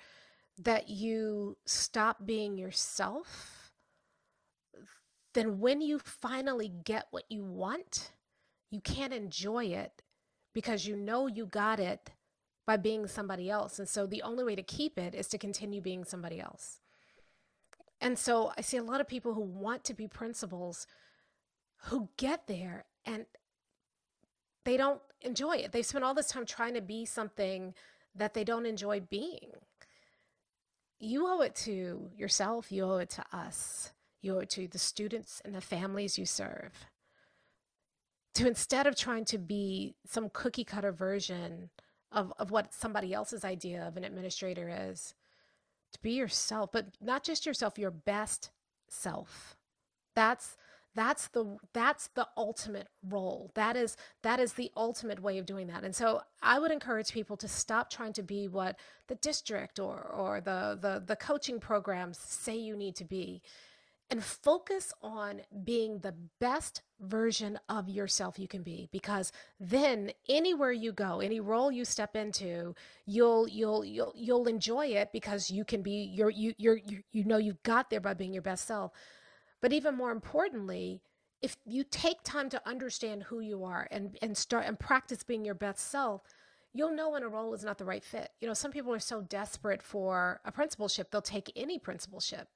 that 0.58 0.89
you 0.89 1.58
stop 1.66 2.26
being 2.26 2.58
yourself, 2.58 3.72
then 5.34 5.60
when 5.60 5.82
you 5.82 5.99
finally 5.99 6.72
get 6.84 7.08
what 7.12 7.26
you 7.30 7.43
want, 7.43 8.12
you 8.72 8.82
can't 8.82 9.14
enjoy 9.14 9.66
it 9.66 10.01
because 10.53 10.88
you 10.88 10.95
know 10.95 11.28
you 11.28 11.45
got 11.45 11.80
it 11.80 12.10
by 12.66 12.76
being 12.76 13.08
somebody 13.08 13.49
else. 13.49 13.80
And 13.80 13.88
so 13.88 14.05
the 14.05 14.24
only 14.24 14.43
way 14.43 14.55
to 14.55 14.64
keep 14.64 14.97
it 14.97 15.14
is 15.14 15.28
to 15.28 15.38
continue 15.38 15.82
being 15.82 16.03
somebody 16.03 16.39
else. 16.39 16.80
And 18.01 18.18
so 18.18 18.51
I 18.58 18.62
see 18.62 18.78
a 18.78 18.84
lot 18.84 19.01
of 19.01 19.08
people 19.08 19.34
who 19.34 19.41
want 19.41 19.84
to 19.86 19.93
be 19.93 20.08
principals 20.08 20.88
who 21.84 22.10
get 22.18 22.47
there 22.47 22.86
and 23.05 23.26
they 24.66 24.78
don't 24.78 25.01
enjoy 25.22 25.58
it. 25.58 25.72
They 25.72 25.82
spend 25.82 26.03
all 26.03 26.14
this 26.14 26.28
time 26.28 26.45
trying 26.45 26.74
to 26.74 26.82
be 26.82 27.05
something 27.05 27.74
that 28.16 28.34
they 28.34 28.43
don't 28.43 28.66
enjoy 28.66 28.99
being. 28.99 29.51
You 30.99 31.27
owe 31.27 31.41
it 31.41 31.55
to 31.55 32.09
yourself, 32.15 32.71
you 32.71 32.83
owe 32.83 32.97
it 32.97 33.09
to 33.11 33.25
us, 33.31 33.91
you 34.21 34.35
owe 34.35 34.39
it 34.39 34.49
to 34.51 34.67
the 34.67 34.79
students 34.79 35.41
and 35.45 35.53
the 35.53 35.61
families 35.61 36.17
you 36.17 36.25
serve. 36.25 36.71
To 38.35 38.47
instead 38.47 38.87
of 38.87 38.95
trying 38.95 39.25
to 39.25 39.37
be 39.37 39.95
some 40.05 40.29
cookie 40.31 40.63
cutter 40.63 40.91
version 40.91 41.69
of, 42.11 42.33
of 42.39 42.51
what 42.51 42.73
somebody 42.73 43.13
else's 43.13 43.45
idea 43.45 43.87
of 43.87 43.97
an 43.97 44.03
administrator 44.03 44.89
is, 44.89 45.13
to 45.93 45.99
be 46.01 46.11
yourself, 46.11 46.71
but 46.71 46.87
not 47.01 47.23
just 47.23 47.45
yourself, 47.45 47.77
your 47.77 47.91
best 47.91 48.51
self. 48.89 49.55
That's 50.15 50.57
that's 50.97 51.27
the 51.27 51.57
that's 51.73 52.07
the 52.15 52.27
ultimate 52.35 52.87
role. 53.07 53.51
That 53.53 53.77
is 53.77 53.95
that 54.23 54.39
is 54.39 54.53
the 54.53 54.71
ultimate 54.75 55.21
way 55.21 55.37
of 55.37 55.45
doing 55.45 55.67
that. 55.67 55.83
And 55.83 55.95
so 55.95 56.21
i 56.41 56.59
would 56.59 56.71
encourage 56.71 57.11
people 57.11 57.37
to 57.37 57.47
stop 57.47 57.89
trying 57.89 58.13
to 58.13 58.23
be 58.23 58.47
what 58.47 58.79
the 59.07 59.15
district 59.15 59.79
or 59.79 59.99
or 60.01 60.41
the 60.41 60.77
the, 60.81 61.03
the 61.05 61.15
coaching 61.15 61.59
programs 61.59 62.17
say 62.17 62.55
you 62.55 62.75
need 62.75 62.95
to 62.95 63.05
be 63.05 63.41
and 64.09 64.23
focus 64.23 64.93
on 65.01 65.41
being 65.63 65.99
the 65.99 66.13
best 66.39 66.81
version 67.01 67.59
of 67.67 67.89
yourself 67.89 68.39
you 68.39 68.47
can 68.47 68.63
be 68.63 68.87
because 68.91 69.31
then 69.59 70.11
anywhere 70.29 70.71
you 70.71 70.91
go 70.91 71.19
any 71.19 71.39
role 71.39 71.71
you 71.71 71.83
step 71.85 72.15
into 72.15 72.73
you'll 73.05 73.47
you'll 73.47 73.83
you'll 73.85 74.13
you'll 74.15 74.47
enjoy 74.47 74.87
it 74.87 75.09
because 75.11 75.51
you 75.51 75.65
can 75.65 75.81
be 75.81 76.09
your 76.13 76.29
you 76.29 76.53
you're, 76.57 76.77
you 76.77 77.01
you 77.11 77.23
know 77.25 77.37
you 77.37 77.57
got 77.63 77.89
there 77.89 77.99
by 77.99 78.13
being 78.13 78.33
your 78.33 78.41
best 78.41 78.65
self 78.65 78.91
but 79.62 79.74
even 79.74 79.95
more 79.95 80.12
importantly, 80.12 81.01
if 81.41 81.55
you 81.66 81.84
take 81.84 82.24
time 82.24 82.49
to 82.49 82.68
understand 82.68 83.24
who 83.24 83.39
you 83.39 83.64
are 83.64 83.88
and, 83.91 84.18
and 84.22 84.36
start 84.36 84.66
and 84.66 84.80
practice 84.80 85.24
being 85.24 85.45
your 85.45 85.55
best 85.55 85.91
self, 85.91 86.22
you'll 86.74 86.95
know 86.95 87.12
when 87.12 87.24
a 87.24 87.28
role 87.28 87.53
is 87.53 87.64
not 87.64 87.78
the 87.78 87.86
right 87.86 88.03
fit. 88.03 88.30
You 88.39 88.47
know, 88.47 88.53
some 88.53 88.72
people 88.72 88.93
are 88.93 88.99
so 88.99 89.22
desperate 89.22 89.84
for 89.84 90.41
a 90.45 90.51
principalship, 90.51 91.12
they'll 91.12 91.22
take 91.22 91.51
any 91.55 91.80
principalship, 91.80 92.47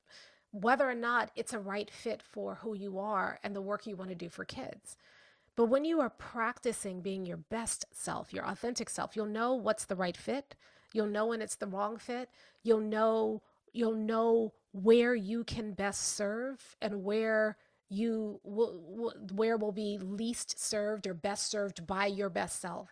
whether 0.52 0.90
or 0.90 0.96
not 0.96 1.32
it's 1.36 1.54
a 1.54 1.60
right 1.60 1.90
fit 1.90 2.22
for 2.22 2.56
who 2.56 2.76
you 2.76 3.00
are 3.00 3.40
and 3.44 3.56
the 3.56 3.62
work 3.62 3.86
you 3.86 3.96
want 3.96 4.10
to 4.10 4.16
do 4.16 4.30
for 4.30 4.46
kids. 4.46 4.98
But 5.56 5.66
when 5.66 5.86
you 5.86 6.00
are 6.00 6.10
practicing 6.10 7.02
being 7.02 7.26
your 7.26 7.38
best 7.38 7.86
self, 7.92 8.34
your 8.34 8.46
authentic 8.46 8.90
self, 8.90 9.16
you'll 9.16 9.26
know 9.26 9.54
what's 9.54 9.86
the 9.86 9.96
right 9.96 10.16
fit. 10.16 10.56
You'll 10.94 11.08
know 11.08 11.28
when 11.28 11.42
it's 11.42 11.56
the 11.56 11.68
wrong 11.68 11.98
fit. 11.98 12.30
You'll 12.64 12.80
know 12.80 13.42
you'll 13.74 13.96
know 13.96 14.54
where 14.72 15.14
you 15.14 15.44
can 15.44 15.74
best 15.74 16.16
serve 16.16 16.76
and 16.82 17.04
where 17.04 17.58
you 17.90 18.40
will 18.44 19.14
where 19.34 19.58
will 19.58 19.74
be 19.74 19.98
least 19.98 20.60
served 20.60 21.06
or 21.06 21.14
best 21.14 21.52
served 21.52 21.86
by 21.86 22.06
your 22.06 22.30
best 22.30 22.62
self. 22.62 22.90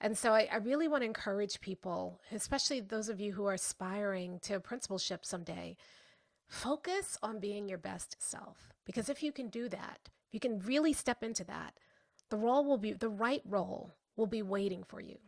And 0.00 0.16
so 0.16 0.32
I, 0.32 0.48
I, 0.50 0.56
really 0.56 0.88
want 0.88 1.02
to 1.02 1.06
encourage 1.06 1.60
people 1.60 2.20
especially 2.32 2.80
those 2.80 3.08
of 3.08 3.20
you 3.20 3.32
who 3.32 3.46
are 3.46 3.54
aspiring 3.54 4.40
to 4.42 4.54
a 4.54 4.60
principalship 4.60 5.24
someday 5.24 5.76
focus 6.48 7.16
on 7.22 7.38
being 7.38 7.68
your 7.68 7.78
best 7.78 8.16
self. 8.18 8.72
Because 8.84 9.08
if 9.08 9.22
you 9.22 9.30
can 9.30 9.48
do 9.48 9.68
that 9.68 10.08
you 10.32 10.40
can 10.40 10.58
really 10.60 10.92
step 10.92 11.22
into 11.22 11.44
that 11.44 11.74
the 12.28 12.36
role 12.36 12.64
will 12.64 12.78
be 12.78 12.92
the 12.92 13.08
right 13.08 13.42
role 13.44 13.94
will 14.16 14.26
be 14.26 14.42
waiting 14.42 14.82
for 14.82 15.00
you 15.00 15.18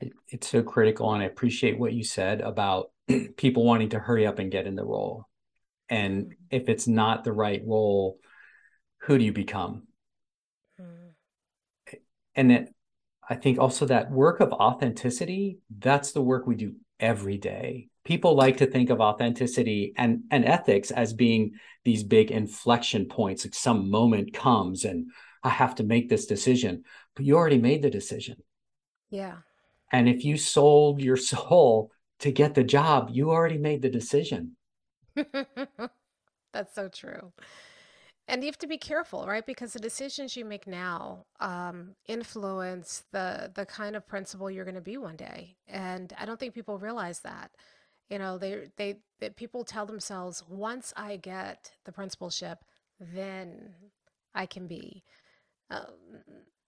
it, 0.00 0.12
it's 0.28 0.48
so 0.48 0.62
critical 0.62 1.12
and 1.12 1.22
i 1.22 1.26
appreciate 1.26 1.78
what 1.78 1.92
you 1.92 2.04
said 2.04 2.40
about 2.40 2.90
people 3.36 3.64
wanting 3.64 3.90
to 3.90 3.98
hurry 3.98 4.26
up 4.26 4.38
and 4.38 4.50
get 4.50 4.66
in 4.66 4.74
the 4.74 4.84
role. 4.84 5.26
And 5.88 6.34
if 6.50 6.68
it's 6.68 6.88
not 6.88 7.24
the 7.24 7.32
right 7.32 7.62
role 7.64 8.18
who 9.02 9.18
do 9.18 9.24
you 9.24 9.32
become? 9.32 9.84
Mm. 10.80 11.14
and 12.34 12.52
it, 12.52 12.74
i 13.28 13.34
think 13.34 13.58
also 13.58 13.86
that 13.86 14.10
work 14.10 14.40
of 14.40 14.52
authenticity 14.52 15.58
that's 15.78 16.12
the 16.12 16.20
work 16.20 16.46
we 16.46 16.54
do 16.54 16.74
every 17.00 17.38
day. 17.38 17.88
People 18.04 18.34
like 18.34 18.58
to 18.58 18.66
think 18.66 18.90
of 18.90 19.00
authenticity 19.00 19.94
and 19.96 20.24
and 20.30 20.44
ethics 20.44 20.90
as 20.90 21.12
being 21.12 21.52
these 21.84 22.04
big 22.04 22.30
inflection 22.30 23.06
points 23.06 23.44
like 23.44 23.54
some 23.54 23.90
moment 23.90 24.32
comes 24.34 24.84
and 24.84 25.10
i 25.42 25.48
have 25.48 25.74
to 25.76 25.82
make 25.82 26.08
this 26.08 26.26
decision 26.26 26.84
but 27.14 27.24
you 27.24 27.36
already 27.36 27.58
made 27.58 27.82
the 27.82 27.90
decision. 27.90 28.36
Yeah 29.10 29.36
and 29.92 30.08
if 30.08 30.24
you 30.24 30.36
sold 30.36 31.00
your 31.00 31.16
soul 31.32 31.90
to 32.20 32.32
get 32.32 32.54
the 32.54 32.64
job, 32.64 33.10
you 33.12 33.30
already 33.30 33.58
made 33.58 33.82
the 33.82 33.90
decision. 33.90 34.56
That's 36.52 36.74
so 36.74 36.88
true. 36.88 37.32
And 38.28 38.42
you 38.42 38.48
have 38.48 38.58
to 38.58 38.66
be 38.66 38.78
careful, 38.78 39.24
right? 39.26 39.46
Because 39.46 39.72
the 39.72 39.78
decisions 39.78 40.36
you 40.36 40.44
make 40.44 40.66
now 40.66 41.26
um, 41.38 41.94
influence 42.08 43.04
the 43.12 43.52
the 43.54 43.64
kind 43.66 43.94
of 43.94 44.08
principal 44.08 44.50
you're 44.50 44.64
going 44.64 44.74
to 44.74 44.80
be 44.80 44.96
one 44.96 45.16
day. 45.16 45.56
And 45.68 46.12
I 46.18 46.24
don't 46.24 46.40
think 46.40 46.54
people 46.54 46.78
realize 46.78 47.20
that. 47.20 47.52
You 48.10 48.18
know, 48.18 48.36
they 48.36 48.68
they, 48.76 48.96
people 49.36 49.64
tell 49.64 49.86
themselves, 49.86 50.42
once 50.48 50.92
I 50.96 51.16
get 51.16 51.70
the 51.84 51.92
principalship, 51.92 52.58
then 52.98 53.74
I 54.34 54.46
can 54.46 54.66
be. 54.66 55.04
Um, 55.70 55.84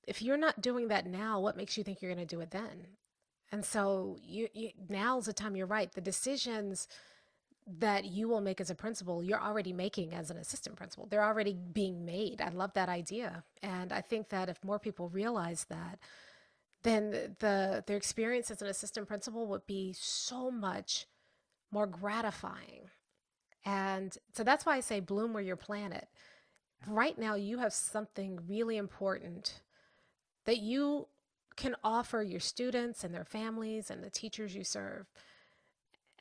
if 0.07 0.23
you're 0.23 0.37
not 0.37 0.61
doing 0.61 0.89
that 0.89 1.07
now, 1.07 1.41
what 1.41 1.57
makes 1.57 1.77
you 1.77 1.85
think 1.85 2.01
you're 2.01 2.15
going 2.15 2.27
to 2.27 2.37
do 2.37 2.41
it 2.41 2.51
then? 2.51 2.87
And 3.51 3.65
so 3.65 4.19
you, 4.23 4.49
you 4.53 4.71
now's 4.89 5.27
the 5.27 5.33
time 5.33 5.57
you're 5.57 5.67
right. 5.67 5.93
The 5.93 6.01
decisions 6.01 6.89
that 7.79 8.07
you 8.07 8.29
will 8.29 8.41
make 8.41 8.61
as 8.61 8.71
a 8.71 8.75
principal, 8.75 9.23
you're 9.23 9.43
already 9.43 9.73
making 9.73 10.15
as 10.15 10.31
an 10.31 10.39
assistant 10.39 10.77
principal. 10.77 11.07
They're 11.07 11.25
already 11.25 11.53
being 11.53 12.05
made. 12.05 12.41
I 12.41 12.49
love 12.49 12.73
that 12.75 12.89
idea. 12.89 13.45
And 13.63 13.93
I 13.93 14.01
think 14.01 14.31
that 14.31 14.49
if 14.49 14.63
more 14.65 14.79
people 14.79 15.09
realize 15.11 15.67
that, 15.69 15.99
then 16.83 17.37
the 17.41 17.85
their 17.87 17.97
experience 17.97 18.51
as 18.51 18.63
an 18.63 18.69
assistant 18.69 19.09
principal 19.09 19.47
would 19.47 19.67
be 19.67 19.95
so 19.99 20.51
much 20.51 21.07
more 21.71 21.87
gratifying. 21.87 22.89
And 23.65 24.17
so 24.33 24.45
that's 24.45 24.65
why 24.65 24.77
I 24.77 24.81
say 24.81 25.01
bloom 25.01 25.33
where 25.33 25.43
you're 25.43 25.57
planted. 25.57 26.07
Right 26.87 27.19
now 27.19 27.35
you 27.35 27.59
have 27.59 27.73
something 27.73 28.41
really 28.49 28.77
important 28.77 29.61
that 30.47 30.59
you 30.59 31.09
can 31.59 31.75
offer 31.83 32.23
your 32.23 32.41
students 32.41 33.03
and 33.05 33.13
their 33.13 33.25
families 33.25 33.91
and 33.91 34.03
the 34.03 34.11
teachers 34.11 34.55
you 34.55 34.63
serve. 34.63 35.07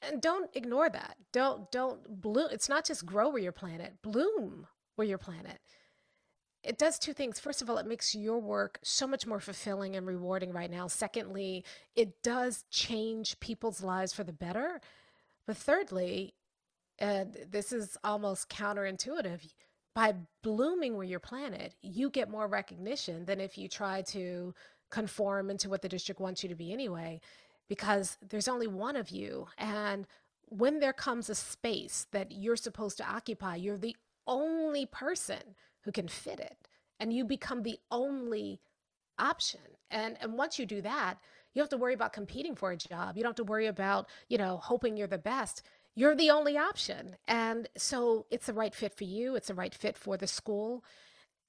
And 0.02 0.20
don't 0.22 0.50
ignore 0.56 0.90
that. 0.90 1.16
Don't 1.32 1.72
don't 1.72 2.22
bloom 2.22 2.50
it's 2.52 2.68
not 2.68 2.86
just 2.86 3.06
grow 3.06 3.30
where 3.30 3.42
you're 3.42 3.52
planted 3.52 3.94
bloom 4.02 4.68
where 4.96 5.08
you're 5.08 5.18
planted 5.18 5.60
it 6.64 6.78
does 6.78 7.00
two 7.00 7.14
things. 7.14 7.40
First 7.40 7.62
of 7.62 7.70
all 7.70 7.78
it 7.78 7.88
makes 7.88 8.14
your 8.14 8.40
work 8.40 8.80
so 8.84 9.08
much 9.08 9.26
more 9.26 9.40
fulfilling 9.40 9.96
and 9.96 10.06
rewarding 10.06 10.52
right 10.52 10.70
now. 10.72 10.88
Secondly 10.88 11.64
it 11.96 12.22
does 12.24 12.66
change 12.70 13.40
people's 13.40 13.82
lives 13.82 14.14
for 14.14 14.24
the 14.24 14.34
better. 14.34 14.82
But 15.46 15.58
thirdly 15.58 16.34
and 17.00 17.38
this 17.50 17.72
is 17.72 17.96
almost 18.04 18.50
counterintuitive 18.50 19.42
by 19.96 20.16
blooming 20.44 20.96
where 20.96 21.06
you're 21.06 21.20
planted 21.20 21.76
you 21.82 22.10
get 22.10 22.30
more 22.30 22.48
recognition 22.48 23.26
than 23.26 23.40
if 23.40 23.58
you 23.58 23.68
try 23.68 24.02
to 24.02 24.54
conform 24.90 25.50
into 25.50 25.70
what 25.70 25.82
the 25.82 25.90
district 25.90 26.22
wants 26.22 26.44
you 26.44 26.50
to 26.50 26.56
be 26.56 26.72
anyway, 26.72 27.20
because 27.68 28.18
there's 28.30 28.48
only 28.48 28.68
one 28.68 28.96
of 28.96 29.10
you. 29.10 29.48
And 29.58 30.08
when 30.46 30.80
there 30.80 30.94
comes 30.94 31.30
a 31.30 31.36
space 31.36 32.08
that 32.12 32.32
you're 32.32 32.56
supposed 32.56 32.98
to 32.98 33.10
occupy, 33.10 33.56
you're 33.56 33.78
the 33.78 33.98
only 34.26 34.86
person 34.86 35.56
who 35.82 35.92
can 35.92 36.08
fit 36.08 36.40
it. 36.40 36.58
And 37.00 37.14
you 37.14 37.26
become 37.26 37.64
the 37.64 37.80
only 37.92 38.60
option. 39.20 39.62
And, 39.92 40.18
and 40.22 40.34
once 40.34 40.58
you 40.58 40.66
do 40.66 40.82
that, 40.82 41.16
you 41.54 41.62
have 41.62 41.70
to 41.70 41.78
worry 41.78 41.94
about 41.94 42.14
competing 42.14 42.56
for 42.56 42.72
a 42.72 42.78
job. 42.78 43.18
You 43.18 43.24
don't 43.24 43.32
have 43.32 43.46
to 43.46 43.52
worry 43.52 43.68
about, 43.68 44.08
you 44.30 44.38
know, 44.38 44.58
hoping 44.58 44.96
you're 44.96 45.08
the 45.08 45.18
best. 45.18 45.64
You're 45.96 46.16
the 46.16 46.30
only 46.30 46.58
option. 46.58 47.16
And 47.28 47.68
so 47.76 48.26
it's 48.30 48.46
the 48.46 48.54
right 48.54 48.76
fit 48.76 48.94
for 48.96 49.06
you. 49.06 49.36
It's 49.36 49.48
the 49.48 49.54
right 49.54 49.74
fit 49.74 49.98
for 49.98 50.18
the 50.18 50.28
school. 50.28 50.84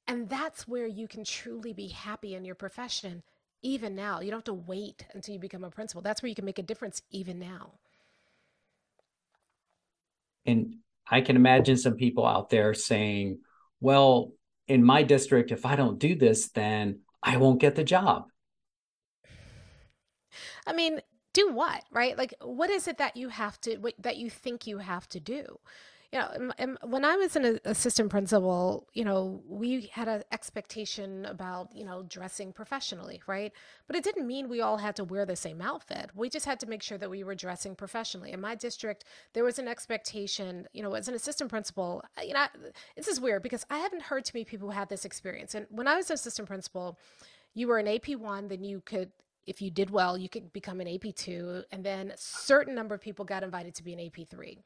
And 0.09 0.29
that's 0.31 0.67
where 0.67 0.87
you 0.87 1.07
can 1.07 1.23
truly 1.23 1.75
be 1.75 1.89
happy 1.89 2.35
in 2.35 2.45
your 2.45 2.55
profession, 2.55 3.23
even 3.63 3.95
now. 3.95 4.21
You 4.21 4.31
don't 4.31 4.39
have 4.39 4.45
to 4.45 4.55
wait 4.55 5.05
until 5.13 5.35
you 5.35 5.39
become 5.39 5.65
a 5.65 5.71
principal. 5.71 6.01
That's 6.01 6.23
where 6.23 6.31
you 6.31 6.35
can 6.35 6.47
make 6.47 6.59
a 6.59 6.63
difference, 6.63 7.03
even 7.11 7.39
now. 7.39 7.73
And 10.47 10.77
I 11.11 11.21
can 11.21 11.37
imagine 11.37 11.77
some 11.77 11.95
people 11.95 12.27
out 12.27 12.49
there 12.49 12.73
saying, 12.73 13.41
well, 13.81 14.33
in 14.67 14.83
my 14.83 15.03
district, 15.03 15.53
if 15.53 15.67
I 15.67 15.77
don't 15.77 15.99
do 15.99 16.15
this, 16.15 16.49
then 16.49 17.01
I 17.23 17.37
won't 17.37 17.61
get 17.61 17.75
the 17.75 17.85
job. 17.85 18.29
I 20.67 20.73
mean, 20.73 21.01
do 21.35 21.53
what, 21.53 21.85
right? 21.91 22.17
Like, 22.17 22.33
what 22.41 22.71
is 22.71 22.89
it 22.89 22.97
that 22.97 23.17
you 23.17 23.29
have 23.29 23.61
to, 23.63 23.77
what, 23.77 23.95
that 23.99 24.17
you 24.17 24.31
think 24.31 24.67
you 24.67 24.79
have 24.79 25.07
to 25.11 25.21
do? 25.21 25.59
You 26.13 26.19
um, 26.19 26.47
know, 26.47 26.53
um, 26.59 26.79
when 26.85 27.05
I 27.05 27.17
was 27.17 27.37
an 27.37 27.61
assistant 27.67 28.09
principal, 28.09 28.87
you 28.95 29.05
know, 29.05 29.43
we 29.47 29.91
had 29.93 30.09
an 30.09 30.23
expectation 30.33 31.27
about, 31.27 31.69
you 31.75 31.85
know, 31.85 32.03
dressing 32.03 32.53
professionally, 32.53 33.21
right? 33.27 33.53
But 33.87 33.97
it 33.97 34.05
didn't 34.05 34.27
mean 34.27 34.49
we 34.49 34.63
all 34.63 34.79
had 34.79 34.97
to 34.97 35.05
wear 35.05 35.27
the 35.27 35.37
same 35.37 35.61
outfit. 35.61 36.11
We 36.15 36.31
just 36.31 36.47
had 36.47 36.61
to 36.61 36.67
make 36.67 36.83
sure 36.83 36.97
that 36.97 37.11
we 37.11 37.25
were 37.25 37.35
dressing 37.35 37.75
professionally. 37.75 38.33
In 38.33 38.41
my 38.41 38.55
district, 38.55 39.05
there 39.35 39.45
was 39.45 39.59
an 39.59 39.69
expectation, 39.69 40.67
you 40.73 40.83
know, 40.83 40.95
as 40.95 41.09
an 41.09 41.15
assistant 41.15 41.51
principal, 41.51 42.03
you 42.25 42.33
know, 42.33 42.47
this 42.97 43.09
is 43.09 43.21
weird 43.21 43.43
because 43.43 43.67
I 43.69 43.79
haven't 43.79 44.03
heard 44.03 44.25
too 44.25 44.33
many 44.35 44.45
people 44.45 44.69
who 44.69 44.75
had 44.75 44.89
this 44.89 45.05
experience. 45.05 45.55
And 45.55 45.67
when 45.69 45.87
I 45.87 45.97
was 45.97 46.09
an 46.09 46.15
assistant 46.15 46.49
principal, 46.49 46.99
you 47.53 47.69
were 47.69 47.79
an 47.79 47.87
AP1, 47.87 48.49
then 48.49 48.65
you 48.65 48.81
could 48.85 49.11
if 49.47 49.63
you 49.63 49.71
did 49.71 49.89
well, 49.89 50.19
you 50.19 50.29
could 50.29 50.53
become 50.53 50.79
an 50.79 50.87
AP2, 50.87 51.65
and 51.73 51.83
then 51.83 52.11
a 52.11 52.19
certain 52.19 52.75
number 52.75 52.95
of 52.95 53.01
people 53.01 53.25
got 53.25 53.43
invited 53.43 53.75
to 53.75 53.83
be 53.83 53.95
an 53.95 53.99
AP3 53.99 54.59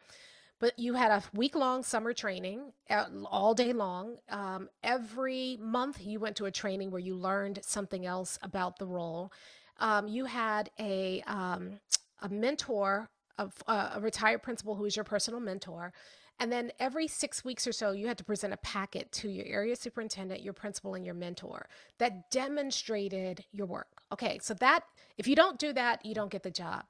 but 0.63 0.79
you 0.79 0.95
had 0.95 1.11
a 1.11 1.25
week 1.35 1.57
long 1.57 1.83
summer 1.83 2.13
training 2.13 2.73
uh, 2.89 3.07
all 3.27 3.53
day 3.53 3.73
long. 3.73 4.19
Um, 4.29 4.69
every 4.85 5.59
month, 5.61 6.01
you 6.01 6.21
went 6.21 6.37
to 6.37 6.45
a 6.45 6.53
training 6.53 6.93
where 6.93 7.01
you 7.01 7.17
learned 7.17 7.59
something 7.63 8.07
else 8.07 8.39
about 8.45 8.79
the 8.79 8.87
role. 8.87 9.33
Um, 9.81 10.07
you 10.07 10.25
had 10.27 10.71
a, 10.79 11.21
um, 11.27 11.81
a 12.21 12.29
mentor, 12.29 13.09
of, 13.39 13.53
uh, 13.67 13.95
a 13.95 14.01
retired 14.01 14.45
principal 14.45 14.77
who 14.77 14.85
was 14.85 14.95
your 14.95 15.05
personal 15.05 15.41
mentor. 15.41 15.93
And 16.39 16.53
then 16.53 16.71
every 16.79 17.09
six 17.09 17.45
weeks 17.45 17.67
or 17.67 17.73
so, 17.73 17.91
you 17.91 18.07
had 18.07 18.19
to 18.19 18.25
present 18.25 18.53
a 18.53 18.59
packet 18.59 19.11
to 19.13 19.29
your 19.29 19.47
area 19.47 19.75
superintendent, 19.75 20.43
your 20.43 20.53
principal, 20.53 20.95
and 20.95 21.05
your 21.05 21.17
mentor 21.17 21.69
that 21.99 22.31
demonstrated 22.31 23.45
your 23.51 23.67
work. 23.67 24.03
Okay, 24.13 24.39
so 24.41 24.55
that, 24.55 24.85
if 25.19 25.27
you 25.27 25.35
don't 25.35 25.59
do 25.59 25.73
that, 25.73 26.07
you 26.07 26.15
don't 26.15 26.31
get 26.31 26.45
the 26.45 26.53
job. 26.53 26.85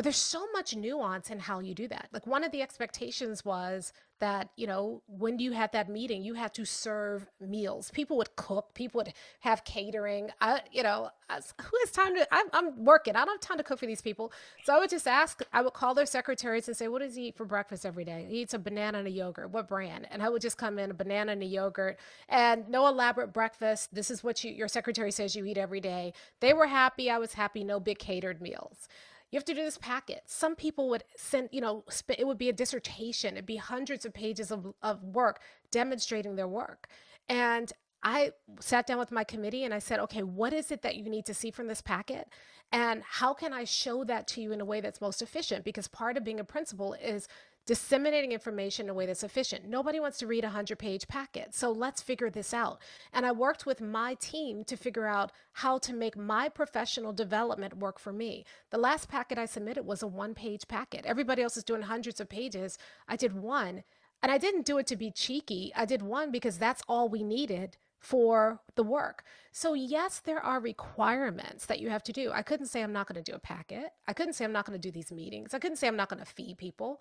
But 0.00 0.04
there's 0.04 0.16
so 0.16 0.46
much 0.54 0.74
nuance 0.74 1.28
in 1.28 1.38
how 1.38 1.60
you 1.60 1.74
do 1.74 1.86
that. 1.88 2.08
Like 2.10 2.26
one 2.26 2.42
of 2.42 2.52
the 2.52 2.62
expectations 2.62 3.44
was 3.44 3.92
that, 4.18 4.48
you 4.56 4.66
know, 4.66 5.02
when 5.06 5.38
you 5.38 5.52
had 5.52 5.72
that 5.72 5.90
meeting, 5.90 6.22
you 6.22 6.32
had 6.32 6.54
to 6.54 6.64
serve 6.64 7.26
meals. 7.38 7.90
People 7.90 8.16
would 8.16 8.34
cook, 8.34 8.72
people 8.72 9.00
would 9.00 9.12
have 9.40 9.62
catering. 9.64 10.30
I, 10.40 10.62
you 10.72 10.82
know, 10.82 11.10
who 11.28 11.76
has 11.84 11.90
time 11.90 12.14
to, 12.14 12.26
I'm, 12.32 12.46
I'm, 12.54 12.82
working. 12.82 13.14
I 13.14 13.26
don't 13.26 13.42
have 13.42 13.46
time 13.46 13.58
to 13.58 13.62
cook 13.62 13.78
for 13.78 13.84
these 13.84 14.00
people. 14.00 14.32
So 14.64 14.74
I 14.74 14.78
would 14.78 14.88
just 14.88 15.06
ask, 15.06 15.42
I 15.52 15.60
would 15.60 15.74
call 15.74 15.94
their 15.94 16.06
secretaries 16.06 16.66
and 16.66 16.74
say, 16.74 16.88
what 16.88 17.02
does 17.02 17.14
he 17.14 17.28
eat 17.28 17.36
for 17.36 17.44
breakfast 17.44 17.84
every 17.84 18.06
day? 18.06 18.26
He 18.26 18.40
eats 18.40 18.54
a 18.54 18.58
banana 18.58 19.00
and 19.00 19.06
a 19.06 19.10
yogurt. 19.10 19.50
What 19.50 19.68
brand? 19.68 20.08
And 20.10 20.22
I 20.22 20.30
would 20.30 20.40
just 20.40 20.56
come 20.56 20.78
in 20.78 20.90
a 20.90 20.94
banana 20.94 21.32
and 21.32 21.42
a 21.42 21.46
yogurt 21.46 21.98
and 22.30 22.66
no 22.70 22.88
elaborate 22.88 23.34
breakfast. 23.34 23.94
This 23.94 24.10
is 24.10 24.24
what 24.24 24.42
you, 24.44 24.50
your 24.50 24.68
secretary 24.68 25.10
says 25.10 25.36
you 25.36 25.44
eat 25.44 25.58
every 25.58 25.80
day. 25.80 26.14
They 26.40 26.54
were 26.54 26.68
happy. 26.68 27.10
I 27.10 27.18
was 27.18 27.34
happy. 27.34 27.64
No 27.64 27.78
big 27.78 27.98
catered 27.98 28.40
meals 28.40 28.88
you 29.30 29.36
have 29.36 29.44
to 29.44 29.54
do 29.54 29.62
this 29.62 29.78
packet. 29.78 30.22
Some 30.26 30.56
people 30.56 30.88
would 30.88 31.04
send, 31.16 31.48
you 31.52 31.60
know, 31.60 31.84
it 32.08 32.26
would 32.26 32.38
be 32.38 32.48
a 32.48 32.52
dissertation, 32.52 33.34
it'd 33.34 33.46
be 33.46 33.56
hundreds 33.56 34.04
of 34.04 34.12
pages 34.12 34.50
of, 34.50 34.74
of 34.82 35.02
work 35.02 35.40
demonstrating 35.70 36.36
their 36.36 36.48
work. 36.48 36.88
And 37.28 37.72
I 38.02 38.32
sat 38.60 38.86
down 38.86 38.98
with 38.98 39.12
my 39.12 39.24
committee 39.24 39.64
and 39.64 39.74
I 39.74 39.78
said, 39.78 40.00
okay, 40.00 40.22
what 40.22 40.52
is 40.52 40.70
it 40.70 40.82
that 40.82 40.96
you 40.96 41.08
need 41.08 41.26
to 41.26 41.34
see 41.34 41.50
from 41.50 41.66
this 41.66 41.82
packet? 41.82 42.28
And 42.72 43.02
how 43.04 43.34
can 43.34 43.52
I 43.52 43.64
show 43.64 44.04
that 44.04 44.28
to 44.28 44.40
you 44.40 44.52
in 44.52 44.60
a 44.60 44.64
way 44.64 44.80
that's 44.80 45.00
most 45.00 45.22
efficient? 45.22 45.64
Because 45.64 45.88
part 45.88 46.16
of 46.16 46.24
being 46.24 46.38
a 46.38 46.44
principal 46.44 46.94
is 46.94 47.26
disseminating 47.66 48.32
information 48.32 48.86
in 48.86 48.90
a 48.90 48.94
way 48.94 49.06
that's 49.06 49.22
efficient. 49.22 49.68
Nobody 49.68 50.00
wants 50.00 50.18
to 50.18 50.26
read 50.26 50.44
a 50.44 50.48
100 50.48 50.78
page 50.78 51.06
packet. 51.08 51.54
So 51.54 51.70
let's 51.70 52.00
figure 52.00 52.30
this 52.30 52.54
out. 52.54 52.80
And 53.12 53.26
I 53.26 53.32
worked 53.32 53.66
with 53.66 53.80
my 53.80 54.14
team 54.14 54.64
to 54.64 54.76
figure 54.76 55.06
out 55.06 55.30
how 55.52 55.78
to 55.78 55.92
make 55.92 56.16
my 56.16 56.48
professional 56.48 57.12
development 57.12 57.76
work 57.78 57.98
for 57.98 58.12
me. 58.12 58.44
The 58.70 58.78
last 58.78 59.08
packet 59.08 59.38
I 59.38 59.46
submitted 59.46 59.84
was 59.84 60.02
a 60.02 60.08
one 60.08 60.34
page 60.34 60.66
packet. 60.68 61.04
Everybody 61.04 61.42
else 61.42 61.56
is 61.56 61.64
doing 61.64 61.82
hundreds 61.82 62.20
of 62.20 62.28
pages. 62.28 62.78
I 63.08 63.16
did 63.16 63.34
one. 63.34 63.82
And 64.22 64.30
I 64.30 64.38
didn't 64.38 64.66
do 64.66 64.78
it 64.78 64.86
to 64.88 64.96
be 64.96 65.10
cheeky. 65.10 65.72
I 65.74 65.84
did 65.86 66.02
one 66.02 66.30
because 66.30 66.58
that's 66.58 66.82
all 66.88 67.08
we 67.08 67.22
needed 67.22 67.76
for 68.00 68.60
the 68.74 68.82
work. 68.82 69.24
So, 69.52 69.74
yes, 69.74 70.20
there 70.20 70.40
are 70.40 70.58
requirements 70.58 71.66
that 71.66 71.80
you 71.80 71.90
have 71.90 72.02
to 72.04 72.12
do. 72.12 72.32
I 72.32 72.42
couldn't 72.42 72.66
say 72.66 72.82
I'm 72.82 72.94
not 72.94 73.06
going 73.06 73.22
to 73.22 73.30
do 73.30 73.36
a 73.36 73.40
packet. 73.40 73.90
I 74.08 74.14
couldn't 74.14 74.32
say 74.32 74.44
I'm 74.44 74.52
not 74.52 74.64
going 74.64 74.80
to 74.80 74.88
do 74.88 74.90
these 74.90 75.12
meetings. 75.12 75.52
I 75.52 75.58
couldn't 75.58 75.76
say 75.76 75.86
I'm 75.86 75.96
not 75.96 76.08
going 76.08 76.24
to 76.24 76.30
feed 76.30 76.56
people. 76.56 77.00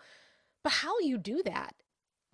But 0.61 0.73
how 0.73 0.99
you 0.99 1.17
do 1.17 1.41
that, 1.45 1.75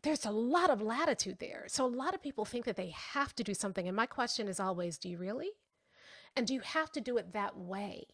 there's 0.02 0.26
a 0.26 0.32
lot 0.32 0.72
of 0.72 0.82
latitude 0.82 1.38
there. 1.40 1.66
So 1.68 1.86
a 1.86 1.88
lot 1.88 2.16
of 2.16 2.24
people 2.24 2.44
think 2.44 2.66
that 2.66 2.76
they 2.76 2.94
have 3.14 3.36
to 3.36 3.44
do 3.44 3.54
something. 3.54 3.88
And 3.88 3.96
my 3.96 4.08
question 4.08 4.48
is 4.48 4.60
always 4.60 4.98
do 4.98 5.10
you 5.10 5.18
really? 5.18 5.52
And 6.36 6.48
do 6.48 6.54
you 6.54 6.62
have 6.62 6.92
to 6.94 7.02
do 7.02 7.18
it 7.18 7.34
that 7.34 7.56
way? 7.56 8.06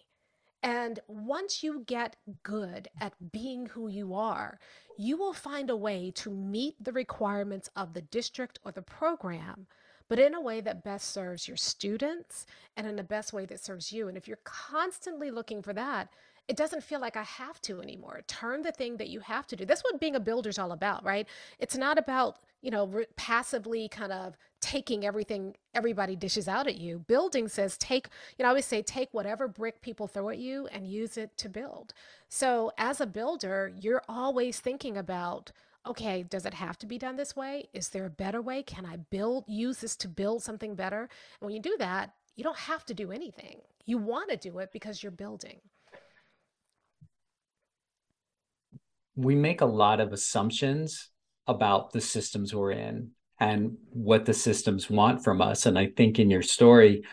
And 0.64 1.00
once 1.08 1.64
you 1.64 1.84
get 1.88 2.18
good 2.44 2.88
at 3.00 3.32
being 3.32 3.66
who 3.68 3.88
you 3.88 4.14
are, 4.14 4.60
you 4.98 5.18
will 5.18 5.34
find 5.34 5.70
a 5.70 5.76
way 5.76 6.12
to 6.18 6.30
meet 6.30 6.76
the 6.80 6.94
requirements 6.94 7.70
of 7.76 7.94
the 7.94 8.02
district 8.02 8.60
or 8.64 8.72
the 8.72 8.84
program, 8.84 9.66
but 10.12 10.20
in 10.20 10.34
a 10.34 10.42
way 10.42 10.60
that 10.60 10.84
best 10.84 11.14
serves 11.14 11.48
your 11.48 11.56
students 11.56 12.46
and 12.76 12.86
in 12.86 12.98
the 12.98 13.02
best 13.02 13.32
way 13.32 13.46
that 13.46 13.64
serves 13.64 13.94
you. 13.94 14.10
And 14.10 14.18
if 14.18 14.28
you're 14.28 14.40
constantly 14.44 15.32
looking 15.32 15.62
for 15.62 15.72
that, 15.72 16.10
it 16.50 16.58
doesn't 16.58 16.84
feel 16.84 17.00
like 17.00 17.16
I 17.16 17.24
have 17.24 17.62
to 17.62 17.82
anymore. 17.82 18.20
Turn 18.28 18.62
the 18.62 18.74
thing 18.74 18.98
that 18.98 19.08
you 19.08 19.22
have 19.22 19.48
to 19.48 19.56
do. 19.56 19.64
That's 19.64 19.86
what 19.86 20.02
being 20.02 20.18
a 20.18 20.20
builder 20.20 20.50
is 20.50 20.60
all 20.60 20.74
about, 20.74 21.06
right? 21.06 21.30
It's 21.60 21.78
not 21.78 21.98
about, 21.98 22.40
you 22.62 22.72
know, 22.72 22.88
re- 22.88 23.06
passively 23.16 23.88
kind 23.88 24.12
of 24.12 24.36
taking 24.60 25.06
everything 25.06 25.56
everybody 25.74 26.18
dishes 26.18 26.50
out 26.50 26.68
at 26.68 26.78
you. 26.78 27.00
Building 27.00 27.48
says 27.48 27.78
take, 27.78 28.10
you 28.38 28.44
know, 28.44 28.50
I 28.50 28.50
always 28.50 28.66
say 28.66 28.82
take 28.82 29.14
whatever 29.14 29.48
brick 29.48 29.82
people 29.82 30.08
throw 30.08 30.28
at 30.28 30.40
you 30.40 30.68
and 30.74 30.86
use 30.86 31.16
it 31.16 31.38
to 31.38 31.48
build. 31.48 31.94
So 32.28 32.74
as 32.78 33.00
a 33.00 33.06
builder, 33.06 33.72
you're 33.80 34.04
always 34.10 34.60
thinking 34.60 34.98
about, 34.98 35.54
okay, 35.88 36.24
does 36.24 36.46
it 36.46 36.54
have 36.54 36.78
to 36.80 36.86
be 36.86 36.98
done 36.98 37.16
this 37.16 37.36
way? 37.36 37.70
Is 37.74 37.90
there 37.90 38.06
a 38.06 38.10
better 38.10 38.42
way? 38.42 38.64
Can 38.64 38.86
I 38.86 38.98
build, 38.98 39.46
use 39.48 39.78
this 39.78 39.96
to 39.98 40.08
build 40.08 40.44
something 40.44 40.76
better? 40.76 41.02
And 41.02 41.10
when 41.48 41.54
you 41.54 41.62
do 41.62 41.76
that, 41.80 42.14
you 42.36 42.44
don't 42.44 42.58
have 42.58 42.86
to 42.86 42.94
do 42.94 43.12
anything. 43.12 43.62
You 43.86 43.98
want 43.98 44.30
to 44.30 44.38
do 44.38 44.60
it 44.60 44.70
because 44.72 45.02
you're 45.02 45.12
building. 45.12 45.60
we 49.16 49.36
make 49.36 49.62
a 49.62 49.66
lot 49.66 50.00
of 50.00 50.14
assumptions 50.14 51.10
about 51.48 51.92
the 51.92 52.02
systems 52.02 52.54
we're 52.54 52.72
in 52.72 53.12
and 53.40 53.78
what 53.90 54.26
the 54.26 54.34
systems 54.34 54.90
want 54.90 55.24
from 55.24 55.42
us. 55.42 55.66
And 55.66 55.78
I 55.78 55.88
think 55.88 56.20
in 56.20 56.30
your 56.30 56.42
story, 56.42 57.04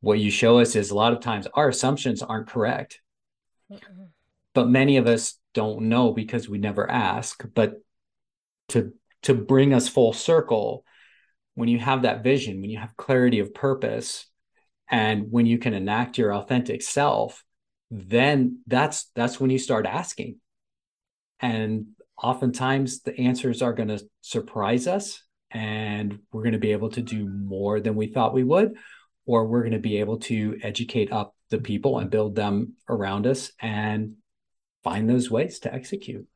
what 0.00 0.18
you 0.18 0.30
show 0.30 0.58
us 0.58 0.76
is 0.76 0.90
a 0.90 0.94
lot 0.94 1.12
of 1.12 1.20
times 1.20 1.46
our 1.54 1.68
assumptions 1.68 2.22
aren't 2.22 2.48
correct. 2.48 3.00
Mm-hmm. 3.70 4.04
But 4.54 4.68
many 4.68 4.98
of 4.98 5.06
us 5.06 5.38
don't 5.54 5.82
know 5.82 6.12
because 6.12 6.48
we 6.48 6.58
never 6.58 6.90
ask. 6.90 7.44
But 7.54 7.80
to 8.72 8.92
to 9.22 9.34
bring 9.34 9.72
us 9.72 9.88
full 9.88 10.12
circle, 10.12 10.84
when 11.54 11.68
you 11.68 11.78
have 11.78 12.02
that 12.02 12.24
vision, 12.24 12.60
when 12.60 12.70
you 12.70 12.78
have 12.78 12.96
clarity 12.96 13.38
of 13.38 13.54
purpose, 13.54 14.26
and 14.90 15.30
when 15.30 15.46
you 15.46 15.58
can 15.58 15.74
enact 15.74 16.18
your 16.18 16.34
authentic 16.34 16.82
self, 16.82 17.44
then 17.90 18.60
that's 18.66 19.10
that's 19.14 19.38
when 19.38 19.50
you 19.50 19.58
start 19.58 19.86
asking. 19.86 20.36
And 21.40 21.86
oftentimes 22.22 23.02
the 23.02 23.18
answers 23.18 23.62
are 23.62 23.72
going 23.72 23.88
to 23.88 24.02
surprise 24.20 24.86
us 24.86 25.22
and 25.50 26.20
we're 26.32 26.42
going 26.42 26.52
to 26.52 26.58
be 26.58 26.72
able 26.72 26.90
to 26.90 27.02
do 27.02 27.28
more 27.28 27.80
than 27.80 27.94
we 27.94 28.06
thought 28.06 28.32
we 28.32 28.44
would 28.44 28.74
or 29.26 29.46
we're 29.46 29.62
going 29.62 29.72
to 29.72 29.78
be 29.78 29.98
able 29.98 30.18
to 30.18 30.58
educate 30.62 31.12
up 31.12 31.34
the 31.50 31.58
people 31.58 31.98
and 31.98 32.10
build 32.10 32.34
them 32.34 32.74
around 32.88 33.26
us 33.26 33.52
and 33.60 34.14
find 34.84 35.08
those 35.08 35.30
ways 35.30 35.60
to 35.60 35.72
execute 35.72 36.26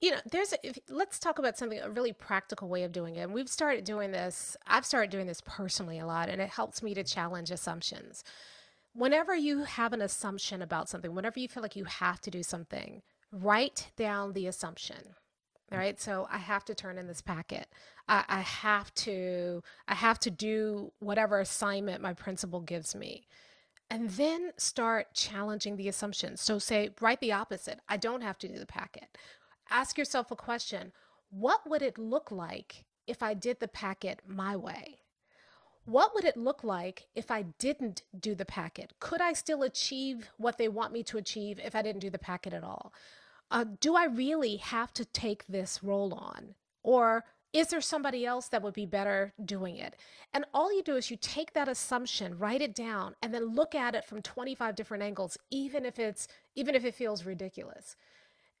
you 0.00 0.10
know 0.10 0.18
there's 0.30 0.52
a, 0.52 0.66
if, 0.66 0.78
let's 0.88 1.18
talk 1.18 1.38
about 1.38 1.58
something 1.58 1.80
a 1.80 1.90
really 1.90 2.12
practical 2.12 2.68
way 2.68 2.84
of 2.84 2.92
doing 2.92 3.16
it 3.16 3.20
and 3.20 3.32
we've 3.32 3.48
started 3.48 3.84
doing 3.84 4.10
this 4.10 4.56
i've 4.66 4.86
started 4.86 5.10
doing 5.10 5.26
this 5.26 5.42
personally 5.44 5.98
a 5.98 6.06
lot 6.06 6.28
and 6.28 6.40
it 6.40 6.50
helps 6.50 6.82
me 6.82 6.94
to 6.94 7.04
challenge 7.04 7.50
assumptions. 7.50 8.24
Whenever 8.94 9.36
you 9.36 9.62
have 9.62 9.92
an 9.92 10.02
assumption 10.02 10.62
about 10.62 10.88
something 10.88 11.14
whenever 11.14 11.38
you 11.38 11.48
feel 11.48 11.62
like 11.62 11.76
you 11.76 11.84
have 11.84 12.20
to 12.20 12.30
do 12.30 12.42
something 12.42 13.02
write 13.32 13.90
down 13.96 14.32
the 14.32 14.46
assumption 14.46 15.14
all 15.70 15.78
right? 15.78 16.00
So 16.00 16.26
i 16.30 16.38
have 16.38 16.64
to 16.66 16.74
turn 16.74 16.98
in 16.98 17.06
this 17.06 17.20
packet. 17.20 17.66
I, 18.08 18.24
I, 18.28 18.40
have 18.40 18.92
to 18.94 19.62
i 19.86 19.94
have 19.94 20.18
to 20.20 20.30
do 20.30 20.92
whatever 20.98 21.40
assignment 21.40 22.02
my 22.02 22.14
principal 22.14 22.60
gives 22.60 22.94
me 22.94 23.26
and 23.90 24.10
then 24.10 24.52
start 24.58 25.14
challenging 25.14 25.76
the 25.76 25.88
assumptions 25.88 26.40
so 26.40 26.58
say 26.58 26.90
write 27.00 27.20
the 27.20 27.32
opposite. 27.32 27.80
I 27.88 27.96
don't 27.98 28.22
have 28.22 28.38
to 28.38 28.48
do 28.48 28.58
the 28.58 28.66
packet 28.66 29.08
ask 29.70 29.98
yourself 29.98 30.30
a 30.30 30.36
question 30.36 30.92
what 31.30 31.68
would 31.68 31.82
it 31.82 31.98
look 31.98 32.30
like 32.30 32.84
if 33.06 33.22
i 33.22 33.34
did 33.34 33.60
the 33.60 33.68
packet 33.68 34.20
my 34.26 34.56
way 34.56 34.98
what 35.84 36.14
would 36.14 36.24
it 36.26 36.36
look 36.36 36.62
like 36.62 37.06
if 37.14 37.30
I 37.30 37.46
didn't 37.58 38.02
do 38.20 38.34
the 38.34 38.44
packet? 38.44 38.92
Could 39.00 39.22
I 39.22 39.32
still 39.32 39.62
achieve 39.62 40.28
what 40.36 40.58
they 40.58 40.68
want 40.68 40.92
me 40.92 41.02
to 41.04 41.16
achieve 41.16 41.58
if 41.64 41.74
I 41.74 41.80
didn't 41.80 42.02
do 42.02 42.10
the 42.10 42.18
packet 42.18 42.52
at 42.52 42.62
all? 42.62 42.92
uh, 43.50 43.64
do 43.80 43.96
I 43.96 44.04
really 44.04 44.56
have 44.56 44.92
to 44.94 45.04
take 45.04 45.46
this 45.46 45.82
role 45.82 46.14
on? 46.14 46.54
Or 46.82 47.24
is 47.52 47.68
there 47.68 47.80
somebody 47.80 48.26
else 48.26 48.48
that 48.48 48.62
would 48.62 48.74
be 48.74 48.86
better 48.86 49.32
doing 49.42 49.76
it? 49.76 49.96
And 50.34 50.44
all 50.52 50.74
you 50.74 50.82
do 50.82 50.96
is 50.96 51.10
you 51.10 51.16
take 51.16 51.54
that 51.54 51.68
assumption, 51.68 52.38
write 52.38 52.60
it 52.60 52.74
down, 52.74 53.14
and 53.22 53.32
then 53.32 53.54
look 53.54 53.74
at 53.74 53.94
it 53.94 54.04
from 54.04 54.20
25 54.20 54.76
different 54.76 55.02
angles, 55.02 55.38
even 55.50 55.86
if 55.86 55.98
it's 55.98 56.28
even 56.54 56.74
if 56.74 56.84
it 56.84 56.94
feels 56.94 57.24
ridiculous. 57.24 57.96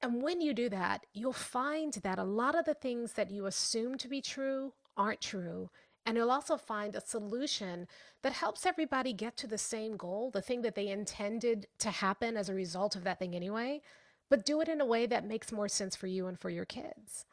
And 0.00 0.22
when 0.22 0.40
you 0.40 0.54
do 0.54 0.68
that, 0.68 1.06
you'll 1.12 1.32
find 1.32 1.92
that 1.94 2.18
a 2.18 2.24
lot 2.24 2.56
of 2.56 2.64
the 2.64 2.74
things 2.74 3.14
that 3.14 3.30
you 3.30 3.46
assume 3.46 3.98
to 3.98 4.08
be 4.08 4.20
true 4.20 4.72
aren't 4.96 5.20
true. 5.20 5.70
And 6.06 6.16
you'll 6.16 6.30
also 6.30 6.56
find 6.56 6.94
a 6.94 7.00
solution 7.00 7.86
that 8.22 8.32
helps 8.32 8.64
everybody 8.64 9.12
get 9.12 9.36
to 9.38 9.46
the 9.46 9.58
same 9.58 9.96
goal, 9.96 10.30
the 10.30 10.40
thing 10.40 10.62
that 10.62 10.74
they 10.74 10.88
intended 10.88 11.66
to 11.80 11.90
happen 11.90 12.36
as 12.36 12.48
a 12.48 12.54
result 12.54 12.96
of 12.96 13.04
that 13.04 13.18
thing 13.18 13.34
anyway, 13.34 13.82
but 14.30 14.46
do 14.46 14.60
it 14.60 14.68
in 14.68 14.80
a 14.80 14.86
way 14.86 15.06
that 15.06 15.26
makes 15.26 15.52
more 15.52 15.68
sense 15.68 15.96
for 15.96 16.06
you 16.06 16.26
and 16.26 16.38
for 16.38 16.48
your 16.48 16.64
kids. 16.64 17.26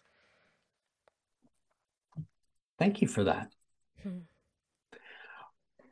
Thank 2.78 3.02
you 3.02 3.08
for 3.08 3.24
that. 3.24 3.54
Hmm. 4.04 4.20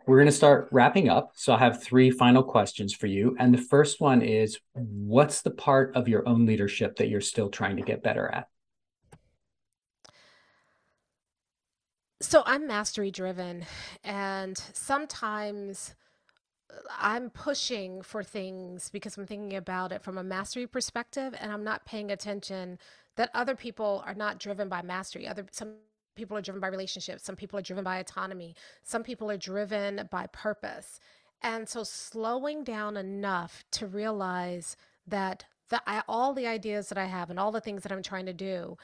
We're 0.06 0.18
going 0.18 0.28
to 0.28 0.32
start 0.32 0.68
wrapping 0.72 1.08
up. 1.10 1.32
So 1.36 1.54
I 1.54 1.60
have 1.60 1.82
three 1.82 2.12
final 2.12 2.44
questions 2.44 2.94
for 2.94 3.08
you. 3.08 3.36
And 3.40 3.54
the 3.54 3.62
first 3.62 4.02
one 4.02 4.22
is 4.22 4.60
what's 4.74 5.42
the 5.42 5.52
part 5.52 5.96
of 5.96 6.08
your 6.08 6.28
own 6.28 6.46
leadership 6.46 6.98
that 6.98 7.08
you're 7.08 7.22
still 7.22 7.50
trying 7.50 7.78
to 7.78 7.84
get 7.84 8.04
better 8.04 8.28
at? 8.28 8.48
So 12.24 12.42
I'm 12.46 12.68
mastery 12.68 13.12
driven, 13.12 13.66
and 14.02 14.58
sometimes 14.58 15.94
uh, 16.72 16.78
I'm 16.98 17.30
pushing 17.30 18.02
for 18.02 18.24
things 18.24 18.90
because 18.90 19.18
I'm 19.18 19.28
thinking 19.28 19.58
about 19.58 19.92
it 19.92 20.02
from 20.04 20.18
a 20.18 20.24
mastery 20.24 20.66
perspective, 20.66 21.36
and 21.38 21.52
I'm 21.52 21.66
not 21.66 21.86
paying 21.86 22.12
attention 22.12 22.80
that 23.18 23.30
other 23.34 23.56
people 23.56 24.02
are 24.06 24.16
not 24.16 24.40
driven 24.40 24.70
by 24.70 24.82
mastery. 24.82 25.28
Other 25.28 25.46
some 25.52 25.74
people 26.16 26.38
are 26.38 26.42
driven 26.42 26.62
by 26.62 26.68
relationships, 26.68 27.24
some 27.24 27.36
people 27.36 27.60
are 27.60 27.64
driven 27.64 27.84
by 27.84 27.98
autonomy, 27.98 28.56
some 28.84 29.04
people 29.04 29.30
are 29.30 29.38
driven 29.38 30.08
by 30.12 30.28
purpose. 30.28 31.00
And 31.42 31.68
so 31.68 31.84
slowing 31.84 32.64
down 32.64 32.96
enough 32.96 33.66
to 33.72 33.88
realize 33.88 34.78
that 35.08 35.46
the 35.70 35.82
I, 35.88 36.04
all 36.08 36.34
the 36.34 36.48
ideas 36.48 36.90
that 36.90 36.98
I 36.98 37.06
have 37.06 37.30
and 37.30 37.40
all 37.40 37.52
the 37.52 37.62
things 37.62 37.84
that 37.84 37.92
I'm 37.92 38.04
trying 38.04 38.26
to 38.28 38.34
do, 38.34 38.78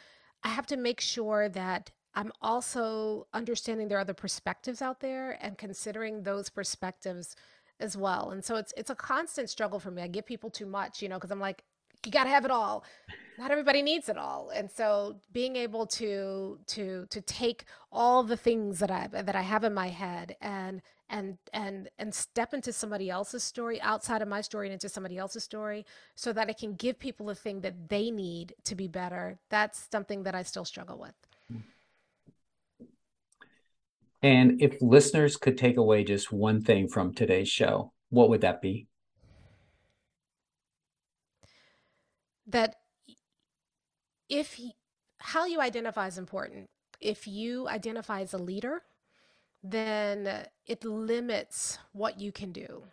I 0.44 0.50
have 0.50 0.66
to 0.68 0.78
make 0.78 1.00
sure 1.00 1.50
that 1.50 1.92
I'm 2.16 2.32
also 2.42 3.28
understanding 3.34 3.88
there 3.88 3.98
are 3.98 4.02
other 4.02 4.14
perspectives 4.14 4.82
out 4.82 5.00
there 5.00 5.38
and 5.42 5.58
considering 5.58 6.24
those 6.24 6.50
perspectives 6.50 7.36
as 7.80 7.96
well. 7.96 8.32
And 8.32 8.44
so 8.44 8.56
it's 8.56 8.74
it's 8.76 8.90
a 8.90 8.96
constant 8.96 9.50
struggle 9.50 9.80
for 9.80 9.92
me. 9.92 10.02
I 10.02 10.08
give 10.08 10.26
people 10.26 10.50
too 10.50 10.66
much, 10.66 11.02
you 11.02 11.10
know, 11.10 11.16
because 11.16 11.32
I'm 11.32 11.40
like, 11.40 11.64
you 12.06 12.12
got 12.12 12.24
to 12.24 12.30
have 12.30 12.46
it 12.46 12.52
all. 12.52 12.84
Not 13.38 13.52
everybody 13.52 13.82
needs 13.82 14.10
it 14.10 14.18
all. 14.18 14.52
And 14.54 14.70
so 14.70 15.16
being 15.32 15.56
able 15.56 15.86
to 15.88 16.60
to 16.68 17.08
to 17.10 17.22
take 17.22 17.66
all 17.92 18.24
the 18.24 18.36
things 18.36 18.80
that 18.80 18.92
I 18.92 19.08
that 19.08 19.36
I 19.36 19.42
have 19.42 19.64
in 19.64 19.74
my 19.74 19.88
head 19.88 20.36
and 20.42 20.82
and 21.10 21.38
and 21.54 21.90
and 21.98 22.14
step 22.14 22.54
into 22.54 22.74
somebody 22.74 23.10
else's 23.10 23.44
story 23.44 23.82
outside 23.82 24.22
of 24.22 24.28
my 24.28 24.42
story 24.42 24.68
and 24.68 24.74
into 24.74 24.90
somebody 24.90 25.18
else's 25.18 25.44
story 25.44 25.86
so 26.16 26.34
that 26.34 26.50
I 26.50 26.54
can 26.54 26.76
give 26.76 27.00
people 27.00 27.28
the 27.28 27.36
thing 27.36 27.62
that 27.62 27.88
they 27.88 28.12
need 28.12 28.56
to 28.66 28.76
be 28.76 28.90
better. 28.90 29.40
That's 29.50 29.88
something 29.90 30.24
that 30.24 30.36
I 30.36 30.44
still 30.44 30.66
struggle 30.66 30.98
with. 30.98 31.16
And 34.22 34.62
if 34.62 34.82
listeners 34.82 35.38
could 35.38 35.58
take 35.58 35.78
away 35.78 36.04
just 36.04 36.30
one 36.32 36.62
thing 36.62 36.90
from 36.90 37.14
today's 37.14 37.48
show, 37.48 37.94
what 38.10 38.30
would 38.30 38.42
that 38.42 38.62
be? 38.62 38.88
That 42.50 42.76
if 44.28 44.60
how 45.20 45.46
you 45.46 45.62
identify 45.62 46.08
is 46.08 46.18
important. 46.18 46.70
If 47.00 47.28
you 47.28 47.68
identify 47.68 48.22
as 48.22 48.34
a 48.34 48.38
leader, 48.38 48.82
then 49.64 50.46
it 50.66 50.84
limits 50.84 51.78
what 51.94 52.20
you 52.20 52.32
can 52.32 52.52
do. 52.52 52.84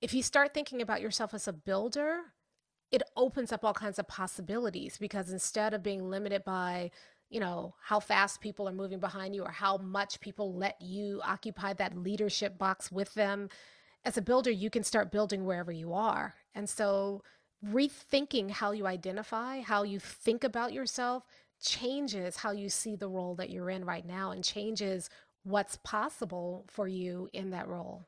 If 0.00 0.12
you 0.12 0.22
start 0.22 0.52
thinking 0.52 0.82
about 0.82 1.00
yourself 1.00 1.32
as 1.32 1.46
a 1.46 1.52
builder, 1.52 2.20
it 2.90 3.02
opens 3.16 3.52
up 3.52 3.64
all 3.64 3.72
kinds 3.72 3.98
of 3.98 4.08
possibilities 4.08 4.98
because 4.98 5.30
instead 5.30 5.72
of 5.72 5.82
being 5.82 6.10
limited 6.10 6.44
by 6.44 6.90
you 7.32 7.40
know, 7.40 7.74
how 7.82 7.98
fast 7.98 8.42
people 8.42 8.68
are 8.68 8.74
moving 8.74 9.00
behind 9.00 9.34
you 9.34 9.42
or 9.42 9.50
how 9.50 9.78
much 9.78 10.20
people 10.20 10.52
let 10.52 10.76
you 10.82 11.18
occupy 11.24 11.72
that 11.72 11.96
leadership 11.96 12.58
box 12.58 12.92
with 12.92 13.14
them. 13.14 13.48
As 14.04 14.18
a 14.18 14.22
builder, 14.22 14.50
you 14.50 14.68
can 14.68 14.84
start 14.84 15.10
building 15.10 15.46
wherever 15.46 15.72
you 15.72 15.94
are. 15.94 16.34
And 16.54 16.68
so, 16.68 17.22
rethinking 17.66 18.50
how 18.50 18.72
you 18.72 18.86
identify, 18.86 19.60
how 19.60 19.82
you 19.82 19.98
think 19.98 20.44
about 20.44 20.72
yourself, 20.72 21.24
changes 21.60 22.36
how 22.36 22.50
you 22.50 22.68
see 22.68 22.96
the 22.96 23.08
role 23.08 23.34
that 23.36 23.50
you're 23.50 23.70
in 23.70 23.84
right 23.84 24.04
now 24.04 24.32
and 24.32 24.42
changes 24.42 25.08
what's 25.44 25.76
possible 25.78 26.64
for 26.68 26.88
you 26.88 27.28
in 27.32 27.50
that 27.50 27.68
role. 27.68 28.06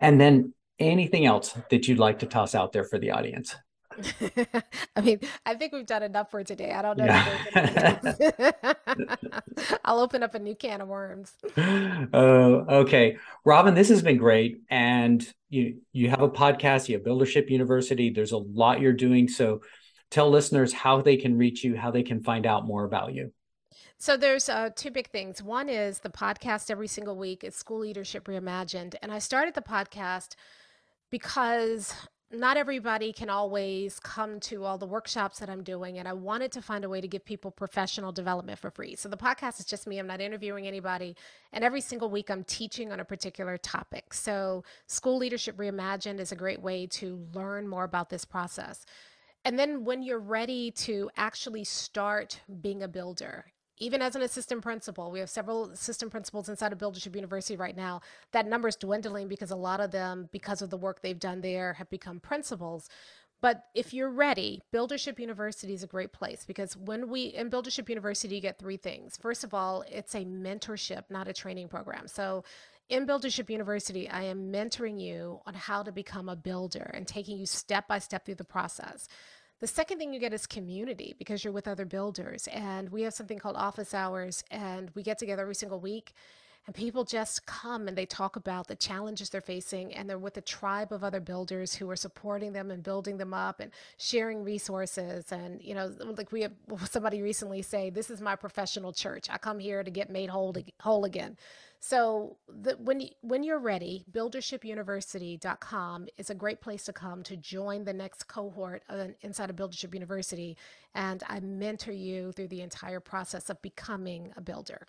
And 0.00 0.20
then 0.20 0.54
anything 0.78 1.26
else 1.26 1.56
that 1.70 1.88
you'd 1.88 1.98
like 1.98 2.18
to 2.20 2.26
toss 2.26 2.54
out 2.54 2.72
there 2.72 2.84
for 2.84 2.98
the 2.98 3.10
audience? 3.10 3.54
I 4.96 5.00
mean, 5.00 5.20
I 5.44 5.54
think 5.54 5.72
we've 5.72 5.86
done 5.86 6.02
enough 6.02 6.30
for 6.30 6.42
today. 6.44 6.72
I 6.72 6.82
don't 6.82 6.98
know. 6.98 7.04
Yeah. 7.04 8.72
I'll 9.84 10.00
open 10.00 10.22
up 10.22 10.34
a 10.34 10.38
new 10.38 10.54
can 10.54 10.80
of 10.80 10.88
worms. 10.88 11.32
Uh, 11.56 12.16
okay, 12.16 13.16
Robyn, 13.44 13.74
this 13.74 13.88
has 13.88 14.02
been 14.02 14.16
great, 14.16 14.62
and 14.70 15.26
you 15.48 15.78
you 15.92 16.10
have 16.10 16.22
a 16.22 16.28
podcast. 16.28 16.88
You 16.88 16.96
have 16.96 17.04
Buildership 17.04 17.50
University. 17.50 18.10
There's 18.10 18.32
a 18.32 18.38
lot 18.38 18.80
you're 18.80 18.92
doing. 18.92 19.28
So, 19.28 19.62
tell 20.10 20.30
listeners 20.30 20.72
how 20.72 21.00
they 21.02 21.16
can 21.16 21.38
reach 21.38 21.64
you, 21.64 21.76
how 21.76 21.90
they 21.90 22.02
can 22.02 22.22
find 22.22 22.46
out 22.46 22.66
more 22.66 22.84
about 22.84 23.14
you. 23.14 23.32
So 23.96 24.16
there's 24.16 24.48
uh, 24.48 24.70
two 24.74 24.90
big 24.90 25.08
things. 25.08 25.42
One 25.42 25.68
is 25.68 26.00
the 26.00 26.10
podcast 26.10 26.70
every 26.70 26.88
single 26.88 27.16
week. 27.16 27.42
It's 27.42 27.56
School 27.56 27.78
Leadership 27.78 28.26
Reimagined, 28.26 28.94
and 29.02 29.10
I 29.10 29.18
started 29.18 29.54
the 29.54 29.62
podcast 29.62 30.34
because 31.10 31.94
not 32.34 32.56
everybody 32.56 33.12
can 33.12 33.30
always 33.30 33.98
come 34.00 34.40
to 34.40 34.64
all 34.64 34.78
the 34.78 34.86
workshops 34.86 35.38
that 35.38 35.48
I'm 35.48 35.62
doing, 35.62 35.98
and 35.98 36.06
I 36.06 36.12
wanted 36.12 36.52
to 36.52 36.62
find 36.62 36.84
a 36.84 36.88
way 36.88 37.00
to 37.00 37.08
give 37.08 37.24
people 37.24 37.50
professional 37.50 38.12
development 38.12 38.58
for 38.58 38.70
free. 38.70 38.94
So 38.96 39.08
the 39.08 39.16
podcast 39.16 39.60
is 39.60 39.66
just 39.66 39.86
me, 39.86 39.98
I'm 39.98 40.06
not 40.06 40.20
interviewing 40.20 40.66
anybody. 40.66 41.16
And 41.52 41.64
every 41.64 41.80
single 41.80 42.10
week, 42.10 42.30
I'm 42.30 42.44
teaching 42.44 42.92
on 42.92 43.00
a 43.00 43.04
particular 43.04 43.56
topic. 43.58 44.14
So 44.14 44.64
School 44.86 45.18
Leadership 45.18 45.56
Reimagined 45.56 46.20
is 46.20 46.32
a 46.32 46.36
great 46.36 46.60
way 46.60 46.86
to 46.88 47.26
learn 47.32 47.68
more 47.68 47.84
about 47.84 48.10
this 48.10 48.24
process. 48.24 48.84
And 49.44 49.58
then 49.58 49.84
when 49.84 50.02
you're 50.02 50.18
ready 50.18 50.70
to 50.70 51.10
actually 51.16 51.64
start 51.64 52.40
being 52.62 52.82
a 52.82 52.88
builder, 52.88 53.44
even 53.78 54.02
as 54.02 54.14
an 54.14 54.22
assistant 54.22 54.62
principal, 54.62 55.10
we 55.10 55.18
have 55.20 55.30
several 55.30 55.70
assistant 55.70 56.10
principals 56.10 56.48
inside 56.48 56.72
of 56.72 56.78
Buildership 56.78 57.16
University 57.16 57.56
right 57.56 57.76
now. 57.76 58.00
That 58.32 58.46
number 58.46 58.68
is 58.68 58.76
dwindling 58.76 59.28
because 59.28 59.50
a 59.50 59.56
lot 59.56 59.80
of 59.80 59.90
them, 59.90 60.28
because 60.32 60.62
of 60.62 60.70
the 60.70 60.76
work 60.76 61.02
they've 61.02 61.18
done 61.18 61.40
there, 61.40 61.74
have 61.74 61.90
become 61.90 62.20
principals. 62.20 62.88
But 63.40 63.64
if 63.74 63.92
you're 63.92 64.10
ready, 64.10 64.62
Buildership 64.72 65.20
University 65.20 65.74
is 65.74 65.82
a 65.82 65.88
great 65.88 66.12
place 66.12 66.44
because 66.46 66.76
when 66.76 67.10
we 67.10 67.24
in 67.24 67.50
Buildership 67.50 67.90
University, 67.90 68.36
you 68.36 68.40
get 68.40 68.58
three 68.58 68.78
things. 68.78 69.18
First 69.18 69.44
of 69.44 69.52
all, 69.52 69.84
it's 69.90 70.14
a 70.14 70.24
mentorship, 70.24 71.02
not 71.10 71.28
a 71.28 71.32
training 71.32 71.68
program. 71.68 72.08
So 72.08 72.44
in 72.88 73.06
Buildership 73.06 73.50
University, 73.50 74.08
I 74.08 74.22
am 74.22 74.52
mentoring 74.52 75.00
you 75.00 75.40
on 75.46 75.54
how 75.54 75.82
to 75.82 75.92
become 75.92 76.28
a 76.28 76.36
builder 76.36 76.90
and 76.94 77.06
taking 77.06 77.38
you 77.38 77.46
step 77.46 77.88
by 77.88 77.98
step 77.98 78.24
through 78.24 78.36
the 78.36 78.44
process. 78.44 79.08
The 79.64 79.68
second 79.68 79.96
thing 79.96 80.12
you 80.12 80.20
get 80.20 80.34
is 80.34 80.46
community 80.46 81.14
because 81.18 81.42
you're 81.42 81.50
with 81.54 81.66
other 81.66 81.86
builders. 81.86 82.48
And 82.48 82.90
we 82.90 83.00
have 83.00 83.14
something 83.14 83.38
called 83.38 83.56
office 83.56 83.94
hours, 83.94 84.44
and 84.50 84.90
we 84.94 85.02
get 85.02 85.16
together 85.16 85.40
every 85.40 85.54
single 85.54 85.80
week. 85.80 86.12
And 86.66 86.74
people 86.74 87.02
just 87.02 87.46
come 87.46 87.88
and 87.88 87.96
they 87.96 88.04
talk 88.04 88.36
about 88.36 88.68
the 88.68 88.76
challenges 88.76 89.30
they're 89.30 89.40
facing, 89.40 89.94
and 89.94 90.06
they're 90.06 90.18
with 90.18 90.36
a 90.36 90.42
tribe 90.42 90.92
of 90.92 91.02
other 91.02 91.18
builders 91.18 91.74
who 91.74 91.88
are 91.88 91.96
supporting 91.96 92.52
them 92.52 92.70
and 92.70 92.82
building 92.82 93.16
them 93.16 93.32
up 93.32 93.58
and 93.60 93.70
sharing 93.96 94.44
resources. 94.44 95.32
And, 95.32 95.62
you 95.62 95.74
know, 95.74 95.90
like 95.98 96.30
we 96.30 96.42
have 96.42 96.52
somebody 96.90 97.22
recently 97.22 97.62
say, 97.62 97.88
This 97.88 98.10
is 98.10 98.20
my 98.20 98.36
professional 98.36 98.92
church. 98.92 99.28
I 99.30 99.38
come 99.38 99.58
here 99.58 99.82
to 99.82 99.90
get 99.90 100.10
made 100.10 100.28
whole, 100.28 100.54
whole 100.80 101.06
again. 101.06 101.38
So 101.86 102.38
the, 102.48 102.78
when 102.78 102.98
you, 103.00 103.08
when 103.20 103.42
you're 103.42 103.58
ready, 103.58 104.06
buildershipuniversity.com 104.10 106.08
is 106.16 106.30
a 106.30 106.34
great 106.34 106.62
place 106.62 106.84
to 106.84 106.94
come 106.94 107.22
to 107.24 107.36
join 107.36 107.84
the 107.84 107.92
next 107.92 108.26
cohort 108.26 108.82
of, 108.88 109.10
inside 109.20 109.50
of 109.50 109.56
Buildership 109.56 109.92
University, 109.92 110.56
and 110.94 111.22
I 111.28 111.40
mentor 111.40 111.92
you 111.92 112.32
through 112.32 112.48
the 112.48 112.62
entire 112.62 113.00
process 113.00 113.50
of 113.50 113.60
becoming 113.60 114.32
a 114.34 114.40
builder. 114.40 114.86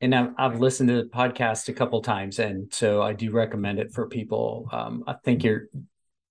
And 0.00 0.14
I've, 0.14 0.30
I've 0.38 0.60
listened 0.60 0.90
to 0.90 1.02
the 1.02 1.08
podcast 1.08 1.68
a 1.68 1.72
couple 1.72 2.00
times, 2.00 2.38
and 2.38 2.72
so 2.72 3.02
I 3.02 3.14
do 3.14 3.32
recommend 3.32 3.80
it 3.80 3.92
for 3.92 4.06
people. 4.06 4.68
Um, 4.70 5.02
I 5.08 5.14
think 5.24 5.42
you're 5.42 5.70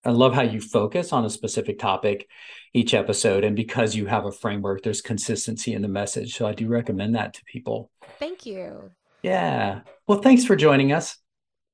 I 0.05 0.11
love 0.11 0.33
how 0.33 0.43
you 0.43 0.61
focus 0.61 1.11
on 1.11 1.25
a 1.25 1.29
specific 1.29 1.77
topic 1.77 2.27
each 2.73 2.93
episode. 2.93 3.43
And 3.43 3.55
because 3.55 3.95
you 3.95 4.05
have 4.05 4.25
a 4.25 4.31
framework, 4.31 4.83
there's 4.83 5.01
consistency 5.01 5.73
in 5.73 5.81
the 5.81 5.87
message. 5.87 6.35
So 6.35 6.47
I 6.47 6.53
do 6.53 6.67
recommend 6.67 7.15
that 7.15 7.33
to 7.33 7.43
people. 7.43 7.91
Thank 8.17 8.45
you. 8.45 8.91
Yeah. 9.23 9.81
Well, 10.07 10.21
thanks 10.21 10.45
for 10.45 10.55
joining 10.55 10.93
us. 10.93 11.17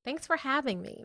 Thanks 0.04 0.26
for 0.26 0.36
having 0.36 0.82
me. 0.82 1.04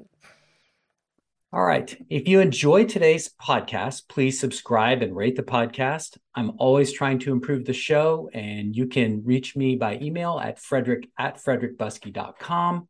All 1.54 1.64
right. 1.64 1.94
If 2.10 2.30
you 2.30 2.40
enjoyed 2.40 2.88
today's 2.88 3.30
podcast, 3.30 4.08
please 4.08 4.40
subscribe 4.40 5.02
and 5.02 5.14
rate 5.14 5.36
the 5.36 5.44
podcast. 5.44 6.18
I'm 6.34 6.54
always 6.58 6.94
trying 6.94 7.20
to 7.20 7.34
improve 7.34 7.66
the 7.66 7.74
show, 7.74 8.30
and 8.34 8.74
you 8.74 8.88
can 8.88 9.26
reach 9.26 9.54
me 9.58 9.76
by 9.76 10.00
email 10.02 10.40
at 10.40 10.60
frederick 10.60 11.10
at 11.20 11.44
frederickbuskey.com. 11.44 12.88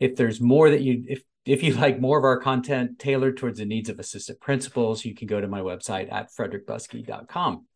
If 0.00 0.16
there's 0.16 0.40
more 0.40 0.70
that 0.70 0.80
you, 0.80 1.04
if 1.06 1.22
if 1.44 1.62
you 1.62 1.74
like 1.74 2.00
more 2.00 2.18
of 2.18 2.24
our 2.24 2.40
content 2.40 2.98
tailored 2.98 3.36
towards 3.36 3.58
the 3.58 3.64
needs 3.64 3.88
of 3.88 3.98
assistant 3.98 4.40
principals, 4.40 5.04
you 5.04 5.14
can 5.14 5.26
go 5.26 5.40
to 5.40 5.48
my 5.48 5.60
website 5.60 6.12
at 6.12 6.30
frederickbuskey.com. 6.30 7.66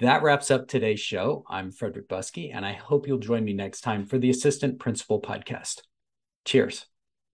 That 0.00 0.22
wraps 0.22 0.50
up 0.50 0.66
today's 0.66 1.00
show. 1.00 1.44
I'm 1.48 1.70
Frederick 1.70 2.08
Buskey, 2.08 2.54
and 2.54 2.64
I 2.64 2.72
hope 2.72 3.06
you'll 3.06 3.18
join 3.18 3.44
me 3.44 3.52
next 3.52 3.82
time 3.82 4.06
for 4.06 4.16
the 4.16 4.30
Assistant 4.30 4.78
Principal 4.78 5.20
Podcast. 5.20 5.82
Cheers. 6.44 6.86